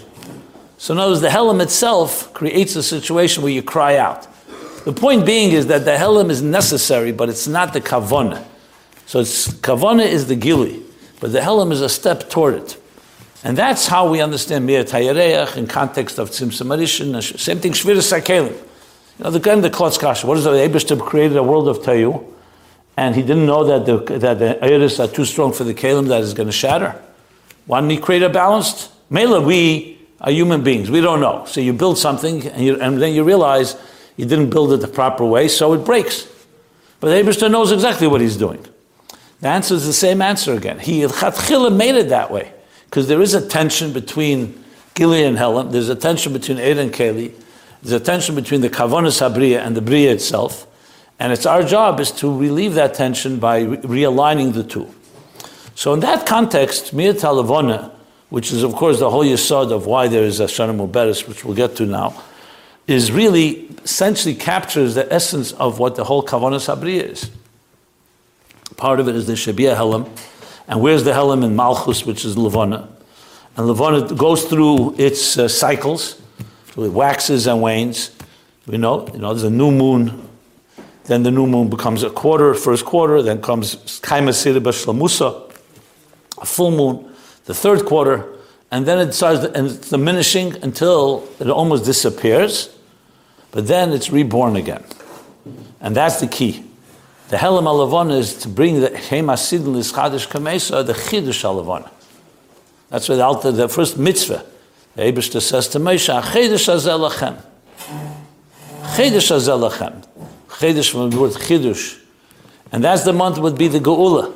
So 0.79 0.95
notice 0.95 1.21
the 1.21 1.29
Helam 1.29 1.62
itself 1.62 2.33
creates 2.35 2.77
a 2.77 2.83
situation 2.83 3.42
where 3.42 3.53
you 3.53 3.62
cry 3.62 3.97
out. 3.97 4.29
The 4.85 4.92
point 4.92 5.27
being 5.27 5.53
is 5.53 5.66
that 5.69 5.85
the 5.85 5.92
Helam 5.92 6.31
is 6.31 6.42
necessary, 6.42 7.11
but 7.11 7.29
it's 7.29 7.49
not 7.49 7.73
the 7.73 7.81
Kavona. 7.81 8.45
So 9.07 9.21
it's, 9.21 9.49
Kavona 9.49 10.05
is 10.07 10.29
the 10.29 10.37
Gili, 10.37 10.83
but 11.19 11.33
the 11.33 11.40
Helam 11.40 11.73
is 11.73 11.81
a 11.81 11.88
step 11.88 12.29
toward 12.31 12.55
it. 12.55 12.83
And 13.47 13.57
that's 13.57 13.87
how 13.87 14.11
we 14.11 14.21
understand 14.21 14.67
Mir 14.67 14.83
Tayareach 14.83 15.57
in 15.57 15.69
context 15.69 16.19
of 16.19 16.31
Tzimtzum 16.31 16.77
Arishin, 16.77 17.39
same 17.39 17.61
thing 17.61 17.71
Shvira 17.71 17.99
Sakelim. 17.99 18.51
You 18.51 19.25
know, 19.25 19.31
the 19.31 19.53
in 19.53 19.61
the 19.61 19.71
Klotz 19.71 19.99
Kasha, 20.01 20.27
what 20.27 20.37
is 20.37 20.47
it? 20.47 20.51
Abishtab 20.51 21.07
created 21.07 21.37
a 21.37 21.45
world 21.45 21.69
of 21.69 21.79
Tayu, 21.79 22.27
and 22.97 23.15
he 23.15 23.23
didn't 23.23 23.47
know 23.47 23.63
that 23.63 23.87
the, 23.87 24.19
that 24.19 24.41
the 24.41 24.65
Iris 24.65 24.99
are 24.99 25.07
too 25.07 25.25
strong 25.25 25.53
for 25.53 25.63
the 25.63 25.75
Kalim 25.75 26.09
that 26.09 26.23
is 26.23 26.35
going 26.35 26.49
to 26.49 26.53
shatter. 26.53 27.01
Why 27.67 27.81
didn't 27.81 27.93
he 27.93 27.99
create 27.99 28.25
a 28.25 28.29
balanced? 28.29 28.91
Mela, 29.11 29.41
we 29.41 29.97
are 30.21 30.33
human 30.33 30.65
beings. 30.65 30.91
We 30.91 31.01
don't 31.01 31.21
know. 31.21 31.45
So 31.47 31.61
you 31.61 31.73
build 31.73 31.99
something, 31.99 32.49
and, 32.49 32.65
you, 32.65 32.81
and 32.81 33.01
then 33.01 33.15
you 33.15 33.23
realize 33.23 33.77
you 34.17 34.27
didn't 34.27 34.51
build 34.51 34.73
it 34.73 34.79
the 34.79 34.89
proper 34.89 35.25
way, 35.25 35.47
so 35.47 35.73
it 35.73 35.85
breaks. 35.85 36.27
But 36.99 37.11
Abishter 37.11 37.49
knows 37.49 37.71
exactly 37.71 38.09
what 38.09 38.21
he's 38.21 38.37
doing. 38.37 38.67
The 39.41 39.47
answer 39.47 39.75
is 39.75 39.87
the 39.87 39.93
same 39.93 40.21
answer 40.21 40.53
again. 40.53 40.81
He 40.81 41.03
made 41.07 41.95
it 41.95 42.09
that 42.09 42.33
way 42.33 42.53
because 42.87 43.09
there 43.09 43.20
is 43.20 43.35
a 43.35 43.46
tension 43.46 43.92
between 43.92 44.64
Gili 44.94 45.25
and 45.25 45.37
Helam. 45.37 45.72
There's 45.72 45.90
a 45.90 45.94
tension 45.94 46.33
between 46.33 46.59
Ed 46.59 46.79
and 46.79 46.92
Keli. 46.92 47.33
There's 47.83 48.01
a 48.01 48.05
tension 48.05 48.35
between 48.35 48.62
the 48.62 48.70
Kavonis 48.70 49.20
Habriya 49.20 49.64
and 49.64 49.77
the 49.77 49.83
Bria 49.83 50.12
itself. 50.12 50.66
And 51.18 51.33
it's 51.33 51.46
our 51.46 51.62
job 51.62 52.01
is 52.01 52.11
to 52.12 52.37
relieve 52.37 52.75
that 52.75 52.94
tension 52.94 53.38
by 53.38 53.61
re- 53.61 53.77
realigning 53.79 54.55
the 54.55 54.64
two. 54.64 54.92
So 55.75 55.92
in 55.92 56.01
that 56.01 56.27
context, 56.27 56.92
Mir 56.92 57.12
Talavona, 57.12 57.92
which 58.31 58.53
is 58.53 58.62
of 58.62 58.75
course 58.75 58.99
the 58.99 59.11
whole 59.11 59.25
yisod 59.25 59.72
of 59.72 59.87
why 59.87 60.09
there 60.09 60.25
is 60.25 60.40
a 60.40 60.44
Shana 60.44 60.75
Muberes, 60.75 61.29
which 61.29 61.44
we'll 61.44 61.55
get 61.55 61.77
to 61.77 61.87
now, 61.87 62.22
is 62.87 63.12
really 63.12 63.68
essentially 63.85 64.35
captures 64.35 64.94
the 64.94 65.12
essence 65.12 65.53
of 65.53 65.79
what 65.79 65.96
the 65.96 66.05
whole 66.05 66.22
Kavanas 66.22 66.75
Habriya 66.75 67.11
is. 67.12 67.31
Part 68.77 69.01
of 69.01 69.09
it 69.09 69.16
is 69.16 69.27
the 69.27 69.35
Shabia 69.35 69.77
Helam, 69.77 70.09
and 70.69 70.81
where's 70.81 71.05
the 71.05 71.13
Helam 71.13 71.45
in 71.45 71.57
Malchus, 71.57 72.05
which 72.05 72.25
is 72.25 72.37
Levana? 72.37 72.89
And 73.57 73.67
Levana 73.67 74.15
goes 74.15 74.45
through 74.45 74.97
its 74.99 75.39
uh, 75.39 75.49
cycles, 75.49 76.21
so 76.75 76.83
it 76.83 76.93
waxes 76.93 77.47
and 77.47 77.63
wanes. 77.63 78.11
We 78.67 78.79
know, 78.79 79.07
you 79.13 79.19
know, 79.19 79.33
there's 79.33 79.45
a 79.45 79.51
new 79.51 79.71
moon 79.71 80.27
then 81.07 81.23
the 81.23 81.31
new 81.31 81.47
moon 81.47 81.69
becomes 81.69 82.03
a 82.03 82.11
quarter, 82.11 82.53
first 82.55 82.85
quarter, 82.85 83.23
then 83.23 83.41
comes 83.41 83.77
Kaima 84.01 84.31
Siriba 84.31 84.73
Shlamusa, 84.73 85.53
a 86.39 86.47
full 86.47 86.73
moon, 86.73 87.15
the 87.45 87.55
third 87.55 87.87
quarter, 87.87 88.27
and 88.73 88.87
then 88.87 88.99
it 88.99 89.13
starts 89.13 89.45
and 89.45 89.69
it's 89.69 89.91
diminishing 89.91 90.57
until 90.65 91.27
it 91.39 91.49
almost 91.49 91.85
disappears, 91.85 92.77
but 93.53 93.69
then 93.69 93.93
it's 93.93 94.11
reborn 94.11 94.57
again. 94.57 94.85
And 95.81 95.95
that's 95.95 96.19
the 96.19 96.27
key. 96.27 96.65
The 97.29 97.39
Helam 97.39 97.65
Alavon 97.65 98.17
is 98.17 98.35
to 98.39 98.49
bring 98.49 98.81
the 98.81 98.89
Hema 98.89 99.37
Sidl 99.37 99.77
is 99.77 99.93
Chadish 99.93 100.29
Kamesa, 100.29 100.87
the 100.87 100.93
Chidush 100.93 101.43
Alavon. 101.43 101.91
That's 102.89 103.09
what 103.09 103.43
the, 103.43 103.51
the 103.51 103.69
first 103.69 103.99
mitzvah. 103.99 104.47
The 104.95 105.03
Abishta 105.03 105.43
says 105.43 105.67
to 105.69 105.81
Moshe, 105.81 106.23
Chidush 106.23 106.73
Azelachem. 106.73 107.43
Chidush 108.95 109.35
Azelachem. 109.35 110.07
Chidush 110.47 110.93
from 110.93 111.11
the 111.11 111.21
word 111.21 111.33
Chidush. 111.33 112.01
And 112.71 112.85
that's 112.85 113.03
the 113.03 113.12
month 113.12 113.39
would 113.39 113.59
be 113.59 113.67
the 113.67 113.81
Geula. 113.81 114.33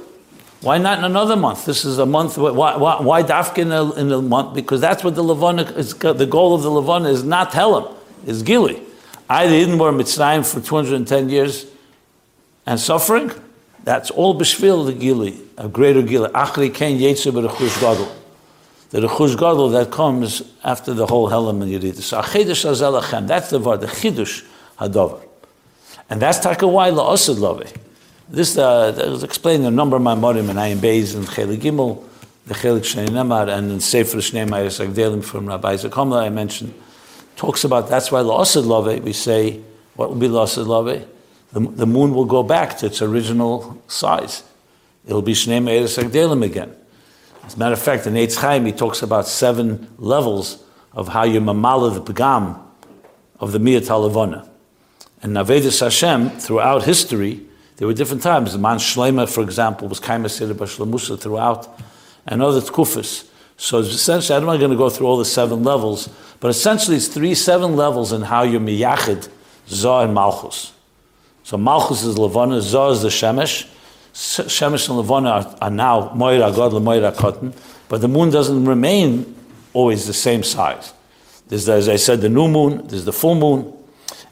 Why 0.60 0.78
not 0.78 0.98
in 0.98 1.04
another 1.04 1.36
month? 1.36 1.66
This 1.66 1.84
is 1.84 1.98
a 1.98 2.06
month. 2.06 2.36
Why, 2.38 2.76
why, 2.76 3.00
why 3.00 3.20
in 3.20 3.70
a, 3.70 3.92
in 3.92 4.10
a 4.10 4.20
month? 4.20 4.56
Because 4.56 4.80
that's 4.80 5.04
what 5.04 5.14
the 5.14 5.22
Levana 5.22 5.62
is. 5.62 5.94
The 5.94 6.26
goal 6.26 6.56
of 6.56 6.62
the 6.62 6.70
Levana 6.70 7.08
is 7.08 7.22
not 7.22 7.52
Helam, 7.52 7.94
is 8.26 8.42
Gili. 8.42 8.82
I 9.28 9.46
didn't 9.46 9.78
wear 9.78 9.92
Mitzrayim 9.92 10.44
for 10.44 10.60
210 10.60 11.28
years 11.28 11.66
and 12.70 12.78
suffering. 12.78 13.32
That's 13.82 14.12
all 14.12 14.38
Bishvil 14.38 14.86
the 14.86 14.92
Gili, 14.92 15.36
a 15.58 15.68
greater 15.68 16.02
Gili. 16.02 16.28
Achri 16.28 16.72
Ken 16.72 16.96
Yetzer 16.98 17.32
B'Rechush 17.32 17.80
Gadol. 17.80 18.16
The 18.90 19.00
Rechush 19.08 19.32
Gadol 19.32 19.70
that 19.70 19.90
comes 19.90 20.42
after 20.62 20.94
the 20.94 21.06
whole 21.06 21.28
Helam 21.28 21.62
and. 21.62 21.96
So 21.96 22.20
Achidush 22.20 22.70
Azelachem. 22.70 23.26
That's 23.26 23.50
the 23.50 23.58
word, 23.58 23.80
the 23.80 23.88
Chidush 23.88 24.46
Hadover. 24.78 25.20
And 26.08 26.22
that's 26.22 26.38
taka 26.38 26.68
why 26.68 26.92
la'asad 26.92 27.40
love. 27.40 27.72
This 28.28 28.56
uh, 28.56 28.94
was 29.08 29.24
explained 29.24 29.64
in 29.64 29.72
a 29.72 29.76
number 29.76 29.96
of 29.96 30.02
my 30.02 30.14
morim 30.14 30.48
and 30.48 30.58
Ayin 30.58 30.76
Beis 30.76 31.16
and 31.16 31.26
Chelik 31.26 31.62
Gimel, 31.62 32.04
the 32.46 32.54
Chelik 32.54 32.82
Shnei 32.82 33.08
Nemar, 33.08 33.52
and 33.52 33.72
in 33.72 33.80
Sefer 33.80 34.18
Shnei 34.18 34.48
Mayas 34.48 34.78
Agdelim 34.78 35.24
from 35.24 35.46
Rabbi 35.46 35.72
Isaac 35.72 35.98
I 35.98 36.28
mentioned, 36.28 36.72
talks 37.34 37.64
about 37.64 37.88
that's 37.88 38.12
why 38.12 38.20
la'asad 38.20 38.64
love. 38.64 39.02
We 39.02 39.12
say, 39.12 39.60
what 39.96 40.10
will 40.10 40.16
be 40.16 40.28
la'asad 40.28 40.68
love? 40.68 41.04
The, 41.52 41.60
the 41.60 41.86
moon 41.86 42.14
will 42.14 42.26
go 42.26 42.42
back 42.42 42.78
to 42.78 42.86
its 42.86 43.02
original 43.02 43.82
size. 43.88 44.44
It'll 45.06 45.22
be 45.22 45.32
Shnei 45.32 45.62
Mayas 45.62 45.96
Agdelim 45.96 46.44
again. 46.44 46.74
As 47.44 47.54
a 47.54 47.58
matter 47.58 47.72
of 47.72 47.82
fact, 47.82 48.06
in 48.06 48.14
Eitz 48.14 48.36
Chaim, 48.36 48.64
he 48.66 48.72
talks 48.72 49.02
about 49.02 49.26
seven 49.26 49.92
levels 49.98 50.62
of 50.92 51.08
how 51.08 51.24
you 51.24 51.40
mamala 51.40 51.92
the 51.92 52.12
pagam 52.12 52.60
of 53.40 53.52
the 53.52 53.58
Miyat 53.58 53.88
Halavona. 53.88 54.48
And 55.22 55.34
Navedis 55.34 55.80
Hashem, 55.80 56.30
throughout 56.38 56.84
history, 56.84 57.40
there 57.76 57.88
were 57.88 57.94
different 57.94 58.22
times. 58.22 58.52
The 58.52 58.58
Man 58.58 58.76
Shlema, 58.76 59.28
for 59.28 59.42
example, 59.42 59.88
was 59.88 60.00
Kaima 60.00 60.30
Seder 60.30 60.54
throughout, 61.16 61.80
and 62.26 62.42
other 62.42 62.60
Tkufis. 62.60 63.26
So 63.56 63.78
essentially, 63.78 64.36
I'm 64.36 64.46
not 64.46 64.58
going 64.58 64.70
to 64.70 64.76
go 64.76 64.88
through 64.88 65.06
all 65.06 65.16
the 65.16 65.24
seven 65.24 65.62
levels, 65.64 66.08
but 66.40 66.48
essentially 66.48 66.96
it's 66.96 67.08
three, 67.08 67.34
seven 67.34 67.76
levels 67.76 68.12
in 68.12 68.22
how 68.22 68.42
you're 68.42 68.60
miyachid, 68.60 69.28
Zah 69.68 70.04
and 70.04 70.14
Malchus. 70.14 70.72
So 71.42 71.56
Malchus 71.56 72.04
is 72.04 72.18
Levana, 72.18 72.60
Zah 72.60 72.90
is 72.90 73.02
the 73.02 73.08
Shemesh. 73.08 73.68
Shemesh 74.12 74.88
and 74.88 74.98
Levana 74.98 75.30
are, 75.30 75.56
are 75.62 75.70
now 75.70 76.12
Moira 76.14 76.52
God, 76.52 76.80
Moira 76.82 77.12
Cotton, 77.12 77.54
but 77.88 78.00
the 78.00 78.08
moon 78.08 78.30
doesn't 78.30 78.64
remain 78.64 79.36
always 79.72 80.06
the 80.06 80.12
same 80.12 80.42
size. 80.42 80.92
There's, 81.48 81.68
as 81.68 81.88
I 81.88 81.96
said, 81.96 82.20
the 82.20 82.28
new 82.28 82.48
moon, 82.48 82.86
there's 82.88 83.04
the 83.04 83.12
full 83.12 83.34
moon, 83.34 83.72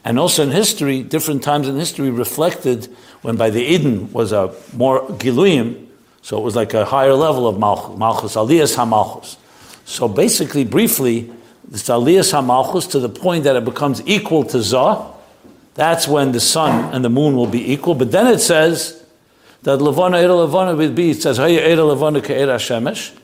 and 0.05 0.17
also 0.17 0.43
in 0.43 0.51
history, 0.51 1.03
different 1.03 1.43
times 1.43 1.67
in 1.67 1.75
history 1.75 2.09
reflected 2.09 2.85
when 3.21 3.35
by 3.35 3.49
the 3.49 3.61
Eden 3.61 4.11
was 4.11 4.31
a 4.31 4.53
more 4.73 5.01
Giluyim, 5.07 5.87
so 6.21 6.37
it 6.37 6.43
was 6.43 6.55
like 6.55 6.73
a 6.73 6.85
higher 6.85 7.13
level 7.13 7.47
of 7.47 7.57
Malchus, 7.59 7.97
Malchus 7.97 8.35
Aliyas 8.35 8.75
HaMalchus. 8.75 9.37
So 9.85 10.07
basically, 10.07 10.63
briefly, 10.63 11.31
this 11.67 11.87
Aliyas 11.89 12.33
HaMalchus 12.33 12.89
to 12.91 12.99
the 12.99 13.09
point 13.09 13.43
that 13.45 13.55
it 13.55 13.65
becomes 13.65 14.01
equal 14.05 14.43
to 14.45 14.61
Zah. 14.61 15.13
That's 15.79 16.09
when 16.09 16.33
the 16.33 16.41
sun 16.41 16.93
and 16.93 17.05
the 17.05 17.09
moon 17.09 17.37
will 17.37 17.47
be 17.47 17.71
equal. 17.71 17.95
But 17.95 18.11
then 18.11 18.27
it 18.27 18.39
says 18.39 19.01
that 19.63 19.77
Levana 19.77 20.17
Eira 20.17 20.35
Levana 20.35 20.75
will 20.75 20.91
be, 20.91 21.11
it 21.11 21.21
says, 21.21 21.37
Haya 21.37 21.61
Eira 21.61 21.85
Levana 21.85 22.19
Ke'era 22.19 22.57
Shemesh. 22.57 23.17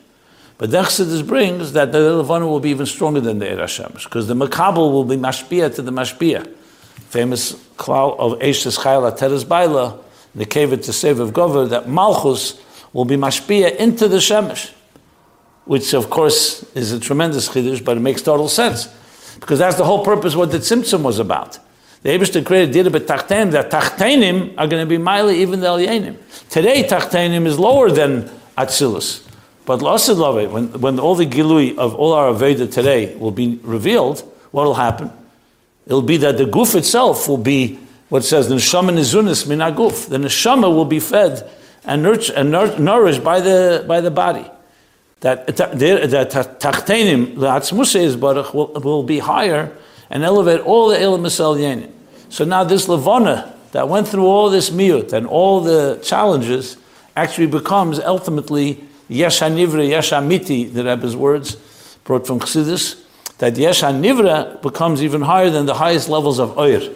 But 0.58 0.72
the 0.72 1.24
brings 1.28 1.74
that 1.74 1.92
the 1.92 2.00
Levana 2.16 2.48
will 2.48 2.62
be 2.62 2.70
even 2.70 2.86
stronger 2.86 3.20
than 3.20 3.40
the 3.40 3.46
Eira 3.46 3.66
Shemesh, 3.66 4.06
because 4.06 4.28
the 4.28 4.36
Makabal 4.36 4.90
will 4.94 5.04
be 5.04 5.18
Mashpia 5.18 5.76
to 5.76 5.82
the 5.82 5.92
Mashpia 5.92 6.50
famous 7.10 7.54
klal 7.78 8.18
of 8.18 8.40
Eishes 8.40 8.80
Chayla 8.80 9.18
Teres 9.18 9.44
Baila, 9.44 10.00
the 10.34 10.46
Kevet 10.46 10.86
to 10.86 10.94
save 10.94 11.20
of 11.20 11.32
Gover, 11.32 11.70
that 11.70 11.90
Malchus 11.90 12.62
will 12.94 13.06
be 13.06 13.18
mashpia 13.18 13.76
into 13.76 14.08
the 14.08 14.18
Shemesh, 14.18 14.72
which 15.66 15.94
of 15.94 16.10
course 16.10 16.64
is 16.74 16.94
a 16.94 17.00
tremendous 17.00 17.50
chiddush, 17.50 17.84
but 17.84 17.98
it 17.98 18.00
makes 18.00 18.22
total 18.22 18.48
sense. 18.48 18.88
Because 19.40 19.60
that's 19.60 19.76
the 19.76 19.84
whole 19.84 20.06
purpose 20.06 20.36
what 20.36 20.52
the 20.52 20.60
Tzimtzum 20.60 21.02
was 21.02 21.20
about. 21.20 21.60
The 22.06 22.12
Abishter 22.12 22.46
created 22.46 22.72
Dira 22.72 22.92
Tachtenim, 23.00 23.50
that 23.54 23.72
Tachtenim 23.72 24.54
are 24.60 24.68
going 24.68 24.84
to 24.84 24.86
be 24.86 25.00
Miley 25.00 25.42
even 25.42 25.60
the 25.60 25.66
Elyenim. 25.66 26.16
Today, 26.52 26.84
Tachtenim 26.84 27.48
is 27.48 27.58
lower 27.58 27.90
than 27.90 28.30
Atzilus. 28.56 29.28
But 29.66 29.80
Lasid 29.80 30.16
Love, 30.16 30.52
when, 30.52 30.68
when 30.82 31.00
all 31.00 31.16
the 31.16 31.26
Gilui 31.26 31.76
of 31.80 31.96
all 31.96 32.14
our 32.14 32.32
Aveda 32.32 32.72
today 32.72 33.16
will 33.16 33.32
be 33.32 33.60
revealed, 33.64 34.20
what 34.52 34.66
will 34.66 34.76
happen? 34.76 35.12
It'll 35.88 36.04
be 36.04 36.18
that 36.18 36.38
the 36.38 36.46
goof 36.46 36.76
itself 36.76 37.28
will 37.28 37.40
be 37.40 37.80
what 38.10 38.24
says 38.24 38.50
the 38.50 38.56
neshama 38.56 38.92
nizunis 38.92 39.48
minaguf. 39.48 40.08
The 40.08 40.18
neshama 40.18 40.72
will 40.72 40.86
be 40.86 41.00
fed 41.00 41.50
and, 41.86 42.04
nurtured, 42.04 42.36
and 42.36 42.52
nourished 42.52 43.24
by 43.24 43.40
the 43.40 43.84
by 43.88 44.00
the 44.00 44.12
body. 44.12 44.46
That 45.22 45.48
that 45.48 45.72
tachtenim 46.60 47.36
le'atzmusei 47.36 48.20
baruch 48.20 48.54
will 48.54 49.02
be 49.02 49.18
higher 49.18 49.76
and 50.12 50.24
elevate 50.24 50.62
all 50.62 50.90
the 50.90 51.02
elam 51.02 51.24
So 52.36 52.44
now 52.44 52.66
this 52.66 52.90
levana 52.90 53.56
that 53.72 53.88
went 53.88 54.10
through 54.10 54.26
all 54.26 54.50
this 54.50 54.70
miut 54.70 55.14
and 55.14 55.26
all 55.26 55.62
the 55.62 56.02
challenges, 56.04 56.76
actually 57.16 57.48
becomes 57.48 57.98
ultimately 57.98 58.84
Yesh 59.08 59.40
HaNivra, 59.40 60.74
the 60.74 60.84
Rebbe's 60.84 61.16
words, 61.16 61.56
brought 62.04 62.28
from 62.28 62.42
Chassidus, 62.42 63.02
that 63.38 63.56
Yesh 63.56 63.82
HaNivra 63.82 64.62
becomes 64.62 65.02
even 65.02 65.22
higher 65.22 65.50
than 65.50 65.66
the 65.66 65.76
highest 65.76 66.10
levels 66.10 66.38
of 66.38 66.58
Oyer. 66.58 66.94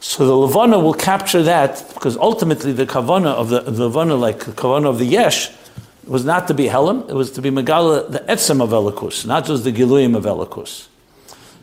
So 0.00 0.26
the 0.26 0.34
Levana 0.34 0.78
will 0.78 0.92
capture 0.92 1.42
that 1.42 1.82
because 1.94 2.18
ultimately 2.18 2.72
the 2.72 2.84
Kavana 2.84 3.32
of 3.32 3.48
the, 3.48 3.60
the 3.60 3.84
Levana, 3.88 4.16
like 4.16 4.40
the 4.40 4.52
Kavana 4.52 4.90
of 4.90 4.98
the 4.98 5.06
Yesh, 5.06 5.48
was 6.06 6.26
not 6.26 6.46
to 6.48 6.52
be 6.52 6.66
Helam, 6.66 7.08
it 7.08 7.14
was 7.14 7.30
to 7.30 7.40
be 7.40 7.48
Megala, 7.48 8.12
the 8.12 8.18
Etzem 8.18 8.60
of 8.60 8.68
Elikus, 8.68 9.24
not 9.24 9.46
just 9.46 9.64
the 9.64 9.72
Giluyim 9.72 10.14
of 10.14 10.24
Elikus. 10.24 10.88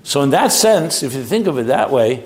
So 0.04 0.22
in 0.22 0.32
that 0.32 0.52
sense, 0.52 1.04
if 1.04 1.14
you 1.14 1.24
think 1.24 1.48
of 1.48 1.58
it 1.58 1.68
that 1.68 1.92
way, 1.92 2.26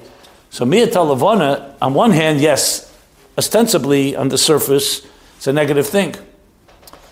so 0.50 0.66
Miyat 0.66 0.94
Levana, 0.94 1.76
on 1.82 1.94
one 1.94 2.12
hand, 2.12 2.40
yes, 2.40 2.94
ostensibly 3.38 4.16
on 4.16 4.30
the 4.30 4.38
surface, 4.38 5.06
it's 5.38 5.48
a 5.48 5.54
negative 5.54 5.88
thing. 5.88 6.16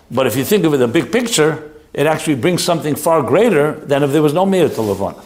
But 0.10 0.28
if 0.28 0.36
you 0.36 0.44
think 0.44 0.64
of 0.66 0.74
it 0.74 0.76
in 0.76 0.82
the 0.82 0.88
big 0.88 1.12
picture, 1.12 1.72
it 1.94 2.08
actually 2.08 2.36
brings 2.36 2.64
something 2.64 2.96
far 2.96 3.22
greater 3.22 3.74
than 3.74 4.04
if 4.04 4.12
there 4.12 4.22
was 4.22 4.34
no 4.34 4.46
Miyat 4.46 4.78
Levana. 4.78 5.22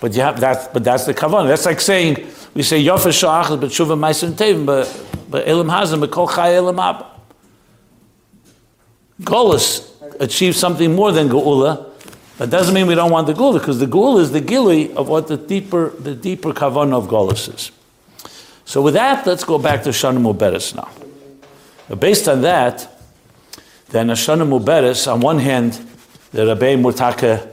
But 0.00 0.14
you 0.14 0.22
have 0.22 0.40
that, 0.40 0.72
but 0.72 0.84
that's 0.84 1.04
the 1.06 1.14
kavanah. 1.14 1.48
That's 1.48 1.66
like 1.66 1.80
saying 1.80 2.26
we 2.54 2.62
say 2.62 2.82
Yofa 2.82 3.08
Shach, 3.08 3.60
but 3.60 3.70
Shuva 3.70 3.98
Meisim 3.98 4.32
Tevim, 4.32 4.66
but 4.66 4.86
but 5.30 5.48
Elam 5.48 5.68
Hazim, 5.68 6.00
but 6.00 6.10
Kol 6.10 6.28
Chai 6.28 6.54
Elam 6.54 6.78
Ab. 6.78 7.06
Golas 9.22 9.90
achieves 10.20 10.58
something 10.58 10.94
more 10.94 11.10
than 11.12 11.28
Geula. 11.28 11.90
That 12.38 12.50
doesn't 12.50 12.74
mean 12.74 12.86
we 12.88 12.96
don't 12.96 13.12
want 13.12 13.28
the 13.28 13.32
Geula, 13.32 13.60
because 13.60 13.78
the 13.78 13.86
Geula 13.86 14.20
is 14.20 14.32
the 14.32 14.40
gili 14.40 14.92
of 14.94 15.08
what 15.08 15.28
the 15.28 15.36
deeper 15.36 15.90
the 15.90 16.14
deeper 16.14 16.52
kavanah 16.52 16.94
of 16.94 17.06
Golas 17.06 17.54
is. 17.54 17.70
So 18.64 18.82
with 18.82 18.94
that, 18.94 19.26
let's 19.26 19.44
go 19.44 19.58
back 19.58 19.82
to 19.84 19.90
Shana 19.90 20.18
Muberes 20.18 20.74
now. 20.74 20.90
But 21.88 22.00
based 22.00 22.28
on 22.28 22.40
that, 22.42 22.90
then 23.90 24.08
Shana 24.08 24.48
Muberes, 24.48 25.10
on 25.10 25.20
one 25.20 25.38
hand, 25.38 25.78
the 26.32 26.46
Rabbi 26.46 26.74
Murtaka 26.74 27.48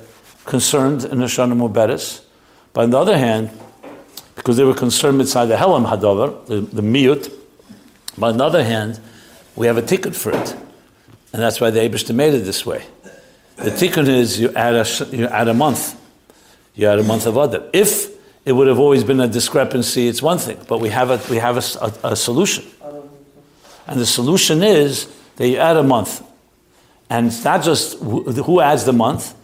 concerned 0.45 1.03
in 1.03 1.19
Shana 1.19 1.53
Muberes, 1.53 2.23
but 2.73 2.85
on 2.85 2.89
the 2.89 2.97
other 2.97 3.17
hand, 3.17 3.51
because 4.35 4.57
they 4.57 4.63
were 4.63 4.73
concerned 4.73 5.21
inside 5.21 5.45
the 5.45 5.57
Helam 5.57 5.85
Hadover, 5.85 6.45
the, 6.47 6.61
the 6.61 6.81
Miyut, 6.81 7.31
but 8.17 8.31
on 8.31 8.37
the 8.37 8.45
other 8.45 8.63
hand, 8.63 8.99
we 9.55 9.67
have 9.67 9.77
a 9.77 9.81
ticket 9.81 10.15
for 10.15 10.31
it. 10.31 10.55
And 11.33 11.41
that's 11.41 11.61
why 11.61 11.69
the 11.69 11.81
Abishta 11.81 12.15
made 12.15 12.33
it 12.33 12.39
this 12.39 12.65
way. 12.65 12.85
The 13.63 13.69
tikkun 13.69 14.07
is 14.07 14.39
you 14.39 14.51
add 14.53 14.73
a, 14.73 15.15
you 15.15 15.27
add 15.27 15.47
a 15.47 15.53
month. 15.53 15.99
You 16.73 16.87
add 16.87 16.97
a 16.97 17.03
month 17.03 17.27
of 17.27 17.37
other. 17.37 17.69
If 17.73 18.09
it 18.43 18.53
would 18.53 18.67
have 18.67 18.79
always 18.79 19.03
been 19.03 19.19
a 19.19 19.27
discrepancy, 19.27 20.07
it's 20.07 20.21
one 20.21 20.39
thing. 20.39 20.57
But 20.67 20.79
we 20.79 20.89
have 20.89 21.11
a, 21.11 21.21
we 21.29 21.37
have 21.37 21.57
a, 21.57 21.95
a, 22.03 22.13
a 22.13 22.15
solution. 22.15 22.65
And 23.85 23.99
the 23.99 24.05
solution 24.05 24.63
is 24.63 25.07
that 25.35 25.47
you 25.47 25.57
add 25.57 25.77
a 25.77 25.83
month. 25.83 26.23
And 27.09 27.27
it's 27.27 27.43
not 27.43 27.61
just 27.61 27.99
who 27.99 28.61
adds 28.61 28.85
the 28.85 28.93
month. 28.93 29.35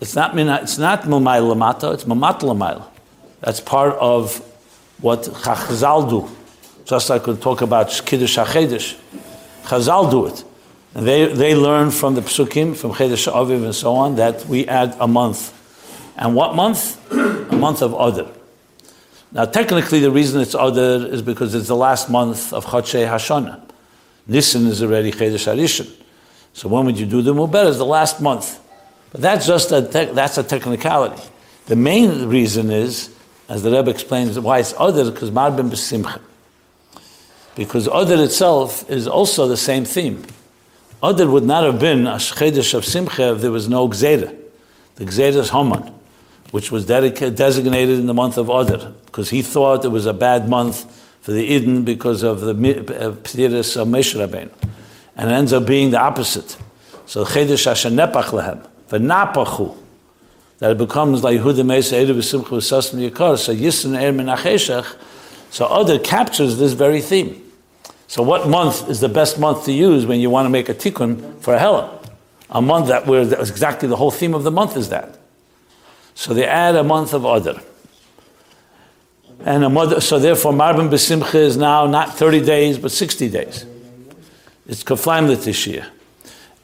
It's 0.00 0.14
not, 0.14 0.38
it's 0.38 0.78
not 0.78 1.02
Mumayl 1.02 1.54
Lamata, 1.54 1.92
it's 1.92 2.04
Mamat 2.04 2.40
Lamayl. 2.40 2.86
That's 3.40 3.60
part 3.60 3.94
of 3.96 4.38
what 5.00 5.24
Chazal 5.24 6.08
do. 6.08 6.30
Just 6.86 7.10
like 7.10 7.26
we 7.26 7.36
talk 7.36 7.60
about 7.60 7.88
Kiddush 8.06 8.38
HaChedesh. 8.38 8.96
Chazal 9.64 10.10
do 10.10 10.26
it. 10.26 10.44
And 10.94 11.06
they, 11.06 11.32
they 11.32 11.54
learn 11.54 11.90
from 11.90 12.14
the 12.14 12.20
Psukim, 12.20 12.76
from 12.76 12.92
Chedesh 12.92 13.32
Aviv 13.32 13.64
and 13.64 13.74
so 13.74 13.94
on, 13.94 14.16
that 14.16 14.46
we 14.46 14.66
add 14.66 14.96
a 14.98 15.06
month. 15.06 15.56
And 16.16 16.34
what 16.34 16.54
month? 16.54 16.98
a 17.12 17.56
month 17.56 17.82
of 17.82 17.92
Adar. 17.92 18.30
Now, 19.32 19.44
technically, 19.44 20.00
the 20.00 20.10
reason 20.10 20.40
it's 20.40 20.54
Adar 20.54 21.06
is 21.06 21.22
because 21.22 21.54
it's 21.54 21.68
the 21.68 21.76
last 21.76 22.10
month 22.10 22.52
of 22.52 22.66
Chodshei 22.66 23.08
Hashana. 23.08 23.60
Nisan 24.26 24.66
is 24.66 24.82
already 24.82 25.12
Chedesh 25.12 25.46
Harishon. 25.46 25.90
So 26.52 26.68
when 26.68 26.84
would 26.86 26.98
you 26.98 27.06
do 27.06 27.22
the 27.22 27.32
Muber? 27.32 27.66
Is 27.66 27.78
the 27.78 27.86
last 27.86 28.20
month. 28.20 28.58
But 29.12 29.20
that's 29.20 29.46
just 29.46 29.70
a 29.72 29.82
te- 29.82 30.12
that's 30.12 30.38
a 30.38 30.42
technicality. 30.42 31.22
The 31.66 31.76
main 31.76 32.28
reason 32.28 32.70
is, 32.70 33.14
as 33.48 33.62
the 33.62 33.70
Rebbe 33.70 33.90
explains, 33.90 34.38
why 34.38 34.58
it's 34.58 34.72
Adar, 34.72 35.10
because 35.10 35.30
Marbim 35.30 35.70
B'Simcha. 35.70 36.20
Because 37.54 37.86
Adar 37.86 38.24
itself 38.24 38.88
is 38.90 39.06
also 39.06 39.46
the 39.46 39.56
same 39.56 39.84
theme. 39.84 40.24
Adar 41.02 41.28
would 41.28 41.44
not 41.44 41.64
have 41.64 41.78
been 41.78 42.06
a 42.06 42.16
Chedesh 42.16 42.74
of 42.74 42.84
Simcha 42.84 43.32
if 43.32 43.40
there 43.40 43.50
was 43.50 43.68
no 43.68 43.88
Gzeda. 43.88 44.36
The 44.96 45.06
Gzeda 45.06 45.36
is 45.36 45.48
Haman, 45.50 45.94
which 46.50 46.70
was 46.70 46.84
designated 46.84 47.98
in 47.98 48.06
the 48.06 48.12
month 48.12 48.36
of 48.36 48.50
Adar, 48.50 48.92
because 49.06 49.30
he 49.30 49.40
thought 49.40 49.84
it 49.84 49.88
was 49.88 50.04
a 50.04 50.12
bad 50.12 50.48
month 50.48 50.84
for 51.22 51.32
the 51.32 51.42
Eden 51.42 51.84
because 51.84 52.22
of 52.22 52.40
the 52.40 52.54
Ptiris 52.54 53.80
of 53.80 53.88
Rabbeinu. 53.88 54.52
And 55.16 55.30
it 55.30 55.34
ends 55.34 55.52
up 55.54 55.66
being 55.66 55.90
the 55.90 56.00
opposite. 56.00 56.58
So 57.06 57.24
Chedesh 57.24 57.66
Hashanepach 57.66 58.32
Lehem, 58.32 58.66
V'napachu, 58.90 59.76
that 60.58 60.72
it 60.72 60.78
becomes 60.78 61.24
like 61.24 61.40
Yehuda 61.40 61.64
Mesa 61.64 61.94
Edu 61.94 62.14
B'Simcha 62.14 62.44
V'Sasm 62.44 63.10
Yikar, 63.10 63.38
so 63.38 63.54
Yisn 63.54 63.94
Er 63.96 64.12
Menacheshach, 64.12 64.96
so 65.50 65.66
Adar 65.66 65.98
captures 65.98 66.58
this 66.58 66.74
very 66.74 67.00
theme. 67.00 67.42
So 68.10 68.24
what 68.24 68.48
month 68.48 68.90
is 68.90 68.98
the 68.98 69.08
best 69.08 69.38
month 69.38 69.66
to 69.66 69.72
use 69.72 70.04
when 70.04 70.18
you 70.18 70.30
want 70.30 70.46
to 70.46 70.50
make 70.50 70.68
a 70.68 70.74
tikkun 70.74 71.40
for 71.42 71.54
a 71.54 71.60
hela? 71.60 71.96
A 72.50 72.60
month 72.60 72.88
that 72.88 73.06
where 73.06 73.22
exactly 73.22 73.88
the 73.88 73.94
whole 73.94 74.10
theme 74.10 74.34
of 74.34 74.42
the 74.42 74.50
month 74.50 74.76
is 74.76 74.88
that. 74.88 75.16
So 76.16 76.34
they 76.34 76.44
add 76.44 76.74
a 76.74 76.82
month 76.82 77.14
of 77.14 77.24
Adar. 77.24 77.62
And 79.44 79.62
a 79.62 79.70
month, 79.70 80.02
so 80.02 80.18
therefore 80.18 80.52
Marbim 80.52 80.90
Besimcha 80.90 81.36
is 81.36 81.56
now 81.56 81.86
not 81.86 82.16
30 82.16 82.44
days 82.44 82.78
but 82.78 82.90
60 82.90 83.28
days. 83.28 83.64
It's 84.66 84.82
Kaflaim 84.82 85.28
L'Tishiyah. 85.28 85.86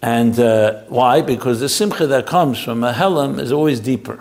And 0.02 0.40
uh, 0.40 0.82
why? 0.88 1.22
Because 1.22 1.60
the 1.60 1.68
simcha 1.68 2.08
that 2.08 2.26
comes 2.26 2.60
from 2.60 2.82
a 2.82 2.92
helam 2.92 3.38
is 3.38 3.52
always 3.52 3.78
deeper. 3.78 4.18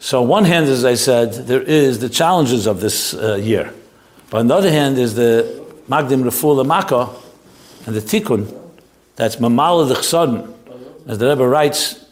So 0.00 0.22
on 0.22 0.28
one 0.28 0.44
hand, 0.46 0.64
as 0.64 0.82
I 0.82 0.94
said, 0.94 1.34
there 1.46 1.60
is 1.60 1.98
the 1.98 2.08
challenges 2.08 2.66
of 2.66 2.80
this 2.80 3.12
uh, 3.12 3.34
year. 3.34 3.74
But 4.30 4.38
on 4.38 4.46
the 4.46 4.54
other 4.54 4.70
hand, 4.70 4.96
is 4.96 5.14
the 5.14 5.65
Magdim 5.88 6.24
Rafula 6.24 6.66
Makkah 6.66 7.10
and 7.86 7.94
the 7.94 8.00
Tikkun, 8.00 8.52
that's 9.14 9.36
Mamala 9.36 9.88
the 9.88 9.94
Chsodin. 9.94 10.52
As 11.06 11.18
the 11.18 11.28
Rebbe 11.28 11.46
writes, 11.46 12.04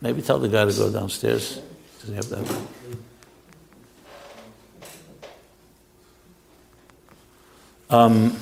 maybe 0.00 0.22
tell 0.22 0.38
the 0.38 0.48
guy 0.48 0.64
to 0.64 0.72
go 0.72 0.92
downstairs. 0.92 1.60
Does 2.00 2.08
he 2.08 2.14
have 2.14 2.28
that? 2.28 2.60
Um, 7.90 8.36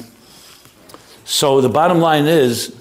so 1.25 1.61
the 1.61 1.69
bottom 1.69 1.99
line 1.99 2.27
is 2.27 2.77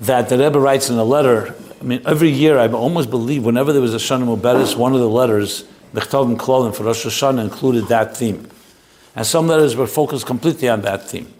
that 0.00 0.28
the 0.28 0.38
Rebbe 0.38 0.58
writes 0.58 0.88
in 0.88 0.96
a 0.96 1.04
letter. 1.04 1.54
I 1.80 1.84
mean, 1.84 2.02
every 2.06 2.30
year 2.30 2.58
I 2.58 2.68
almost 2.68 3.10
believe 3.10 3.44
whenever 3.44 3.72
there 3.72 3.82
was 3.82 3.94
a 3.94 3.98
Shana 3.98 4.24
Muberes, 4.24 4.76
one 4.76 4.92
of 4.92 5.00
the 5.00 5.08
letters, 5.08 5.64
Bechtav 5.94 6.26
and 6.26 6.38
Klolim 6.38 6.74
for 6.74 6.84
Rosh 6.84 7.04
Hashanah 7.04 7.42
included 7.42 7.88
that 7.88 8.16
theme. 8.16 8.48
And 9.16 9.26
some 9.26 9.48
letters 9.48 9.76
were 9.76 9.86
focused 9.86 10.26
completely 10.26 10.68
on 10.68 10.82
that 10.82 11.08
theme. 11.08 11.32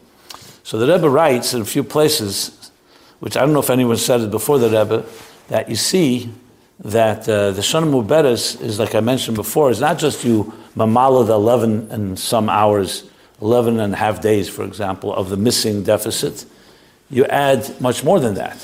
So 0.62 0.78
the 0.78 0.92
Rebbe 0.92 1.08
writes 1.08 1.54
in 1.54 1.62
a 1.62 1.64
few 1.64 1.84
places, 1.84 2.70
which 3.20 3.36
I 3.36 3.40
don't 3.40 3.52
know 3.52 3.60
if 3.60 3.70
anyone 3.70 3.96
said 3.96 4.20
it 4.20 4.30
before 4.30 4.58
the 4.58 4.68
Rebbe, 4.68 5.04
that 5.48 5.68
you 5.68 5.76
see 5.76 6.30
that 6.80 7.28
uh, 7.28 7.50
the 7.50 7.60
Shana 7.60 7.90
Muberes 7.90 8.60
is, 8.60 8.78
like 8.78 8.94
I 8.94 9.00
mentioned 9.00 9.36
before, 9.36 9.70
is 9.70 9.80
not 9.80 9.98
just 9.98 10.24
you 10.24 10.52
mamala 10.76 11.26
the 11.26 11.34
11 11.34 11.90
and 11.90 12.18
some 12.18 12.48
hours, 12.48 13.04
11 13.42 13.80
and 13.80 13.92
a 13.92 13.96
half 13.96 14.20
days, 14.20 14.48
for 14.48 14.64
example, 14.64 15.14
of 15.14 15.28
the 15.28 15.36
missing 15.36 15.82
deficit. 15.82 16.46
You 17.10 17.26
add 17.26 17.80
much 17.80 18.04
more 18.04 18.20
than 18.20 18.34
that, 18.34 18.56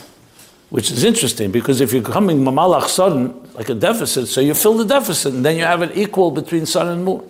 which 0.71 0.91
is 0.91 1.05
interesting 1.05 1.51
because 1.51 1.81
if 1.81 1.93
you're 1.93 2.03
coming 2.03 2.39
mamalach 2.39 2.89
sun, 2.89 3.49
like 3.55 3.69
a 3.69 3.75
deficit, 3.75 4.29
so 4.29 4.41
you 4.41 4.55
fill 4.55 4.75
the 4.75 4.85
deficit 4.85 5.35
and 5.35 5.45
then 5.45 5.57
you 5.57 5.65
have 5.65 5.83
it 5.83 5.97
equal 5.97 6.31
between 6.31 6.65
sun 6.67 6.89
and 6.89 7.05
moon. 7.05 7.29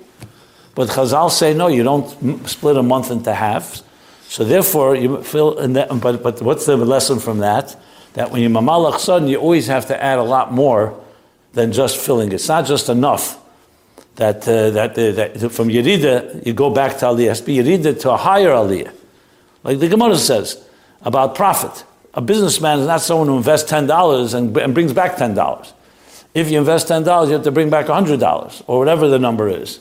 But 0.77 0.91
Chazal 0.91 1.31
say 1.31 1.55
no, 1.55 1.68
you 1.68 1.83
don't 1.83 2.47
split 2.47 2.77
a 2.77 2.83
month 2.83 3.11
into 3.11 3.33
halves. 3.33 3.83
So 4.29 4.45
therefore, 4.45 4.95
you 4.95 5.22
fill. 5.22 5.59
In 5.59 5.72
that, 5.72 5.89
but 6.01 6.22
but 6.22 6.43
what's 6.43 6.66
the 6.66 6.77
lesson 6.77 7.18
from 7.18 7.39
that? 7.39 7.74
That 8.12 8.31
when 8.31 8.43
you 8.43 8.51
mamalach 8.51 8.99
sun, 8.99 9.27
you 9.27 9.39
always 9.39 9.66
have 9.68 9.87
to 9.87 10.01
add 10.01 10.18
a 10.18 10.22
lot 10.22 10.53
more 10.53 11.03
than 11.55 11.72
just 11.72 11.97
filling. 11.97 12.31
It's 12.31 12.47
not 12.47 12.66
just 12.66 12.91
enough 12.91 13.39
that 14.16 14.47
uh, 14.47 14.70
that, 14.70 14.91
uh, 14.99 15.12
that 15.12 15.53
from 15.53 15.68
yerida 15.68 16.45
you 16.45 16.53
go 16.53 16.68
back 16.68 16.99
to 16.99 17.07
aliyah. 17.07 17.45
Be 17.47 17.57
yerida 17.57 17.99
to 18.01 18.11
a 18.11 18.16
higher 18.18 18.51
aliyah, 18.51 18.93
like 19.64 19.79
the 19.79 19.89
Gemara 19.89 20.16
says 20.16 20.62
about 21.03 21.35
profit. 21.35 21.85
A 22.12 22.20
businessman 22.20 22.81
is 22.81 22.87
not 22.87 23.01
someone 23.01 23.29
who 23.29 23.39
invests 23.39 23.70
ten 23.70 23.87
dollars 23.87 24.35
and, 24.35 24.55
and 24.59 24.74
brings 24.74 24.93
back 24.93 25.16
ten 25.16 25.35
dollars. 25.35 25.72
If 26.35 26.51
you 26.51 26.59
invest 26.59 26.89
ten 26.89 27.03
dollars, 27.03 27.31
you 27.31 27.35
have 27.35 27.45
to 27.45 27.51
bring 27.51 27.70
back 27.70 27.87
hundred 27.87 28.20
dollars 28.20 28.62
or 28.66 28.79
whatever 28.79 29.09
the 29.09 29.18
number 29.18 29.49
is. 29.49 29.81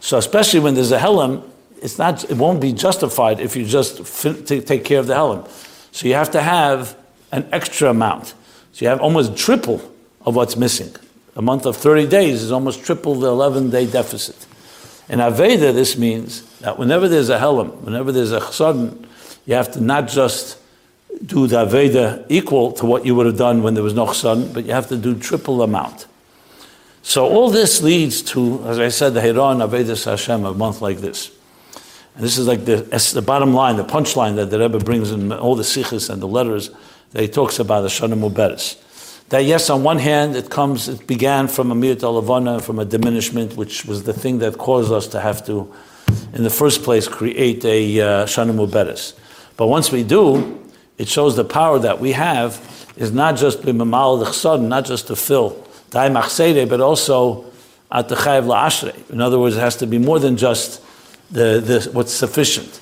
So 0.00 0.18
especially 0.18 0.60
when 0.60 0.74
there's 0.74 0.92
a 0.92 0.98
helam, 0.98 1.42
it's 1.82 1.98
not, 1.98 2.28
it 2.30 2.36
won't 2.36 2.60
be 2.60 2.72
justified 2.72 3.40
if 3.40 3.56
you 3.56 3.64
just 3.64 4.04
fit, 4.06 4.46
take 4.46 4.84
care 4.84 4.98
of 4.98 5.06
the 5.06 5.14
helam. 5.14 5.48
So 5.92 6.08
you 6.08 6.14
have 6.14 6.30
to 6.32 6.42
have 6.42 6.96
an 7.32 7.48
extra 7.52 7.90
amount. 7.90 8.34
So 8.72 8.84
you 8.84 8.88
have 8.88 9.00
almost 9.00 9.36
triple 9.36 9.80
of 10.22 10.34
what's 10.34 10.56
missing. 10.56 10.94
A 11.36 11.42
month 11.42 11.64
of 11.66 11.76
30 11.76 12.08
days 12.08 12.42
is 12.42 12.52
almost 12.52 12.84
triple 12.84 13.14
the 13.14 13.28
11 13.28 13.70
day 13.70 13.86
deficit. 13.86 14.46
In 15.08 15.18
Aveda, 15.18 15.72
this 15.72 15.96
means 15.96 16.42
that 16.58 16.78
whenever 16.78 17.08
there's 17.08 17.30
a 17.30 17.38
helam, 17.38 17.80
whenever 17.80 18.12
there's 18.12 18.32
a 18.32 18.40
chsadin, 18.40 19.06
You 19.46 19.54
have 19.54 19.72
to 19.72 19.80
not 19.80 20.08
just 20.08 20.58
do 21.24 21.46
the 21.46 21.66
Aveda 21.66 22.24
equal 22.28 22.72
to 22.72 22.86
what 22.86 23.04
you 23.04 23.14
would 23.14 23.26
have 23.26 23.36
done 23.36 23.62
when 23.62 23.74
there 23.74 23.82
was 23.82 23.94
no 23.94 24.06
chassan, 24.06 24.54
but 24.54 24.64
you 24.64 24.72
have 24.72 24.88
to 24.88 24.96
do 24.96 25.18
triple 25.18 25.62
amount. 25.62 26.06
So 27.02 27.26
all 27.26 27.50
this 27.50 27.82
leads 27.82 28.22
to, 28.22 28.62
as 28.66 28.78
I 28.78 28.88
said, 28.88 29.14
the 29.14 29.20
Heron 29.20 29.58
Avedis 29.58 30.04
Hashem, 30.04 30.44
a 30.44 30.52
month 30.52 30.82
like 30.82 30.98
this. 30.98 31.30
And 32.14 32.24
this 32.24 32.36
is 32.36 32.46
like 32.46 32.64
the, 32.64 32.76
the 33.14 33.22
bottom 33.22 33.54
line, 33.54 33.76
the 33.76 33.84
punchline 33.84 34.36
that 34.36 34.50
the 34.50 34.58
Rebbe 34.58 34.78
brings 34.78 35.10
in 35.10 35.32
all 35.32 35.56
the 35.56 35.62
sichos 35.62 36.10
and 36.10 36.20
the 36.20 36.28
letters 36.28 36.70
that 37.12 37.22
he 37.22 37.28
talks 37.28 37.58
about 37.58 37.80
the 37.82 37.88
Shana 37.88 38.18
Muberes. 38.18 38.78
That 39.30 39.44
yes, 39.44 39.70
on 39.70 39.82
one 39.82 39.98
hand, 39.98 40.36
it 40.36 40.50
comes, 40.50 40.88
it 40.88 41.06
began 41.06 41.48
from 41.48 41.70
a 41.70 41.74
Mirat 41.74 42.00
Alavana, 42.00 42.62
from 42.62 42.78
a 42.78 42.84
diminishment, 42.84 43.56
which 43.56 43.86
was 43.86 44.02
the 44.02 44.12
thing 44.12 44.38
that 44.40 44.58
caused 44.58 44.92
us 44.92 45.06
to 45.08 45.20
have 45.20 45.46
to, 45.46 45.72
in 46.34 46.42
the 46.42 46.50
first 46.50 46.82
place, 46.82 47.08
create 47.08 47.64
a 47.64 48.00
uh, 48.00 48.26
Shana. 48.26 49.14
But 49.56 49.68
once 49.68 49.90
we 49.92 50.02
do, 50.02 50.60
it 50.98 51.08
shows 51.08 51.36
the 51.36 51.44
power 51.44 51.78
that 51.78 52.00
we 52.00 52.12
have 52.12 52.92
is 52.96 53.12
not 53.12 53.36
just 53.36 53.62
b'mamal 53.62 54.22
the 54.22 54.58
not 54.58 54.84
just 54.84 55.06
to 55.06 55.16
fill 55.16 55.66
dai 55.90 56.08
but 56.66 56.80
also 56.80 57.44
at 57.90 58.08
the 58.08 58.14
chayav 58.14 58.44
la'ashrei. 58.44 59.10
In 59.10 59.20
other 59.20 59.38
words, 59.38 59.56
it 59.56 59.60
has 59.60 59.76
to 59.76 59.86
be 59.86 59.98
more 59.98 60.18
than 60.18 60.36
just 60.36 60.82
the, 61.30 61.60
the 61.60 61.90
what's 61.92 62.12
sufficient, 62.12 62.80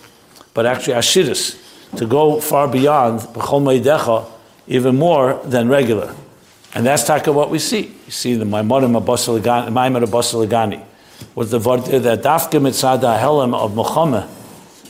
but 0.54 0.66
actually 0.66 0.94
ashiris 0.94 1.58
to 1.96 2.06
go 2.06 2.40
far 2.40 2.68
beyond 2.68 3.20
b'chol 3.20 3.62
meidecha, 3.62 4.26
even 4.66 4.96
more 4.96 5.40
than 5.44 5.68
regular. 5.68 6.14
And 6.74 6.84
that's 6.84 7.04
taka 7.04 7.32
what 7.32 7.50
we 7.50 7.58
see. 7.58 7.94
You 8.06 8.12
see 8.12 8.34
the 8.34 8.44
Maimonim 8.44 9.00
Abbasalagani. 9.00 10.84
Was 11.34 11.50
the 11.50 11.58
word 11.58 11.84
that 11.84 12.22
dafke 12.22 12.60
mitzada 12.60 13.18
helam 13.18 13.54
of 13.54 13.74
Muhammad 13.74 14.28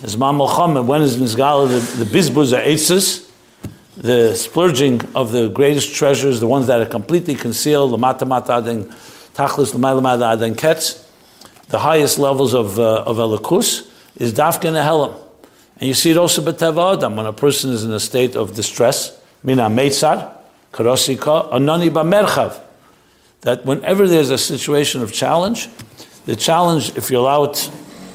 is 0.03 0.17
ma 0.17 0.31
Muhammad 0.33 0.87
when 0.87 1.03
is 1.03 1.17
nizgala 1.17 1.69
the, 1.69 2.05
the 2.05 2.11
bizbuz 2.11 2.53
are 2.57 2.63
the 3.99 4.37
splurging 4.37 5.01
of 5.17 5.33
the 5.33 5.49
greatest 5.49 5.95
treasures, 5.95 6.39
the 6.39 6.47
ones 6.47 6.69
that 6.69 6.81
are 6.81 6.87
completely 6.87 7.35
concealed, 7.35 7.91
the 7.91 7.97
matamata 7.97 8.59
adin 8.59 8.85
tachlis 9.35 9.75
adin 9.75 10.55
ketz, 10.55 11.05
the 11.69 11.81
highest 11.81 12.19
levels 12.19 12.55
of 12.55 12.79
uh, 12.79 13.03
of 13.03 13.17
elikus 13.17 13.91
is 14.17 14.33
dafke 14.33 14.71
helam. 14.71 15.21
And 15.81 15.89
you 15.89 15.95
see 15.95 16.13
it 16.13 16.17
also 16.17 16.43
b'teva 16.43 16.97
adam 16.97 17.17
when 17.17 17.27
a 17.27 17.33
person 17.33 17.73
is 17.73 17.83
in 17.83 17.93
a 17.93 17.99
state 17.99 18.37
of 18.37 18.55
distress, 18.55 19.21
mina 19.43 19.69
meitzar, 19.69 20.33
karosika, 20.73 21.51
anani 21.51 21.91
b'merchav. 21.91 22.61
That 23.41 23.67
whenever 23.67 24.07
there's 24.07 24.31
a 24.31 24.39
situation 24.39 25.03
of 25.03 25.13
challenge, 25.13 25.69
the 26.27 26.37
challenge, 26.37 26.97
if 26.97 27.11
you 27.11 27.19
allow 27.19 27.45
it 27.45 27.71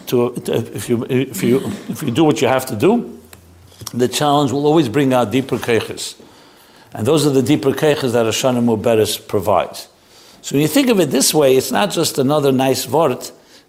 to, 0.07 0.34
if 0.47 0.88
you 0.88 1.05
if 1.09 1.43
you 1.43 1.59
if 1.89 2.03
you 2.03 2.11
do 2.11 2.23
what 2.23 2.41
you 2.41 2.47
have 2.47 2.65
to 2.67 2.75
do, 2.75 3.19
the 3.93 4.07
challenge 4.07 4.51
will 4.51 4.65
always 4.65 4.89
bring 4.89 5.13
out 5.13 5.31
deeper 5.31 5.57
keches. 5.57 6.19
And 6.93 7.07
those 7.07 7.25
are 7.25 7.31
the 7.31 7.41
deeper 7.41 7.71
keches 7.71 8.13
that 8.13 8.25
Ashana 8.25 8.63
Muberes 8.63 9.27
provides. 9.27 9.87
So 10.41 10.55
when 10.55 10.61
you 10.61 10.67
think 10.67 10.89
of 10.89 10.99
it 10.99 11.09
this 11.09 11.33
way, 11.33 11.55
it's 11.55 11.71
not 11.71 11.91
just 11.91 12.17
another 12.17 12.51
nice 12.51 12.87
word, 12.87 13.17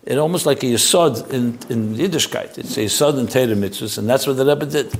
it's 0.06 0.16
almost 0.16 0.44
like 0.44 0.62
a 0.62 0.66
yisod 0.66 1.30
in, 1.32 1.58
in 1.70 1.94
Yiddishkeit. 1.94 2.58
It's 2.58 2.76
a 2.76 2.80
yisod 2.80 3.18
in 3.18 3.26
Teda 3.26 3.54
mitzvahs, 3.54 3.96
and 3.96 4.08
that's 4.08 4.26
what 4.26 4.36
the 4.36 4.44
Rebbe 4.44 4.66
did. 4.66 4.92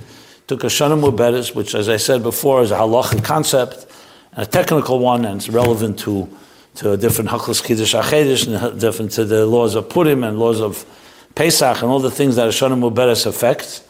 Took 0.46 0.64
a 0.64 0.68
shana 0.68 0.98
muberes, 0.98 1.54
which, 1.54 1.74
as 1.74 1.90
I 1.90 1.98
said 1.98 2.22
before, 2.22 2.62
is 2.62 2.70
a 2.70 2.76
halachic 2.76 3.22
concept, 3.22 3.86
and 4.32 4.46
a 4.46 4.50
technical 4.50 4.98
one, 4.98 5.26
and 5.26 5.36
it's 5.36 5.50
relevant 5.50 5.98
to, 6.00 6.28
to 6.76 6.96
different 6.96 7.28
haklas 7.28 7.62
kiddush 7.62 7.94
achedish, 7.94 8.46
and 8.46 8.80
different 8.80 9.10
to 9.12 9.26
the 9.26 9.44
laws 9.44 9.74
of 9.74 9.90
Purim 9.90 10.24
and 10.24 10.38
laws 10.38 10.60
of 10.60 10.86
Pesach, 11.34 11.82
and 11.82 11.90
all 11.90 12.00
the 12.00 12.10
things 12.10 12.36
that 12.36 12.46
a 12.46 12.50
shana 12.50 12.78
muberes 12.78 13.26
affects. 13.26 13.83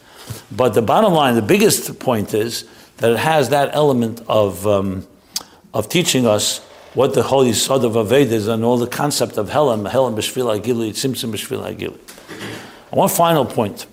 But 0.51 0.75
the 0.75 0.83
bottom 0.83 1.13
line, 1.13 1.35
the 1.35 1.43
biggest 1.43 1.99
point 1.99 2.35
is 2.35 2.65
that 2.99 3.13
it 3.13 3.19
has 3.19 3.49
that 3.51 3.75
element 3.75 4.23
of, 4.29 4.67
um, 4.67 5.07
of 5.73 5.89
teaching 5.89 6.27
us 6.27 6.61
what 6.95 7.15
the 7.15 7.25
holy 7.25 7.53
sod 7.53 7.85
of 7.85 7.95
Aved 7.95 8.31
is 8.31 8.47
and 8.47 8.65
all 8.65 8.79
the 8.79 8.87
concept 8.87 9.37
of 9.37 9.51
Helam, 9.51 9.91
Helam 9.91 10.15
B'Shvil 10.15 10.61
Agili, 10.61 10.91
Tzimtzum 10.91 11.33
B'Shvil 11.33 11.75
Agili. 11.75 11.99
One 12.91 13.09
final 13.09 13.45
point, 13.45 13.87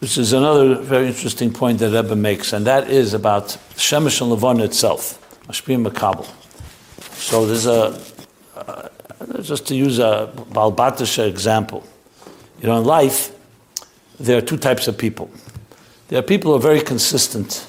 which 0.00 0.18
is 0.18 0.32
another 0.32 0.74
very 0.74 1.06
interesting 1.06 1.52
point 1.52 1.78
that 1.78 1.90
Rebbe 1.90 2.16
makes, 2.16 2.52
and 2.52 2.66
that 2.66 2.90
is 2.90 3.14
about 3.14 3.46
Shemesh 3.76 4.20
and 4.20 4.32
Levon 4.32 4.60
itself, 4.60 5.24
Mashpim 5.46 5.86
Makabal. 5.86 6.26
So 7.14 7.46
there's 7.46 7.66
a, 7.66 8.00
uh, 8.56 8.88
just 9.42 9.68
to 9.68 9.76
use 9.76 10.00
a 10.00 10.32
Balbatisha 10.50 11.28
example. 11.28 11.84
You 12.60 12.66
know, 12.66 12.78
in 12.78 12.84
life, 12.84 13.32
there 14.20 14.38
are 14.38 14.42
two 14.42 14.56
types 14.56 14.88
of 14.88 14.96
people. 14.98 15.30
There 16.08 16.18
are 16.18 16.22
people 16.22 16.52
who 16.52 16.56
are 16.56 16.62
very 16.62 16.80
consistent. 16.80 17.66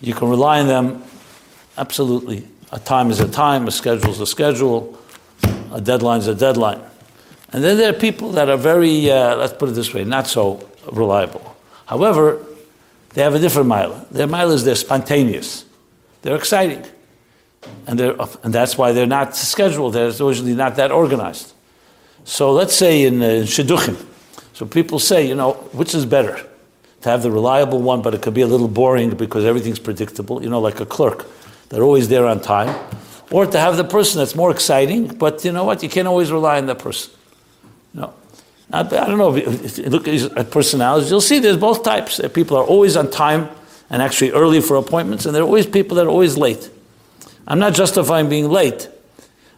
You 0.00 0.14
can 0.14 0.28
rely 0.28 0.60
on 0.60 0.66
them 0.66 1.02
Absolutely. 1.78 2.44
A 2.72 2.80
time 2.80 3.10
is 3.10 3.20
a 3.20 3.28
time, 3.28 3.68
a 3.68 3.70
schedule 3.70 4.10
is 4.10 4.20
a 4.20 4.26
schedule, 4.26 4.98
a 5.72 5.80
deadline 5.80 6.18
is 6.18 6.26
a 6.26 6.34
deadline. 6.34 6.80
And 7.52 7.62
then 7.62 7.78
there 7.78 7.90
are 7.90 7.98
people 7.98 8.32
that 8.32 8.50
are 8.50 8.56
very, 8.56 9.10
uh, 9.10 9.36
let's 9.36 9.52
put 9.52 9.68
it 9.70 9.72
this 9.72 9.94
way, 9.94 10.04
not 10.04 10.26
so 10.26 10.68
reliable. 10.92 11.56
However, 11.86 12.44
they 13.14 13.22
have 13.22 13.34
a 13.34 13.38
different 13.38 13.68
mile. 13.68 14.06
Their 14.10 14.26
mile 14.26 14.50
is 14.50 14.64
they're 14.64 14.74
spontaneous, 14.74 15.64
they're 16.22 16.36
exciting. 16.36 16.84
And, 17.86 17.98
they're, 17.98 18.14
and 18.42 18.52
that's 18.52 18.76
why 18.76 18.92
they're 18.92 19.06
not 19.06 19.36
scheduled, 19.36 19.94
they're 19.94 20.10
usually 20.10 20.54
not 20.54 20.76
that 20.76 20.90
organized. 20.90 21.52
So 22.24 22.52
let's 22.52 22.74
say 22.74 23.04
in, 23.04 23.22
uh, 23.22 23.26
in 23.26 23.44
Shidduchim, 23.44 24.04
so 24.58 24.66
people 24.66 24.98
say, 24.98 25.24
you 25.24 25.36
know, 25.36 25.52
which 25.70 25.94
is 25.94 26.04
better? 26.04 26.44
To 27.02 27.08
have 27.08 27.22
the 27.22 27.30
reliable 27.30 27.80
one, 27.80 28.02
but 28.02 28.12
it 28.12 28.22
could 28.22 28.34
be 28.34 28.40
a 28.40 28.46
little 28.48 28.66
boring 28.66 29.10
because 29.10 29.44
everything's 29.44 29.78
predictable, 29.78 30.42
you 30.42 30.50
know, 30.50 30.60
like 30.60 30.80
a 30.80 30.84
clerk. 30.84 31.26
They're 31.68 31.84
always 31.84 32.08
there 32.08 32.26
on 32.26 32.40
time. 32.40 32.74
Or 33.30 33.46
to 33.46 33.60
have 33.60 33.76
the 33.76 33.84
person 33.84 34.18
that's 34.18 34.34
more 34.34 34.50
exciting, 34.50 35.16
but 35.16 35.44
you 35.44 35.52
know 35.52 35.62
what? 35.62 35.84
You 35.84 35.88
can't 35.88 36.08
always 36.08 36.32
rely 36.32 36.58
on 36.58 36.66
that 36.66 36.80
person. 36.80 37.12
No. 37.94 38.14
I 38.72 38.82
don't 38.82 39.16
know 39.16 39.36
if 39.36 39.78
you 39.78 39.84
look 39.84 40.08
at 40.08 40.50
personalities, 40.50 41.08
you'll 41.08 41.20
see 41.20 41.38
there's 41.38 41.56
both 41.56 41.84
types. 41.84 42.20
People 42.34 42.56
are 42.56 42.64
always 42.64 42.96
on 42.96 43.12
time 43.12 43.48
and 43.90 44.02
actually 44.02 44.32
early 44.32 44.60
for 44.60 44.74
appointments, 44.74 45.24
and 45.24 45.32
there 45.36 45.42
are 45.42 45.46
always 45.46 45.66
people 45.66 45.98
that 45.98 46.06
are 46.06 46.10
always 46.10 46.36
late. 46.36 46.68
I'm 47.46 47.60
not 47.60 47.74
justifying 47.74 48.28
being 48.28 48.48
late, 48.48 48.88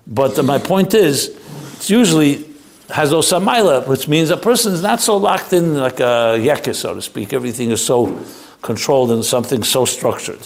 but 0.07 0.44
my 0.44 0.59
point 0.59 0.92
is, 0.92 1.34
it's 1.76 1.88
usually 1.88 2.49
has 2.93 3.12
osamaila, 3.12 3.86
which 3.86 4.09
means 4.09 4.30
a 4.30 4.36
person 4.36 4.72
is 4.72 4.82
not 4.82 5.01
so 5.01 5.16
locked 5.16 5.53
in 5.53 5.76
like 5.76 6.01
a 6.01 6.36
yekis, 6.38 6.76
so 6.76 6.95
to 6.95 7.03
speak. 7.03 7.32
Everything 7.32 7.70
is 7.70 7.84
so 7.84 8.24
controlled 8.62 9.11
and 9.11 9.24
something 9.24 9.62
so 9.62 9.84
structured. 9.84 10.41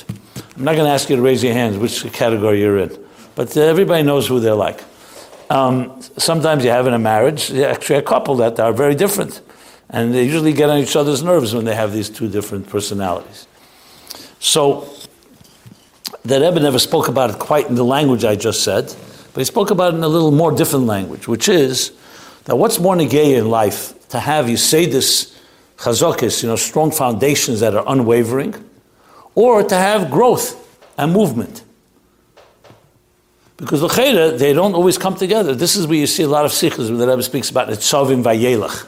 I'm 0.57 0.65
not 0.65 0.77
going 0.77 0.87
to 0.87 0.93
ask 0.93 1.11
you 1.11 1.17
to 1.17 1.23
raise 1.23 1.43
your 1.43 1.53
hands 1.53 1.77
which 1.77 2.13
category 2.13 2.61
you're 2.61 2.79
in, 2.79 2.99
but 3.35 3.57
uh, 3.57 3.61
everybody 3.61 4.03
knows 4.03 4.27
who 4.27 4.41
they're 4.41 4.55
like. 4.55 4.83
Um, 5.51 6.01
sometimes 6.17 6.65
you 6.65 6.71
have 6.71 6.87
in 6.87 6.95
a 6.95 6.99
marriage, 6.99 7.53
actually 7.53 7.97
a 7.97 8.03
couple 8.03 8.37
that 8.37 8.59
are 8.61 8.73
very 8.73 8.95
different, 8.95 9.41
and 9.91 10.15
they 10.15 10.25
usually 10.25 10.53
get 10.53 10.71
on 10.71 10.79
each 10.79 10.97
other's 10.97 11.23
nerves 11.23 11.55
when 11.55 11.65
they 11.65 11.75
have 11.75 11.93
these 11.93 12.09
two 12.09 12.29
different 12.29 12.69
personalities. 12.69 13.47
So, 14.39 14.89
the 16.25 16.41
Rebbe 16.41 16.61
never 16.61 16.79
spoke 16.79 17.09
about 17.09 17.31
it 17.31 17.39
quite 17.39 17.69
in 17.69 17.75
the 17.75 17.85
language 17.85 18.25
I 18.25 18.37
just 18.37 18.63
said, 18.63 18.95
but 19.35 19.41
he 19.41 19.45
spoke 19.45 19.71
about 19.71 19.93
it 19.93 19.97
in 19.97 20.03
a 20.03 20.09
little 20.09 20.31
more 20.31 20.53
different 20.53 20.87
language, 20.87 21.29
which 21.29 21.49
is 21.49 21.93
that 22.45 22.57
what's 22.57 22.79
more 22.79 22.95
negay 22.95 23.39
in 23.39 23.49
life 23.49 24.09
to 24.09 24.21
have 24.21 24.49
you 24.49 24.57
say 24.57 24.87
this 24.87 25.35
chazokis, 25.79 26.43
you 26.43 26.49
know, 26.49 26.57
strong 26.57 26.91
foundations 26.91 27.61
that 27.61 27.75
are 27.75 27.85
unwavering, 27.87 28.55
or 29.35 29.63
to 29.63 29.75
have 29.75 30.11
growth 30.11 30.61
and 30.97 31.13
movement. 31.13 31.63
Because 33.57 33.81
the 33.81 34.37
they 34.39 34.53
don't 34.53 34.75
always 34.75 34.99
come 34.99 35.15
together. 35.15 35.55
This 35.55 35.77
is 35.77 35.87
where 35.87 35.97
you 35.97 36.07
see 36.07 36.25
a 36.25 36.29
lot 36.29 36.45
of 36.45 36.51
sichos 36.51 36.89
where 36.89 36.99
the 36.99 37.07
Rebbe 37.07 37.23
speaks 37.23 37.51
about 37.51 37.69
nitzavim 37.69 38.23
vayelach, 38.23 38.85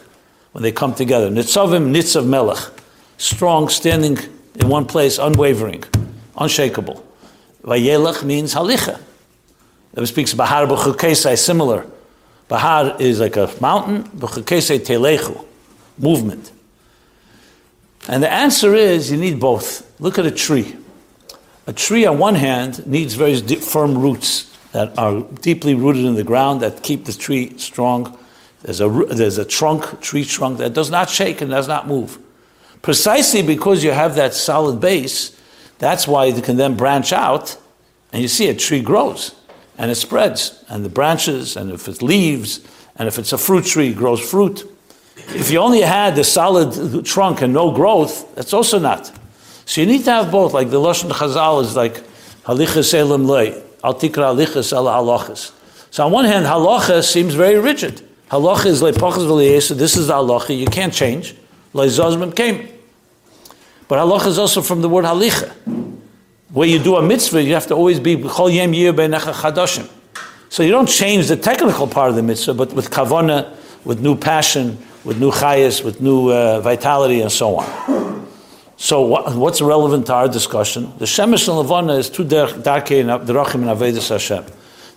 when 0.52 0.62
they 0.62 0.72
come 0.72 0.94
together. 0.94 1.30
Nitzavim 1.30 1.92
nitzav 1.92 2.26
melech, 2.26 2.58
strong, 3.16 3.68
standing 3.68 4.18
in 4.56 4.68
one 4.68 4.84
place, 4.84 5.18
unwavering, 5.18 5.84
unshakable. 6.36 7.04
Vayelach 7.62 8.24
means 8.24 8.54
halicha. 8.54 9.00
The 9.92 10.00
Rebbe 10.00 10.06
speaks 10.06 10.34
bahar 10.34 10.66
b'chukesai, 10.66 11.38
similar. 11.38 11.86
Bahar 12.48 12.96
is 13.00 13.20
like 13.20 13.36
a 13.36 13.52
mountain, 13.60 14.04
telechu, 14.04 15.44
movement. 15.98 16.52
And 18.08 18.22
the 18.22 18.32
answer 18.32 18.74
is 18.74 19.10
you 19.10 19.16
need 19.16 19.40
both. 19.40 20.00
Look 20.00 20.18
at 20.18 20.26
a 20.26 20.30
tree. 20.30 20.76
A 21.66 21.72
tree, 21.72 22.06
on 22.06 22.18
one 22.18 22.36
hand, 22.36 22.86
needs 22.86 23.14
very 23.14 23.40
deep, 23.40 23.58
firm 23.58 23.98
roots 23.98 24.56
that 24.70 24.96
are 24.96 25.22
deeply 25.40 25.74
rooted 25.74 26.04
in 26.04 26.14
the 26.14 26.22
ground 26.22 26.60
that 26.60 26.84
keep 26.84 27.06
the 27.06 27.12
tree 27.12 27.58
strong. 27.58 28.16
There's 28.62 28.80
a, 28.80 28.88
there's 28.88 29.38
a 29.38 29.44
trunk, 29.44 30.00
tree 30.00 30.24
trunk, 30.24 30.58
that 30.58 30.72
does 30.72 30.90
not 30.90 31.10
shake 31.10 31.40
and 31.40 31.50
does 31.50 31.66
not 31.66 31.88
move. 31.88 32.18
Precisely 32.82 33.42
because 33.42 33.82
you 33.82 33.90
have 33.90 34.14
that 34.14 34.34
solid 34.34 34.80
base, 34.80 35.36
that's 35.78 36.06
why 36.06 36.26
it 36.26 36.44
can 36.44 36.56
then 36.56 36.76
branch 36.76 37.12
out, 37.12 37.56
and 38.12 38.22
you 38.22 38.28
see 38.28 38.48
a 38.48 38.54
tree 38.54 38.80
grows 38.80 39.34
and 39.78 39.90
it 39.90 39.96
spreads, 39.96 40.64
and 40.68 40.84
the 40.84 40.88
branches, 40.88 41.56
and 41.56 41.70
if 41.70 41.88
it's 41.88 42.02
leaves, 42.02 42.60
and 42.96 43.08
if 43.08 43.18
it's 43.18 43.32
a 43.32 43.38
fruit 43.38 43.64
tree, 43.64 43.88
it 43.88 43.96
grows 43.96 44.20
fruit. 44.20 44.64
If 45.16 45.50
you 45.50 45.58
only 45.58 45.80
had 45.80 46.16
the 46.16 46.24
solid 46.24 47.04
trunk 47.04 47.42
and 47.42 47.52
no 47.52 47.70
growth, 47.72 48.34
that's 48.34 48.52
also 48.52 48.78
not. 48.78 49.10
So 49.64 49.80
you 49.80 49.86
need 49.86 50.04
to 50.04 50.10
have 50.12 50.30
both. 50.30 50.54
Like 50.54 50.70
the 50.70 50.78
Lashon 50.80 51.10
Chazal 51.10 51.62
is 51.62 51.74
like 51.74 51.94
halichas 52.44 52.94
elim 52.94 53.26
lei, 53.26 53.62
al 53.82 53.94
tikra 53.94 54.34
halichas 54.34 54.72
ala 54.72 54.92
halachas. 54.92 55.52
So 55.90 56.06
on 56.06 56.12
one 56.12 56.24
hand, 56.24 56.46
halacha 56.46 57.02
seems 57.02 57.34
very 57.34 57.58
rigid. 57.58 58.02
Halacha 58.30 58.66
is 58.66 58.82
lepachas 58.82 59.26
v'liyesa. 59.26 59.76
This 59.76 59.96
is 59.96 60.06
the 60.06 60.14
halacha. 60.14 60.56
You 60.56 60.66
can't 60.66 60.92
change. 60.92 61.34
Leizazman 61.74 62.34
came. 62.34 62.68
But 63.88 63.98
halacha 63.98 64.28
is 64.28 64.38
also 64.38 64.62
from 64.62 64.82
the 64.82 64.88
word 64.88 65.04
halicha. 65.04 65.52
Where 66.52 66.68
you 66.68 66.78
do 66.78 66.96
a 66.96 67.02
mitzvah, 67.02 67.42
you 67.42 67.54
have 67.54 67.66
to 67.66 67.74
always 67.74 67.98
be 67.98 68.16
b'chol 68.16 68.54
yem 68.54 68.74
yir 68.74 68.92
chadashim. 68.92 69.90
So 70.48 70.62
you 70.62 70.70
don't 70.70 70.88
change 70.88 71.26
the 71.26 71.36
technical 71.36 71.88
part 71.88 72.10
of 72.10 72.16
the 72.16 72.22
mitzvah, 72.22 72.54
but 72.54 72.72
with 72.72 72.90
kavana, 72.90 73.54
with 73.84 74.00
new 74.00 74.16
passion, 74.16 74.78
with 75.04 75.18
new 75.18 75.30
chayas, 75.30 75.84
with 75.84 76.00
new 76.00 76.30
uh, 76.30 76.60
vitality, 76.60 77.20
and 77.20 77.32
so 77.32 77.56
on. 77.56 78.28
So 78.76 79.02
what, 79.02 79.34
what's 79.34 79.60
relevant 79.60 80.06
to 80.06 80.14
our 80.14 80.28
discussion? 80.28 80.92
The 80.98 81.06
Shemesh 81.06 81.48
and 81.48 81.56
Levana 81.56 81.94
is 81.94 82.10
two 82.10 82.24
darkei 82.24 83.00
and 83.00 83.26
derachim 83.26 83.54
and 83.54 83.64
avedis 83.64 84.10
Hashem. 84.10 84.44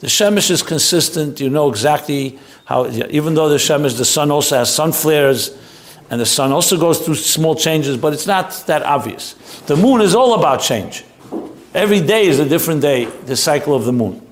The 0.02 0.08
Shemesh 0.08 0.52
is 0.52 0.62
consistent. 0.62 1.39
You 1.39 1.50
know 1.50 1.70
exactly 1.70 2.38
how, 2.66 2.88
even 2.88 3.34
though 3.34 3.50
the 3.50 3.56
Shemesh, 3.56 3.97
the 3.97 4.06
sun 4.06 4.32
also 4.32 4.58
has 4.58 4.74
sun 4.74 4.91
flares, 4.91 5.58
and 6.12 6.22
the 6.22 6.26
sun 6.26 6.52
also 6.52 6.78
goes 6.78 7.00
through 7.00 7.16
small 7.16 7.56
changes, 7.56 7.97
but 7.97 8.14
it's 8.14 8.28
not 8.28 8.52
that 8.68 8.84
obvious. 8.84 9.34
The 9.68 9.76
moon 9.76 10.02
is 10.02 10.14
all 10.14 10.34
about 10.34 10.62
change. 10.62 11.06
Every 11.74 12.01
day 12.01 12.26
is 12.26 12.39
a 12.39 12.49
different 12.49 12.82
day, 12.82 13.05
the 13.05 13.36
cycle 13.36 13.76
of 13.76 13.86
the 13.86 13.91
moon. 13.91 14.26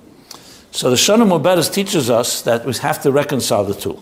So 0.72 0.90
the 0.90 0.96
Shana 0.96 1.28
Muberes 1.28 1.72
teaches 1.72 2.10
us 2.10 2.42
that 2.42 2.66
we 2.66 2.74
have 2.76 3.02
to 3.04 3.12
reconcile 3.12 3.64
the 3.64 3.76
two. 3.76 4.02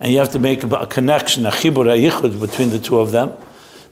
And 0.00 0.12
you 0.12 0.18
have 0.18 0.32
to 0.32 0.40
make 0.40 0.64
a 0.64 0.86
connection, 0.86 1.46
a 1.46 1.50
chibur, 1.50 1.86
a 1.86 1.96
yichud 1.96 2.40
between 2.40 2.70
the 2.70 2.80
two 2.80 2.98
of 2.98 3.12
them 3.12 3.32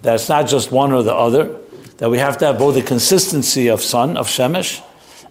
that 0.03 0.17
it's 0.17 0.29
not 0.29 0.49
just 0.49 0.73
one 0.73 0.93
or 0.93 1.05
the 1.05 1.15
other, 1.15 1.57
that 1.99 2.11
we 2.11 2.19
have 2.19 2.37
to 2.39 2.47
have 2.47 2.59
both 2.59 2.75
the 2.75 2.83
consistency 2.83 3.69
of 3.69 3.81
sun, 3.81 4.17
of 4.17 4.27
shemesh, 4.27 4.83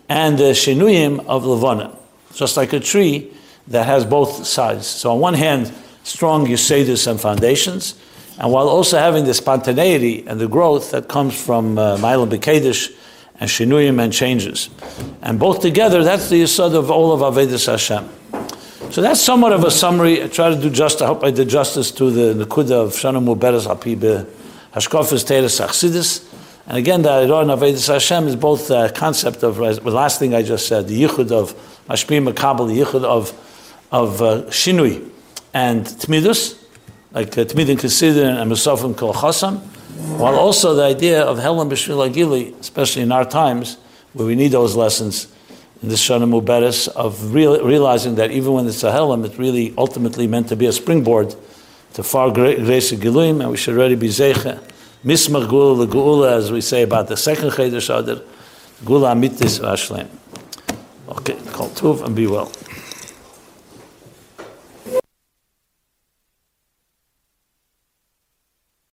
and 0.07 0.37
the 0.37 0.51
shenuyim 0.51 1.25
of 1.27 1.45
levana, 1.45 1.93
just 2.33 2.55
like 2.55 2.71
a 2.71 2.79
tree 2.79 3.33
that 3.67 3.85
has 3.85 4.05
both 4.05 4.45
sides. 4.45 4.87
So 4.87 5.11
on 5.11 5.19
one 5.19 5.33
hand, 5.33 5.73
strong 6.03 6.47
yusedus 6.47 7.05
and 7.05 7.19
foundations, 7.19 7.95
and 8.39 8.49
while 8.49 8.69
also 8.69 8.97
having 8.97 9.25
the 9.25 9.33
spontaneity 9.33 10.25
and 10.25 10.39
the 10.39 10.47
growth 10.47 10.91
that 10.91 11.09
comes 11.09 11.39
from 11.39 11.77
uh, 11.77 11.97
Bekedish 11.97 12.95
and 13.41 13.49
Shinuyim 13.49 14.01
and 14.01 14.13
changes. 14.13 14.69
And 15.21 15.39
both 15.39 15.61
together, 15.61 16.03
that's 16.03 16.29
the 16.29 16.43
yisod 16.43 16.75
of 16.75 16.91
all 16.91 17.11
of 17.11 17.21
Avedis 17.21 17.65
Hashem. 17.65 18.07
So 18.91 19.01
that's 19.01 19.19
somewhat 19.19 19.51
of 19.51 19.63
a 19.63 19.71
summary. 19.71 20.23
I 20.23 20.27
try 20.27 20.49
to 20.49 20.55
do 20.55 20.69
justice, 20.69 21.01
I 21.01 21.07
hope 21.07 21.23
I 21.23 21.31
did 21.31 21.49
justice 21.49 21.91
to 21.91 22.11
the 22.11 22.45
Nakuda 22.45 22.71
of 22.71 22.89
Shana 22.91 23.21
Muberes 23.21 23.67
Hapi 23.67 23.97
Hashkofis 24.73 25.25
Teres 25.25 25.59
Achsidis. 25.59 26.27
And 26.67 26.77
again, 26.77 27.01
the 27.01 27.09
Iron 27.09 27.47
Avedis 27.47 27.91
Hashem 27.91 28.27
is 28.27 28.35
both 28.35 28.67
the 28.67 28.93
concept 28.95 29.43
of 29.43 29.55
the 29.55 29.91
last 29.91 30.19
thing 30.19 30.35
I 30.35 30.43
just 30.43 30.67
said, 30.67 30.87
the 30.87 31.01
yichud 31.03 31.31
of 31.31 31.53
Mashpim 31.87 32.31
Makabal, 32.31 32.67
the 32.67 32.79
yichud 32.79 33.03
of 33.03 33.33
of 33.91 34.21
uh, 34.21 34.43
Shinui 34.43 35.09
and 35.53 35.85
Tmidus, 35.85 36.57
like 37.11 37.37
uh, 37.37 37.43
Tmidin 37.43 37.77
Kesidin 37.77 38.41
and 38.41 38.51
Musafim 38.51 38.95
Kol 38.95 39.13
Chasam, 39.13 39.59
while 40.17 40.35
also 40.35 40.73
the 40.73 40.83
idea 40.83 41.23
of 41.23 41.37
Helam 41.39 41.69
B'Shvil 41.69 42.11
Agili, 42.11 42.59
especially 42.59 43.01
in 43.01 43.11
our 43.11 43.25
times, 43.25 43.77
where 44.13 44.27
we 44.27 44.35
need 44.35 44.49
those 44.49 44.75
lessons 44.75 45.27
in 45.81 45.89
this 45.89 46.07
Shana 46.07 46.29
Muberes, 46.29 46.87
of 46.89 47.33
real, 47.33 47.63
realizing 47.65 48.15
that 48.15 48.31
even 48.31 48.53
when 48.53 48.67
it's 48.67 48.83
a 48.83 48.91
Helam, 48.91 49.25
it's 49.25 49.37
really 49.37 49.73
ultimately 49.77 50.27
meant 50.27 50.49
to 50.49 50.55
be 50.55 50.65
a 50.65 50.71
springboard 50.71 51.35
to 51.93 52.03
far 52.03 52.27
of 52.27 52.35
Giluim, 52.35 53.41
and 53.41 53.51
we 53.51 53.57
should 53.57 53.77
already 53.77 53.95
be 53.95 54.07
Zeicha. 54.07 54.61
Mismach 55.03 55.49
Gula 55.49 55.87
Gula, 55.87 56.37
as 56.37 56.51
we 56.51 56.61
say 56.61 56.83
about 56.83 57.07
the 57.07 57.17
second 57.17 57.49
Chedesh 57.49 57.89
Adar, 57.89 58.21
Gula 58.85 59.15
Amitis 59.15 59.59
Vashlem. 59.59 60.07
Okay, 61.09 61.35
call 61.51 61.69
Tuv 61.69 62.05
and 62.05 62.15
be 62.15 62.27
well. 62.27 62.51